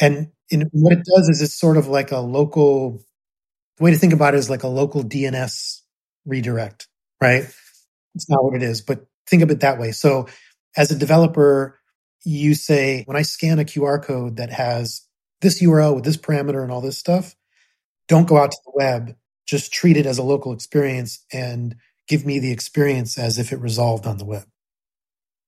And 0.00 0.30
in, 0.50 0.68
what 0.72 0.92
it 0.92 1.04
does 1.04 1.28
is 1.28 1.42
it's 1.42 1.58
sort 1.58 1.76
of 1.76 1.88
like 1.88 2.12
a 2.12 2.18
local 2.18 3.02
the 3.78 3.84
way 3.84 3.92
to 3.92 3.98
think 3.98 4.12
about 4.12 4.34
it 4.34 4.38
is 4.38 4.50
like 4.50 4.64
a 4.64 4.68
local 4.68 5.04
DNS 5.04 5.80
redirect, 6.26 6.88
right? 7.20 7.44
It's 8.14 8.28
not 8.28 8.42
what 8.42 8.54
it 8.54 8.62
is, 8.62 8.82
but 8.82 9.06
think 9.28 9.42
of 9.42 9.50
it 9.50 9.60
that 9.60 9.78
way. 9.78 9.92
So 9.92 10.26
as 10.76 10.90
a 10.90 10.98
developer, 10.98 11.78
you 12.24 12.54
say, 12.54 13.04
when 13.06 13.16
I 13.16 13.22
scan 13.22 13.60
a 13.60 13.64
QR 13.64 14.02
code 14.02 14.36
that 14.36 14.50
has 14.50 15.02
this 15.40 15.62
URL 15.62 15.94
with 15.94 16.04
this 16.04 16.16
parameter 16.16 16.62
and 16.62 16.72
all 16.72 16.80
this 16.80 16.98
stuff, 16.98 17.36
don't 18.08 18.28
go 18.28 18.38
out 18.38 18.50
to 18.50 18.58
the 18.64 18.72
web. 18.74 19.16
Just 19.46 19.72
treat 19.72 19.96
it 19.96 20.06
as 20.06 20.18
a 20.18 20.22
local 20.22 20.52
experience 20.52 21.24
and 21.32 21.76
give 22.08 22.26
me 22.26 22.38
the 22.38 22.52
experience 22.52 23.18
as 23.18 23.38
if 23.38 23.52
it 23.52 23.60
resolved 23.60 24.06
on 24.06 24.18
the 24.18 24.24
web. 24.24 24.46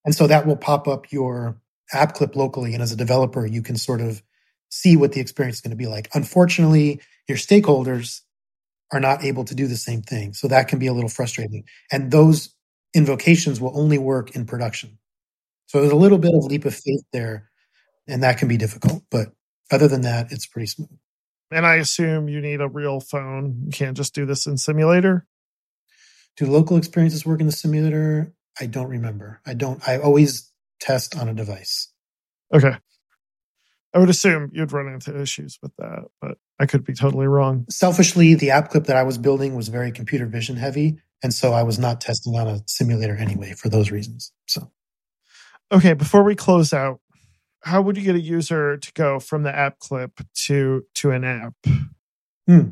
And 0.04 0.14
so 0.14 0.26
that 0.26 0.46
will 0.46 0.56
pop 0.56 0.88
up 0.88 1.10
your 1.12 1.60
app 1.92 2.14
clip 2.14 2.36
locally. 2.36 2.74
And 2.74 2.82
as 2.82 2.92
a 2.92 2.96
developer, 2.96 3.46
you 3.46 3.62
can 3.62 3.76
sort 3.76 4.00
of 4.00 4.22
see 4.70 4.96
what 4.96 5.12
the 5.12 5.20
experience 5.20 5.56
is 5.56 5.60
going 5.60 5.70
to 5.70 5.76
be 5.76 5.86
like. 5.86 6.08
Unfortunately, 6.14 7.00
your 7.28 7.38
stakeholders 7.38 8.20
are 8.92 9.00
not 9.00 9.24
able 9.24 9.44
to 9.44 9.54
do 9.54 9.66
the 9.66 9.76
same 9.76 10.02
thing. 10.02 10.32
So 10.32 10.48
that 10.48 10.68
can 10.68 10.78
be 10.78 10.86
a 10.86 10.92
little 10.92 11.08
frustrating. 11.08 11.64
And 11.92 12.10
those 12.10 12.54
invocations 12.94 13.60
will 13.60 13.78
only 13.78 13.98
work 13.98 14.34
in 14.34 14.46
production. 14.46 14.98
So 15.66 15.80
there's 15.80 15.92
a 15.92 15.96
little 15.96 16.18
bit 16.18 16.34
of 16.34 16.44
leap 16.44 16.64
of 16.64 16.74
faith 16.74 17.04
there, 17.12 17.50
and 18.08 18.22
that 18.22 18.38
can 18.38 18.48
be 18.48 18.56
difficult. 18.56 19.04
But 19.10 19.32
other 19.70 19.88
than 19.88 20.02
that, 20.02 20.32
it's 20.32 20.46
pretty 20.46 20.66
smooth. 20.66 20.90
And 21.50 21.66
I 21.66 21.76
assume 21.76 22.28
you 22.28 22.40
need 22.40 22.60
a 22.60 22.68
real 22.68 23.00
phone. 23.00 23.62
You 23.64 23.72
can't 23.72 23.96
just 23.96 24.14
do 24.14 24.24
this 24.24 24.46
in 24.46 24.56
simulator. 24.56 25.26
Do 26.36 26.46
local 26.46 26.76
experiences 26.76 27.26
work 27.26 27.40
in 27.40 27.46
the 27.46 27.52
simulator? 27.52 28.32
I 28.60 28.66
don't 28.66 28.88
remember. 28.88 29.40
I 29.44 29.54
don't. 29.54 29.86
I 29.86 29.98
always 29.98 30.52
test 30.80 31.16
on 31.16 31.28
a 31.28 31.34
device. 31.34 31.88
Okay. 32.54 32.76
I 33.92 33.98
would 33.98 34.08
assume 34.08 34.50
you'd 34.52 34.72
run 34.72 34.86
into 34.86 35.20
issues 35.20 35.58
with 35.60 35.72
that, 35.78 36.04
but 36.20 36.38
I 36.60 36.66
could 36.66 36.84
be 36.84 36.94
totally 36.94 37.26
wrong. 37.26 37.66
Selfishly, 37.68 38.34
the 38.34 38.50
app 38.50 38.70
clip 38.70 38.84
that 38.84 38.96
I 38.96 39.02
was 39.02 39.18
building 39.18 39.56
was 39.56 39.68
very 39.68 39.90
computer 39.90 40.26
vision 40.26 40.56
heavy. 40.56 40.98
And 41.22 41.34
so 41.34 41.52
I 41.52 41.64
was 41.64 41.78
not 41.78 42.00
testing 42.00 42.36
on 42.36 42.46
a 42.46 42.60
simulator 42.66 43.16
anyway 43.16 43.52
for 43.52 43.68
those 43.68 43.90
reasons. 43.90 44.32
So, 44.46 44.70
okay, 45.72 45.92
before 45.94 46.22
we 46.22 46.34
close 46.34 46.72
out, 46.72 47.00
how 47.62 47.82
would 47.82 47.96
you 47.96 48.02
get 48.02 48.14
a 48.14 48.20
user 48.20 48.76
to 48.76 48.92
go 48.92 49.20
from 49.20 49.42
the 49.42 49.54
app 49.54 49.78
clip 49.78 50.20
to 50.46 50.84
to 50.96 51.10
an 51.10 51.24
app? 51.24 51.54
Hmm. 52.46 52.70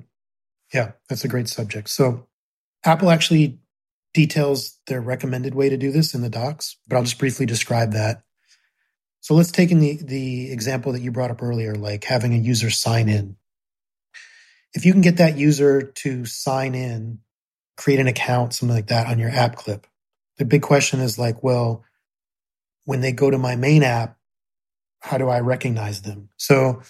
Yeah, 0.72 0.92
that's 1.08 1.24
a 1.24 1.28
great 1.28 1.48
subject. 1.48 1.88
So, 1.88 2.26
Apple 2.84 3.10
actually 3.10 3.58
details 4.14 4.78
their 4.86 5.00
recommended 5.00 5.54
way 5.54 5.68
to 5.68 5.76
do 5.76 5.92
this 5.92 6.14
in 6.14 6.22
the 6.22 6.30
docs, 6.30 6.76
but 6.86 6.96
I'll 6.96 7.04
just 7.04 7.18
briefly 7.18 7.46
describe 7.46 7.92
that. 7.92 8.22
So 9.20 9.34
let's 9.34 9.52
take 9.52 9.70
in 9.70 9.80
the, 9.80 9.98
the 10.02 10.50
example 10.50 10.92
that 10.92 11.02
you 11.02 11.10
brought 11.10 11.30
up 11.30 11.42
earlier, 11.42 11.74
like 11.74 12.04
having 12.04 12.34
a 12.34 12.38
user 12.38 12.70
sign 12.70 13.08
in. 13.08 13.36
If 14.74 14.84
you 14.84 14.92
can 14.92 15.02
get 15.02 15.16
that 15.18 15.36
user 15.36 15.82
to 15.82 16.24
sign 16.24 16.74
in, 16.74 17.20
create 17.76 18.00
an 18.00 18.06
account, 18.06 18.54
something 18.54 18.74
like 18.74 18.88
that 18.88 19.06
on 19.06 19.18
your 19.18 19.30
app 19.30 19.56
clip, 19.56 19.86
the 20.36 20.44
big 20.44 20.62
question 20.62 21.00
is 21.00 21.18
like, 21.18 21.42
well, 21.42 21.84
when 22.84 23.00
they 23.00 23.12
go 23.12 23.30
to 23.30 23.38
my 23.38 23.56
main 23.56 23.82
app, 23.82 24.17
how 25.00 25.18
do 25.18 25.28
I 25.28 25.40
recognize 25.40 26.02
them? 26.02 26.28
So 26.36 26.82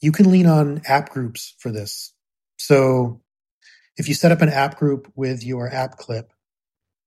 you 0.00 0.12
can 0.12 0.30
lean 0.30 0.46
on 0.46 0.82
app 0.86 1.10
groups 1.10 1.54
for 1.58 1.70
this. 1.70 2.12
So 2.58 3.20
if 3.96 4.08
you 4.08 4.14
set 4.14 4.32
up 4.32 4.42
an 4.42 4.48
app 4.48 4.78
group 4.78 5.10
with 5.16 5.44
your 5.44 5.72
app 5.72 5.96
clip, 5.96 6.32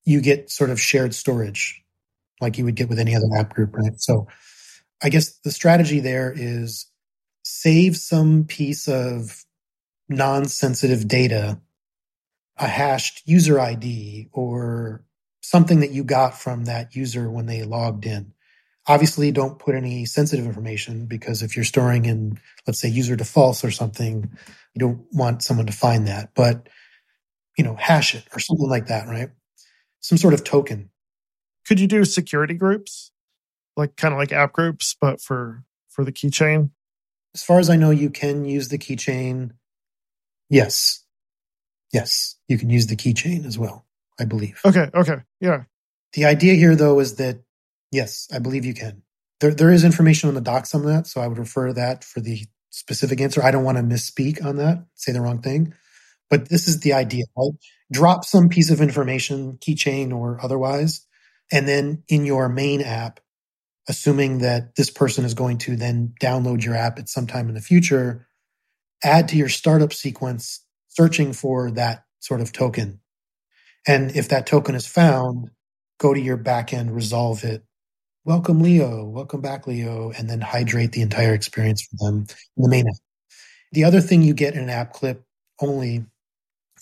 you 0.06 0.22
get 0.22 0.50
sort 0.50 0.70
of 0.70 0.80
shared 0.80 1.14
storage 1.14 1.84
like 2.42 2.58
you 2.58 2.66
would 2.66 2.76
get 2.76 2.90
with 2.90 3.00
any 3.00 3.16
other 3.16 3.28
app 3.38 3.54
group, 3.54 3.76
right? 3.76 4.00
So 4.00 4.28
I 5.04 5.10
guess 5.10 5.38
the 5.40 5.52
strategy 5.52 6.00
there 6.00 6.34
is 6.36 6.88
save 7.44 7.98
some 7.98 8.46
piece 8.46 8.88
of 8.88 9.44
non 10.08 10.46
sensitive 10.46 11.08
data, 11.08 11.60
a 12.58 12.68
hashed 12.68 13.24
user 13.26 13.60
ID 13.60 14.30
or 14.32 15.04
something 15.42 15.80
that 15.80 15.92
you 15.92 16.04
got 16.04 16.38
from 16.38 16.66
that 16.66 16.96
user 16.96 17.30
when 17.30 17.46
they 17.46 17.64
logged 17.64 18.06
in. 18.06 18.34
Obviously, 18.90 19.32
don't 19.32 19.60
put 19.60 19.76
any 19.76 20.06
sensitive 20.06 20.46
information 20.46 21.06
because 21.06 21.42
if 21.42 21.56
you're 21.56 21.64
storing 21.64 22.06
in, 22.06 22.40
let's 22.68 22.82
say, 22.82 22.90
user 22.90 23.16
defaults 23.16 23.64
or 23.64 23.72
something, 23.72 24.30
you 24.74 24.80
don't 24.80 25.06
want 25.14 25.44
someone 25.44 25.68
to 25.68 25.74
find 25.74 26.08
that. 26.08 26.32
But, 26.36 26.68
you 27.58 27.64
know, 27.64 27.76
hash 27.76 28.16
it 28.16 28.26
or 28.36 28.40
something 28.40 28.70
like 28.70 28.88
that, 28.88 29.08
right? 29.08 29.30
Some 30.02 30.18
sort 30.18 30.34
of 30.34 30.44
token. 30.44 30.90
Could 31.68 31.80
you 31.80 31.88
do 31.88 32.04
security 32.04 32.56
groups? 32.56 33.12
like 33.80 33.96
kind 33.96 34.14
of 34.14 34.20
like 34.20 34.32
app 34.32 34.54
groups, 34.54 34.96
but 35.00 35.20
for 35.22 35.64
for 35.88 36.04
the 36.06 36.12
keychain? 36.12 36.70
As 37.34 37.44
far 37.44 37.60
as 37.60 37.70
I 37.70 37.78
know, 37.78 37.90
you 37.90 38.10
can 38.12 38.46
use 38.46 38.68
the 38.68 38.78
keychain. 38.78 39.52
Yes. 40.50 41.04
Yes, 41.94 42.36
you 42.48 42.58
can 42.60 42.70
use 42.70 42.88
the 42.88 42.96
keychain 42.96 43.46
as 43.46 43.58
well, 43.58 43.86
I 44.20 44.26
believe. 44.26 44.60
Okay. 44.64 44.90
Okay. 44.94 45.22
Yeah. 45.40 45.64
The 46.14 46.26
idea 46.26 46.54
here, 46.54 46.76
though, 46.76 47.00
is 47.00 47.16
that 47.16 47.40
yes, 47.92 48.28
I 48.34 48.40
believe 48.40 48.66
you 48.66 48.74
can. 48.74 49.04
There, 49.40 49.54
there 49.54 49.72
is 49.72 49.84
information 49.84 50.30
on 50.30 50.36
the 50.36 50.42
docs 50.42 50.76
on 50.76 50.86
that, 50.86 51.08
so 51.08 51.22
I 51.22 51.28
would 51.28 51.38
refer 51.38 51.68
to 51.68 51.74
that 51.74 52.04
for 52.04 52.20
the 52.20 52.46
specific 52.72 53.22
answer. 53.22 53.44
I 53.44 53.52
don't 53.52 53.64
want 53.64 53.78
to 53.78 53.84
misspeak 53.84 54.44
on 54.44 54.58
that, 54.58 54.86
say 54.96 55.12
the 55.12 55.22
wrong 55.22 55.42
thing, 55.42 55.74
but 56.30 56.50
this 56.50 56.68
is 56.68 56.82
the 56.82 56.94
idea. 56.94 57.26
Right? 57.38 57.52
Drop 57.92 58.26
some 58.26 58.50
piece 58.50 58.70
of 58.70 58.82
information, 58.82 59.58
keychain 59.58 60.14
or 60.14 60.40
otherwise, 60.44 61.06
and 61.52 61.68
then 61.68 62.04
in 62.08 62.26
your 62.26 62.50
main 62.50 62.82
app, 62.82 63.20
assuming 63.88 64.40
that 64.40 64.76
this 64.76 64.90
person 64.90 65.26
is 65.26 65.34
going 65.34 65.58
to 65.60 65.76
then 65.76 66.14
download 66.22 66.64
your 66.64 66.76
app 66.76 67.00
at 67.00 67.10
some 67.10 67.26
time 67.26 67.50
in 67.50 67.56
the 67.56 67.62
future, 67.62 68.28
add 69.04 69.28
to 69.30 69.38
your 69.38 69.50
startup 69.50 69.94
sequence 69.94 70.64
searching 70.90 71.34
for 71.34 71.72
that 71.72 72.04
sort 72.20 72.42
of 72.42 72.52
token. 72.52 73.00
And 73.88 74.16
if 74.16 74.30
that 74.30 74.46
token 74.46 74.76
is 74.76 74.86
found, 74.86 75.50
go 75.98 76.14
to 76.14 76.20
your 76.20 76.38
backend, 76.38 76.94
resolve 76.94 77.44
it. 77.44 77.64
Welcome, 78.26 78.62
Leo. 78.62 79.06
Welcome 79.06 79.42
back, 79.42 79.66
Leo. 79.66 80.12
And 80.18 80.30
then 80.30 80.42
hydrate 80.42 80.92
the 80.92 81.02
entire 81.02 81.34
experience 81.34 81.82
for 81.82 81.96
them 81.98 82.26
in 82.58 82.64
the 82.64 82.70
main 82.70 82.88
app. 82.88 82.96
The 83.72 83.84
other 83.84 84.02
thing 84.02 84.22
you 84.22 84.34
get 84.34 84.56
in 84.56 84.64
an 84.64 84.70
app 84.70 84.94
clip 84.94 85.24
only 85.62 86.06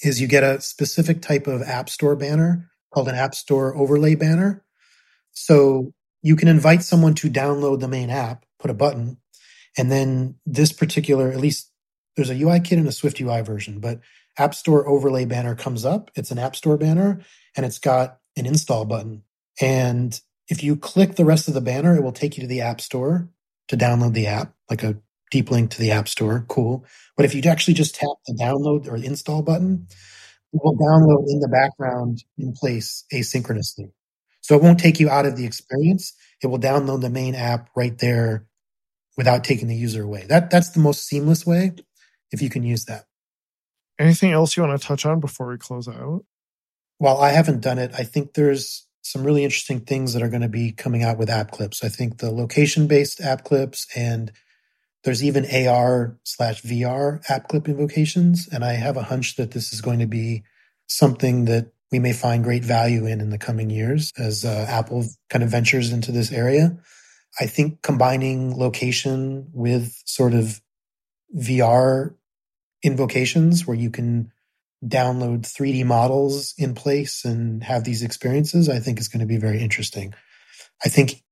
is 0.02 0.20
you 0.20 0.28
get 0.28 0.44
a 0.44 0.62
specific 0.62 1.22
type 1.22 1.48
of 1.48 1.62
app 1.62 1.90
store 1.90 2.16
banner 2.16 2.70
called 2.94 3.08
an 3.08 3.16
app 3.16 3.36
store 3.36 3.76
overlay 3.76 4.16
banner. 4.16 4.64
So 5.32 5.94
you 6.22 6.36
can 6.36 6.48
invite 6.48 6.84
someone 6.84 7.14
to 7.16 7.30
download 7.30 7.80
the 7.80 7.88
main 7.88 8.10
app, 8.10 8.46
put 8.60 8.72
a 8.72 8.76
button, 8.76 9.18
and 9.78 9.92
then 9.92 10.36
this 10.46 10.72
particular, 10.72 11.32
at 11.32 11.40
least 11.40 11.72
there's 12.16 12.32
a 12.32 12.36
UIKit 12.36 12.74
and 12.74 12.88
a 12.88 12.92
SwiftUI 12.92 13.46
version, 13.46 13.80
but 13.80 14.00
App 14.38 14.56
Store 14.56 14.88
overlay 14.88 15.26
banner 15.26 15.56
comes 15.56 15.86
up. 15.86 16.10
It's 16.16 16.32
an 16.32 16.40
App 16.40 16.56
Store 16.56 16.78
banner 16.78 17.22
and 17.56 17.66
it's 17.66 17.80
got 17.80 18.18
an 18.36 18.46
install 18.46 18.86
button. 18.86 19.24
And 19.62 20.20
if 20.50 20.64
you 20.64 20.76
click 20.76 21.16
the 21.16 21.26
rest 21.26 21.48
of 21.48 21.54
the 21.54 21.62
banner, 21.62 21.96
it 21.96 22.04
will 22.04 22.12
take 22.12 22.38
you 22.38 22.42
to 22.42 22.48
the 22.48 22.62
App 22.62 22.82
Store 22.82 23.30
to 23.68 23.78
download 23.78 24.14
the 24.14 24.28
app, 24.28 24.54
like 24.70 24.84
a 24.84 24.98
deep 25.30 25.52
link 25.52 25.72
to 25.72 25.80
the 25.80 25.92
App 25.92 26.08
Store. 26.08 26.46
Cool. 26.48 26.86
But 27.16 27.26
if 27.26 27.36
you 27.36 27.42
actually 27.50 27.74
just 27.74 27.96
tap 27.96 28.10
the 28.26 28.34
download 28.34 28.88
or 28.88 28.96
install 28.96 29.42
button, 29.42 29.88
it 30.54 30.62
will 30.64 30.78
download 30.78 31.26
in 31.28 31.40
the 31.40 31.50
background 31.50 32.24
in 32.38 32.54
place 32.54 33.04
asynchronously. 33.14 33.92
So 34.42 34.56
it 34.56 34.64
won't 34.64 34.80
take 34.80 35.00
you 35.00 35.10
out 35.10 35.26
of 35.26 35.36
the 35.36 35.46
experience. 35.46 36.14
It 36.42 36.48
will 36.48 36.60
download 36.60 37.02
the 37.02 37.10
main 37.10 37.36
app 37.36 37.70
right 37.76 37.98
there 37.98 38.46
without 39.18 39.44
taking 39.44 39.68
the 39.68 39.76
user 39.76 40.04
away. 40.04 40.26
That 40.30 40.50
that's 40.50 40.70
the 40.70 40.80
most 40.80 41.06
seamless 41.06 41.46
way 41.46 41.74
if 42.32 42.42
you 42.42 42.50
can 42.50 42.64
use 42.64 42.86
that. 42.86 43.06
Anything 44.00 44.32
else 44.32 44.56
you 44.56 44.64
want 44.64 44.80
to 44.80 44.88
touch 44.88 45.06
on 45.06 45.20
before 45.20 45.48
we 45.48 45.58
close 45.58 45.88
out? 45.88 46.24
While 47.00 47.18
I 47.18 47.32
haven't 47.32 47.62
done 47.62 47.80
it, 47.80 47.92
I 47.98 48.04
think 48.04 48.34
there's 48.34 48.87
some 49.12 49.24
really 49.24 49.44
interesting 49.44 49.80
things 49.80 50.14
that 50.14 50.22
are 50.22 50.30
going 50.30 50.42
to 50.42 50.50
be 50.50 50.72
coming 50.72 51.04
out 51.04 51.18
with 51.18 51.30
app 51.30 51.52
clips. 51.52 51.84
I 51.84 51.90
think 51.90 52.18
the 52.18 52.32
location 52.32 52.88
based 52.88 53.22
app 53.22 53.44
clips 53.44 53.88
and 53.96 54.32
there's 55.04 55.24
even 55.24 55.46
AR 55.46 56.18
slash 56.24 56.62
VR 56.64 57.22
app 57.30 57.48
clip 57.48 57.70
invocations. 57.70 58.50
And 58.52 58.66
I 58.66 58.74
have 58.74 58.98
a 58.98 59.04
hunch 59.04 59.36
that 59.38 59.52
this 59.52 59.72
is 59.72 59.80
going 59.80 60.00
to 60.00 60.08
be 60.08 60.44
something 60.88 61.46
that 61.46 61.72
we 61.92 62.00
may 62.00 62.14
find 62.14 62.44
great 62.44 62.66
value 62.66 63.06
in 63.06 63.22
in 63.22 63.30
the 63.30 63.38
coming 63.38 63.70
years 63.70 64.12
as 64.18 64.44
uh, 64.44 64.66
Apple 64.68 65.06
kind 65.30 65.44
of 65.44 65.50
ventures 65.50 65.94
into 65.94 66.12
this 66.12 66.32
area. 66.32 66.78
I 67.40 67.46
think 67.46 67.82
combining 67.82 68.58
location 68.58 69.50
with 69.54 69.94
sort 70.06 70.34
of 70.34 70.62
VR 71.36 72.16
invocations 72.84 73.66
where 73.66 73.78
you 73.78 73.90
can 73.90 74.32
download 74.86 75.42
3D 75.42 75.86
models 75.86 76.54
in 76.58 76.76
place 76.76 77.26
and 77.26 77.64
have 77.64 77.84
these 77.84 78.04
experiences, 78.04 78.70
I 78.70 78.80
think 78.80 79.00
is 79.00 79.08
going 79.08 79.22
to 79.22 79.26
be 79.26 79.38
very 79.38 79.60
interesting. 79.60 80.14
I 80.86 80.90
think 80.90 81.24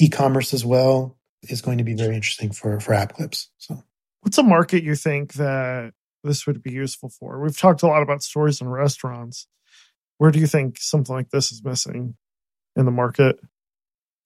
e-commerce 0.00 0.54
as 0.54 0.64
well 0.64 1.18
is 1.42 1.62
going 1.62 1.78
to 1.78 1.84
be 1.84 1.94
very 1.94 2.14
interesting 2.14 2.52
for 2.52 2.78
for 2.80 2.94
app 2.94 3.14
clips. 3.14 3.50
So, 3.58 3.82
what's 4.20 4.38
a 4.38 4.42
market 4.42 4.84
you 4.84 4.94
think 4.94 5.34
that 5.34 5.92
this 6.22 6.46
would 6.46 6.62
be 6.62 6.72
useful 6.72 7.08
for? 7.08 7.40
We've 7.40 7.56
talked 7.56 7.82
a 7.82 7.88
lot 7.88 8.02
about 8.02 8.22
stores 8.22 8.60
and 8.60 8.72
restaurants. 8.72 9.46
Where 10.18 10.30
do 10.30 10.38
you 10.38 10.46
think 10.46 10.78
something 10.78 11.14
like 11.14 11.30
this 11.30 11.50
is 11.50 11.64
missing 11.64 12.14
in 12.76 12.84
the 12.84 12.92
market? 12.92 13.36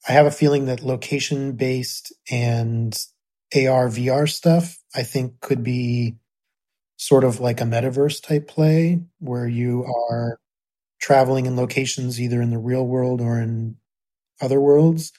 I 0.06 0.12
have 0.12 0.26
a 0.26 0.30
feeling 0.30 0.66
that 0.66 0.82
location 0.82 1.52
based 1.52 2.12
and 2.30 2.94
AR 3.54 3.88
VR 3.88 4.28
stuff 4.28 4.78
I 4.94 5.02
think 5.02 5.40
could 5.40 5.62
be 5.62 6.16
sort 6.96 7.24
of 7.24 7.40
like 7.40 7.60
a 7.60 7.64
metaverse 7.64 8.22
type 8.22 8.48
play 8.48 9.00
where 9.18 9.46
you 9.46 9.84
are 9.84 10.38
traveling 11.00 11.46
in 11.46 11.56
locations 11.56 12.20
either 12.20 12.40
in 12.40 12.50
the 12.50 12.58
real 12.58 12.86
world 12.86 13.20
or 13.20 13.38
in 13.38 13.76
other 14.40 14.60
worlds. 14.60 15.12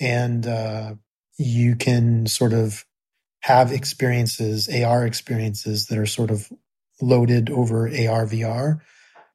And 0.00 0.46
uh, 0.46 0.94
you 1.38 1.76
can 1.76 2.26
sort 2.26 2.52
of 2.52 2.84
have 3.40 3.72
experiences 3.72 4.68
ar 4.68 5.06
experiences 5.06 5.86
that 5.86 5.98
are 5.98 6.06
sort 6.06 6.30
of 6.30 6.50
loaded 7.00 7.48
over 7.50 7.88
ar 7.88 8.26
vr 8.26 8.80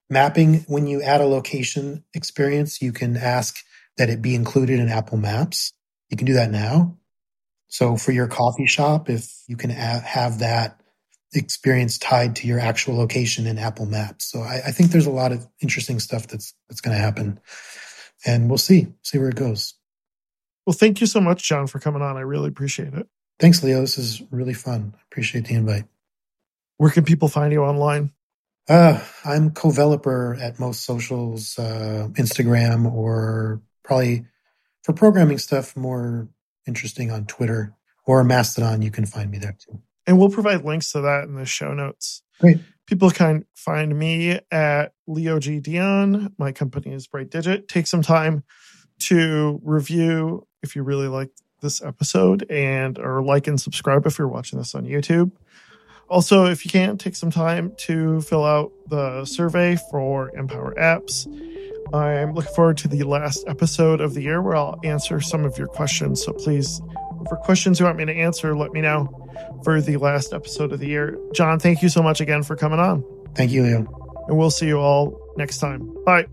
mapping 0.09 0.59
when 0.67 0.85
you 0.85 1.01
add 1.01 1.21
a 1.21 1.25
location 1.25 2.03
experience 2.13 2.81
you 2.81 2.91
can 2.91 3.17
ask 3.17 3.57
that 3.97 4.09
it 4.09 4.21
be 4.21 4.35
included 4.35 4.79
in 4.79 4.89
apple 4.89 5.17
maps. 5.17 5.73
You 6.09 6.17
can 6.17 6.27
do 6.27 6.33
that 6.33 6.51
now. 6.51 6.97
So 7.67 7.97
for 7.97 8.11
your 8.11 8.27
coffee 8.27 8.67
shop 8.67 9.09
if 9.09 9.27
you 9.47 9.57
can 9.57 9.71
have 9.71 10.39
that 10.39 10.79
experience 11.35 11.97
tied 11.97 12.35
to 12.37 12.47
your 12.47 12.59
actual 12.59 12.95
location 12.95 13.47
in 13.47 13.57
Apple 13.57 13.85
Maps. 13.85 14.25
So 14.25 14.41
I, 14.41 14.61
I 14.67 14.71
think 14.71 14.91
there's 14.91 15.05
a 15.05 15.11
lot 15.11 15.31
of 15.31 15.47
interesting 15.61 15.99
stuff 15.99 16.27
that's 16.27 16.53
that's 16.69 16.81
going 16.81 16.95
to 16.95 17.01
happen, 17.01 17.39
and 18.25 18.49
we'll 18.49 18.57
see 18.57 18.87
see 19.01 19.17
where 19.17 19.29
it 19.29 19.35
goes. 19.35 19.73
Well, 20.65 20.73
thank 20.73 21.01
you 21.01 21.07
so 21.07 21.21
much, 21.21 21.43
John, 21.43 21.67
for 21.67 21.79
coming 21.79 22.01
on. 22.01 22.17
I 22.17 22.21
really 22.21 22.49
appreciate 22.49 22.93
it. 22.93 23.07
Thanks, 23.39 23.63
Leo. 23.63 23.81
This 23.81 23.97
is 23.97 24.21
really 24.31 24.53
fun. 24.53 24.93
I 24.95 25.01
appreciate 25.11 25.45
the 25.45 25.55
invite. 25.55 25.85
Where 26.77 26.89
can 26.89 27.03
people 27.03 27.27
find 27.27 27.53
you 27.53 27.63
online? 27.63 28.11
Uh, 28.67 28.99
I'm 29.23 29.51
co-developer 29.51 30.35
at 30.41 30.59
most 30.59 30.83
socials, 30.83 31.59
uh, 31.59 32.07
Instagram, 32.13 32.91
or 32.91 33.61
probably 33.83 34.25
for 34.83 34.93
programming 34.93 35.37
stuff 35.37 35.75
more 35.77 36.27
interesting 36.67 37.11
on 37.11 37.25
Twitter 37.25 37.75
or 38.07 38.23
Mastodon. 38.23 38.81
You 38.81 38.89
can 38.89 39.05
find 39.05 39.29
me 39.29 39.37
there 39.37 39.55
too 39.59 39.81
and 40.07 40.17
we'll 40.17 40.29
provide 40.29 40.63
links 40.63 40.91
to 40.91 41.01
that 41.01 41.25
in 41.25 41.35
the 41.35 41.45
show 41.45 41.73
notes. 41.73 42.21
Great. 42.39 42.59
People 42.85 43.09
can 43.09 43.45
find 43.55 43.97
me 43.97 44.39
at 44.51 44.93
Leo 45.07 45.39
G. 45.39 45.59
Dion. 45.59 46.33
My 46.37 46.51
company 46.51 46.93
is 46.93 47.07
BrightDigit. 47.07 47.67
Take 47.67 47.87
some 47.87 48.03
time 48.03 48.43
to 49.07 49.59
review 49.63 50.47
if 50.61 50.75
you 50.75 50.83
really 50.83 51.07
like 51.07 51.31
this 51.61 51.81
episode 51.81 52.45
and 52.49 52.99
or 52.99 53.23
like 53.23 53.47
and 53.47 53.59
subscribe 53.59 54.05
if 54.05 54.19
you're 54.19 54.27
watching 54.27 54.59
this 54.59 54.75
on 54.75 54.85
YouTube. 54.85 55.31
Also, 56.07 56.45
if 56.45 56.63
you 56.63 56.69
can, 56.69 56.97
take 56.97 57.15
some 57.15 57.31
time 57.31 57.73
to 57.77 58.21
fill 58.21 58.45
out 58.45 58.71
the 58.87 59.25
survey 59.25 59.75
for 59.89 60.29
Empower 60.37 60.75
Apps. 60.75 61.25
I'm 61.93 62.33
looking 62.33 62.53
forward 62.53 62.77
to 62.77 62.87
the 62.87 63.03
last 63.03 63.43
episode 63.47 64.01
of 64.01 64.13
the 64.13 64.21
year 64.21 64.41
where 64.41 64.55
I'll 64.55 64.79
answer 64.83 65.19
some 65.19 65.45
of 65.45 65.57
your 65.57 65.67
questions. 65.67 66.23
So 66.23 66.33
please, 66.33 66.79
for 67.27 67.37
questions 67.37 67.79
you 67.79 67.85
want 67.85 67.97
me 67.97 68.05
to 68.05 68.13
answer, 68.13 68.55
let 68.55 68.71
me 68.71 68.81
know 68.81 69.09
for 69.63 69.81
the 69.81 69.97
last 69.97 70.33
episode 70.33 70.71
of 70.71 70.79
the 70.79 70.87
year. 70.87 71.19
John, 71.33 71.59
thank 71.59 71.81
you 71.81 71.89
so 71.89 72.01
much 72.01 72.21
again 72.21 72.43
for 72.43 72.55
coming 72.55 72.79
on. 72.79 73.03
Thank 73.35 73.51
you, 73.51 73.63
Leo. 73.63 74.25
And 74.27 74.37
we'll 74.37 74.51
see 74.51 74.67
you 74.67 74.79
all 74.79 75.19
next 75.37 75.59
time. 75.59 75.93
Bye. 76.05 76.27